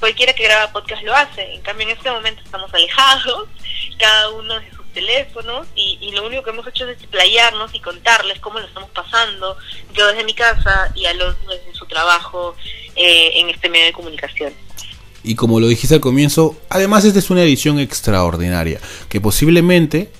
cualquiera 0.00 0.34
que 0.34 0.44
graba 0.44 0.72
podcast 0.72 1.02
lo 1.02 1.14
hace. 1.14 1.54
En 1.54 1.62
cambio, 1.62 1.88
en 1.88 1.96
este 1.96 2.10
momento 2.10 2.42
estamos 2.44 2.72
alejados, 2.74 3.48
cada 3.98 4.30
uno 4.30 4.60
de 4.60 4.70
sus 4.70 4.92
teléfonos, 4.92 5.66
y, 5.74 6.10
lo 6.12 6.26
único 6.26 6.42
que 6.42 6.50
hemos 6.50 6.66
hecho 6.66 6.88
es 6.88 6.98
explayarnos 6.98 7.74
y 7.74 7.80
contarles 7.80 8.38
cómo 8.40 8.60
lo 8.60 8.66
estamos 8.66 8.90
pasando, 8.90 9.56
yo 9.92 10.06
desde 10.08 10.24
mi 10.24 10.34
casa 10.34 10.92
y 10.94 11.06
Alonso 11.06 11.40
desde 11.48 11.74
su 11.74 11.86
trabajo 11.86 12.54
eh, 12.94 13.32
en 13.34 13.48
este 13.48 13.68
medio 13.68 13.86
de 13.86 13.92
comunicación. 13.92 14.63
Y 15.24 15.34
como 15.34 15.58
lo 15.58 15.68
dijiste 15.68 15.94
al 15.94 16.00
comienzo, 16.02 16.54
además 16.68 17.04
esta 17.06 17.18
es 17.18 17.30
una 17.30 17.42
edición 17.42 17.80
extraordinaria, 17.80 18.78
que 19.08 19.22
posiblemente 19.22 20.10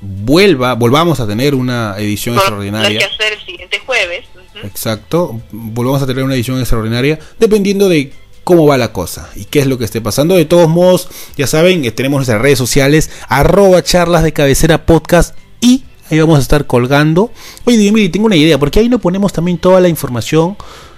vuelva, 0.00 0.74
volvamos 0.74 1.20
a 1.20 1.26
tener 1.26 1.54
una 1.54 1.96
edición 1.98 2.36
extraordinaria. 2.36 2.98
que 2.98 3.04
hacer 3.04 3.32
el 3.32 3.44
siguiente 3.46 3.80
jueves. 3.84 4.26
Exacto, 4.62 5.40
volvamos 5.50 6.02
a 6.02 6.06
tener 6.06 6.22
una 6.22 6.34
edición 6.34 6.58
extraordinaria, 6.58 7.18
dependiendo 7.38 7.88
de 7.88 8.12
cómo 8.44 8.66
va 8.66 8.78
la 8.78 8.92
cosa 8.92 9.28
y 9.34 9.44
qué 9.44 9.60
es 9.60 9.66
lo 9.66 9.78
que 9.78 9.84
esté 9.84 10.00
pasando. 10.00 10.36
De 10.36 10.44
todos 10.44 10.68
modos, 10.68 11.08
ya 11.36 11.46
saben, 11.46 11.82
que 11.82 11.90
tenemos 11.90 12.18
nuestras 12.18 12.40
redes 12.40 12.58
sociales, 12.58 13.10
arroba 13.28 13.82
charlas 13.82 14.22
de 14.22 14.32
cabecera 14.32 14.84
podcast 14.84 15.36
y 15.60 15.84
ahí 16.10 16.20
vamos 16.20 16.38
a 16.38 16.42
estar 16.42 16.66
colgando. 16.66 17.32
Oye, 17.64 17.76
dime, 17.78 18.08
tengo 18.08 18.26
una 18.26 18.36
idea, 18.36 18.58
porque 18.58 18.80
ahí 18.80 18.88
no 18.88 18.98
ponemos 18.98 19.32
también 19.32 19.58
toda 19.58 19.80
la 19.80 19.88
información, 19.88 20.56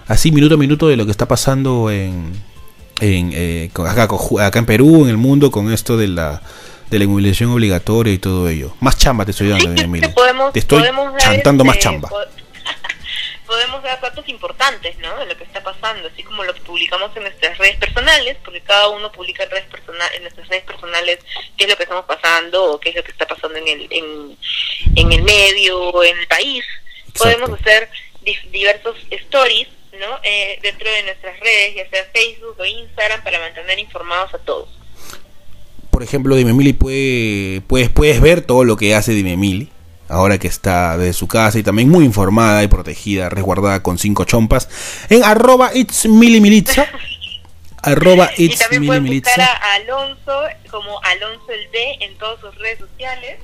así 0.09 0.33
minuto 0.33 0.57
a 0.57 0.59
minuto, 0.59 0.89
de 0.89 0.97
lo 0.97 1.05
que 1.05 1.13
está 1.13 1.27
pasando 1.27 1.91
en, 1.91 2.33
en, 3.01 3.33
eh, 3.35 3.71
acá, 3.87 4.59
en 4.59 4.67
Perú, 4.67 5.05
en 5.05 5.11
el 5.11 5.17
mundo, 5.17 5.51
con 5.51 5.73
esto 5.73 5.97
de 5.97 6.09
la 6.09 6.43
de 6.91 6.99
la 6.99 7.05
inmunización 7.05 7.51
obligatoria 7.51 8.13
y 8.13 8.19
todo 8.19 8.49
ello. 8.49 8.75
Más 8.81 8.97
chamba 8.97 9.25
te 9.27 9.33
estoy 9.33 9.49
dando, 9.49 9.71
Emilio. 9.81 10.13
podemos, 10.15 10.53
te 10.53 10.61
estoy 10.61 10.83
chantando 11.19 11.65
más 11.65 11.77
este, 11.77 11.85
chamba. 11.85 12.09
podemos 13.47 13.83
dar 13.83 14.01
datos 14.01 14.29
importantes, 14.29 14.97
¿no? 14.99 15.17
De 15.19 15.27
lo 15.27 15.37
que 15.37 15.45
está 15.45 15.63
pasando, 15.63 16.09
así 16.09 16.23
como 16.23 16.45
lo 16.45 16.55
que 16.55 16.61
publicamos 16.61 17.15
en 17.17 17.23
nuestras 17.23 17.57
redes 17.59 17.77
personales, 17.77 18.37
porque 18.45 18.61
cada 18.61 18.89
uno 18.89 19.11
publica 19.13 19.43
en, 19.45 19.51
redes 19.51 19.67
personales, 19.67 20.17
en 20.17 20.23
nuestras 20.23 20.49
redes 20.49 20.65
personales 20.65 21.19
qué 21.57 21.65
es 21.65 21.71
lo 21.71 21.77
que 21.77 21.83
estamos 21.83 22.05
pasando 22.05 22.73
o 22.73 22.81
qué 22.81 22.91
es 22.91 22.97
lo 22.97 23.03
que 23.03 23.11
está 23.11 23.27
pasando 23.27 23.59
en 23.59 23.69
el, 23.69 23.87
en, 23.91 24.39
en 24.97 25.13
el 25.13 25.23
medio, 25.23 26.05
en 26.05 26.19
el 26.19 26.27
país. 26.27 26.65
Podemos 27.19 27.51
hacer 27.59 27.89
diversos 28.51 28.97
stories 29.11 29.69
¿no? 29.99 30.19
Eh, 30.23 30.59
dentro 30.63 30.91
de 30.91 31.03
nuestras 31.03 31.39
redes, 31.41 31.77
ya 31.77 31.91
sea 31.91 32.05
Facebook 32.13 32.57
o 32.59 32.65
Instagram, 32.65 33.23
para 33.23 33.39
mantener 33.39 33.79
informados 33.79 34.35
a 34.35 34.39
todos. 34.39 34.69
Por 35.91 36.03
ejemplo, 36.03 36.37
Dime 36.37 36.53
Mili 36.53 36.73
puede, 36.73 37.61
puedes, 37.63 37.89
puedes 37.89 38.21
ver 38.21 38.43
todo 38.43 38.65
lo 38.65 38.77
que 38.77 38.95
hace 38.95 39.13
Dime 39.13 39.37
Mili, 39.37 39.71
ahora 40.09 40.39
que 40.39 40.49
está 40.49 40.97
desde 40.97 41.13
su 41.13 41.29
casa 41.29 41.59
y 41.59 41.63
también 41.63 41.89
muy 41.89 42.05
informada 42.05 42.63
y 42.63 42.69
protegida, 42.69 43.29
resguardada 43.29 43.83
con 43.83 43.99
cinco 43.99 44.25
chompas, 44.25 44.69
en 45.11 45.25
arroba 45.25 45.71
it's 45.75 46.07
arroba 47.83 48.31
it's 48.37 48.55
y 48.55 48.59
también 48.59 49.07
buscar 49.07 49.41
a 49.41 49.75
Alonso 49.75 50.43
como 50.71 51.01
Alonso 51.03 51.51
el 51.53 51.71
D 51.71 51.99
en 52.01 52.19
todas 52.19 52.41
sus 52.41 52.55
redes 52.57 52.79
sociales 52.79 53.39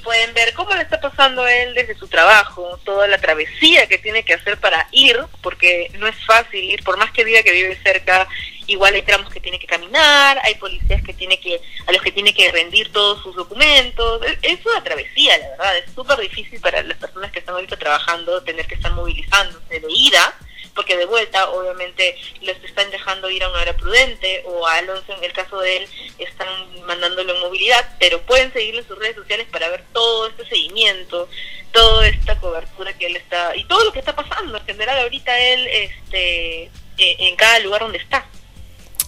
pueden 0.00 0.34
ver 0.34 0.52
cómo 0.54 0.74
le 0.74 0.82
está 0.82 1.00
pasando 1.00 1.42
a 1.42 1.52
él 1.52 1.74
desde 1.74 1.96
su 1.96 2.08
trabajo, 2.08 2.78
toda 2.84 3.06
la 3.06 3.18
travesía 3.18 3.86
que 3.86 3.98
tiene 3.98 4.24
que 4.24 4.34
hacer 4.34 4.58
para 4.58 4.88
ir, 4.92 5.18
porque 5.42 5.90
no 5.98 6.06
es 6.06 6.16
fácil 6.26 6.62
ir, 6.62 6.82
por 6.82 6.96
más 6.98 7.10
que 7.12 7.24
diga 7.24 7.42
que 7.42 7.52
vive 7.52 7.78
cerca, 7.82 8.28
igual 8.66 8.94
hay 8.94 9.02
tramos 9.02 9.32
que 9.32 9.40
tiene 9.40 9.58
que 9.58 9.66
caminar, 9.66 10.40
hay 10.44 10.54
policías 10.54 11.02
que 11.02 11.12
tiene 11.12 11.38
que, 11.40 11.60
a 11.86 11.92
los 11.92 12.02
que 12.02 12.12
tiene 12.12 12.32
que 12.32 12.50
rendir 12.52 12.92
todos 12.92 13.22
sus 13.22 13.34
documentos, 13.34 14.22
es, 14.42 14.64
una 14.64 14.82
travesía, 14.82 15.38
la 15.38 15.48
verdad, 15.50 15.78
es 15.78 15.92
súper 15.94 16.18
difícil 16.18 16.60
para 16.60 16.82
las 16.82 16.98
personas 16.98 17.32
que 17.32 17.40
están 17.40 17.54
ahorita 17.54 17.76
trabajando 17.76 18.42
tener 18.42 18.66
que 18.66 18.76
estar 18.76 18.92
movilizándose 18.92 19.80
de 19.80 19.86
ida, 19.88 20.34
porque 20.74 20.96
de 20.96 21.04
vuelta 21.06 21.50
obviamente 21.50 22.14
los 22.42 22.56
están 22.64 22.90
dejando 22.90 23.28
ir 23.30 23.42
a 23.44 23.50
una 23.50 23.60
hora 23.60 23.76
prudente 23.76 24.42
o 24.46 24.66
a 24.66 24.74
Alonso 24.76 25.12
en 25.16 25.24
el 25.24 25.32
caso 25.32 25.58
de 25.60 25.78
él 25.78 25.88
están 26.18 26.48
mandándolo 26.86 27.34
en 27.34 27.40
movilidad, 27.40 27.96
pero 27.98 28.20
pueden 28.22 28.52
seguirlo 28.52 28.80
en 28.80 28.88
sus 28.88 28.98
redes 28.98 29.16
sociales 29.16 29.46
para 29.50 29.68
ver 29.68 29.84
todo 29.92 30.28
este 30.28 30.46
seguimiento, 30.48 31.28
toda 31.72 32.06
esta 32.06 32.38
cobertura 32.40 32.96
que 32.96 33.06
él 33.06 33.16
está 33.16 33.54
y 33.56 33.64
todo 33.64 33.84
lo 33.84 33.92
que 33.92 33.98
está 33.98 34.14
pasando 34.14 34.56
en 34.58 34.64
general 34.64 34.98
ahorita 35.00 35.38
él 35.38 35.66
este 35.66 36.62
eh, 36.64 37.16
en 37.18 37.36
cada 37.36 37.58
lugar 37.60 37.80
donde 37.82 37.98
está. 37.98 38.26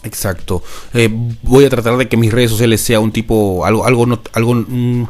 Exacto. 0.04 0.64
Eh, 0.94 1.08
voy 1.42 1.64
a 1.64 1.70
tratar 1.70 1.96
de 1.96 2.08
que 2.08 2.16
mis 2.16 2.32
redes 2.32 2.50
sociales 2.50 2.80
sea 2.80 2.98
un 2.98 3.12
tipo 3.12 3.64
algo 3.64 3.86
algo 3.86 4.04
no- 4.06 4.22
algo 4.32 4.54
mm, 4.54 5.06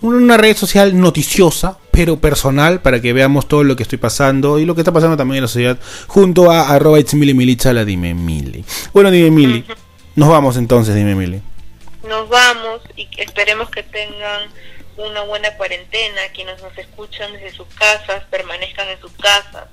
una 0.00 0.36
red 0.36 0.56
social 0.56 0.98
noticiosa, 0.98 1.78
pero 1.92 2.18
personal 2.18 2.80
para 2.80 3.00
que 3.00 3.12
veamos 3.12 3.46
todo 3.46 3.62
lo 3.64 3.76
que 3.76 3.84
estoy 3.84 3.98
pasando 3.98 4.58
y 4.58 4.64
lo 4.64 4.74
que 4.74 4.80
está 4.80 4.92
pasando 4.92 5.16
también 5.16 5.36
en 5.36 5.42
la 5.42 5.48
sociedad 5.48 5.78
junto 6.08 6.50
a 6.50 6.70
arroba 6.70 6.98
it's 6.98 7.14
mili 7.14 7.34
milicha 7.34 7.72
la 7.72 7.84
dime 7.84 8.14
mili. 8.14 8.64
Bueno, 8.92 9.10
dime 9.10 9.30
mili. 9.30 9.64
Nos 10.16 10.28
vamos 10.30 10.56
entonces, 10.56 10.94
dime 10.94 11.14
mili. 11.14 11.42
Nos 12.08 12.28
vamos 12.30 12.80
y 12.96 13.08
esperemos 13.18 13.70
que 13.70 13.82
tengan 13.82 14.50
una 14.96 15.22
buena 15.22 15.54
cuarentena, 15.56 16.20
quienes 16.34 16.62
nos 16.62 16.76
escuchan 16.78 17.32
desde 17.34 17.52
sus 17.52 17.68
casas, 17.68 18.24
permanezcan 18.30 18.88
en 18.88 19.00
sus 19.00 19.12
casas, 19.12 19.68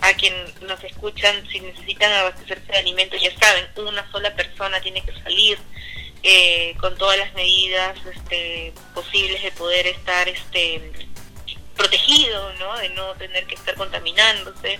a 0.00 0.12
quienes 0.14 0.60
nos 0.62 0.82
escuchan 0.84 1.44
si 1.50 1.60
necesitan 1.60 2.12
abastecerse 2.12 2.70
de 2.70 2.78
alimentos, 2.78 3.20
ya 3.20 3.36
saben, 3.36 3.64
una 3.88 4.10
sola 4.12 4.34
persona 4.34 4.80
tiene 4.80 5.02
que 5.02 5.12
salir 5.22 5.58
eh, 6.22 6.74
con 6.80 6.96
todas 6.96 7.18
las 7.18 7.34
medidas 7.34 7.98
este, 8.14 8.72
posibles 8.94 9.42
de 9.42 9.50
poder 9.52 9.86
estar 9.86 10.28
este 10.28 10.92
protegido, 11.76 12.52
¿no? 12.54 12.78
De 12.78 12.88
no 12.90 13.12
tener 13.14 13.46
que 13.46 13.54
estar 13.54 13.74
contaminándose 13.74 14.78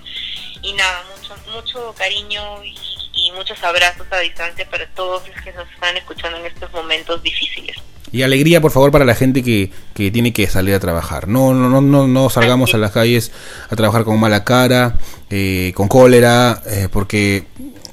y 0.63 0.73
nada, 0.73 1.05
mucho 1.17 1.35
mucho 1.53 1.95
cariño 1.97 2.65
y, 2.65 2.75
y 3.15 3.33
muchos 3.33 3.63
abrazos 3.63 4.07
a 4.11 4.19
distancia 4.19 4.69
para 4.69 4.87
todos 4.89 5.27
los 5.29 5.37
que 5.43 5.53
nos 5.53 5.71
están 5.71 5.97
escuchando 5.97 6.39
en 6.39 6.47
estos 6.47 6.73
momentos 6.73 7.23
difíciles. 7.23 7.77
Y 8.13 8.23
alegría, 8.23 8.61
por 8.61 8.71
favor, 8.71 8.93
para 8.93 9.05
la 9.05 9.17
gente 9.17 9.43
que, 9.43 9.73
que 9.93 10.13
tiene 10.13 10.33
que 10.33 10.47
salir 10.47 10.75
a 10.75 10.79
trabajar. 10.79 11.27
No, 11.27 11.53
no, 11.53 11.69
no, 11.69 11.81
no, 11.81 12.07
no 12.07 12.31
salgamos 12.31 12.73
a 12.73 12.79
las 12.79 12.93
calles 12.93 13.33
a 13.69 13.75
trabajar 13.75 14.05
con 14.05 14.21
mala 14.21 14.45
cara, 14.45 14.99
eh, 15.31 15.73
con 15.75 15.89
cólera, 15.89 16.63
eh, 16.67 16.89
porque 16.93 17.47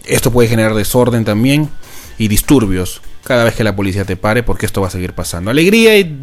esto 0.05 0.31
puede 0.31 0.47
generar 0.47 0.75
desorden 0.75 1.25
también 1.25 1.71
y 2.19 2.27
disturbios 2.27 3.01
cada 3.23 3.43
vez 3.43 3.55
que 3.55 3.63
la 3.63 3.75
policía 3.75 4.05
te 4.05 4.15
pare, 4.15 4.43
porque 4.43 4.67
esto 4.67 4.81
va 4.81 4.87
a 4.87 4.91
seguir 4.91 5.13
pasando. 5.13 5.49
Alegría 5.49 5.97
y 5.97 6.19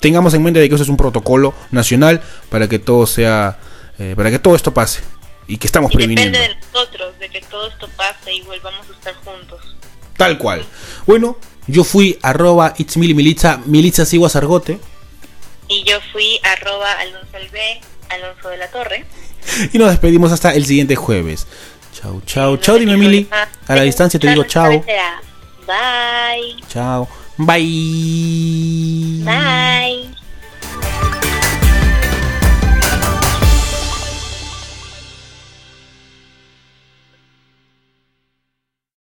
tengamos 0.00 0.34
en 0.34 0.42
mente 0.42 0.60
de 0.60 0.68
que 0.68 0.74
eso 0.74 0.84
es 0.84 0.90
un 0.90 0.96
protocolo 0.96 1.54
nacional 1.70 2.20
para 2.48 2.68
que 2.68 2.78
todo 2.78 3.06
sea, 3.06 3.58
eh, 3.98 4.14
para 4.16 4.30
que 4.30 4.38
todo 4.38 4.56
esto 4.56 4.72
pase 4.74 5.02
y 5.46 5.56
que 5.58 5.66
estamos 5.66 5.92
Y 5.92 5.96
previniendo. 5.96 6.38
depende 6.38 6.60
de 6.60 6.66
nosotros, 6.72 7.18
de 7.18 7.28
que 7.28 7.40
todo 7.42 7.68
esto 7.68 7.88
pase 7.96 8.32
y 8.32 8.42
volvamos 8.42 8.88
a 8.88 8.92
estar 8.92 9.14
juntos. 9.16 9.76
Tal 10.16 10.38
cual. 10.38 10.64
Bueno, 11.06 11.36
yo 11.66 11.84
fui 11.84 12.18
arroba 12.22 12.74
it's 12.78 12.96
mili 12.96 13.14
militza, 13.14 13.60
militza. 13.66 14.04
Y 15.68 15.84
yo 15.84 15.98
fui 16.12 16.40
arroba 16.42 16.92
Alonso 16.92 17.36
Albe, 17.36 17.80
Alonso 18.10 18.48
de 18.48 18.56
la 18.56 18.68
Torre. 18.70 19.04
Y 19.72 19.78
nos 19.78 19.90
despedimos 19.90 20.32
hasta 20.32 20.52
el 20.54 20.66
siguiente 20.66 20.96
jueves. 20.96 21.46
Chau, 21.92 22.20
chau, 22.26 22.52
No 22.52 22.56
chau, 22.58 22.74
me 22.74 22.80
dime 22.80 22.96
Mili. 22.96 23.28
A 23.66 23.76
la 23.76 23.82
distancia 23.82 24.20
te 24.20 24.28
digo 24.28 24.44
chau. 24.44 24.84
Bye. 25.66 26.56
Chao. 26.68 27.08
Bye. 27.46 29.24
Bye. 29.24 30.04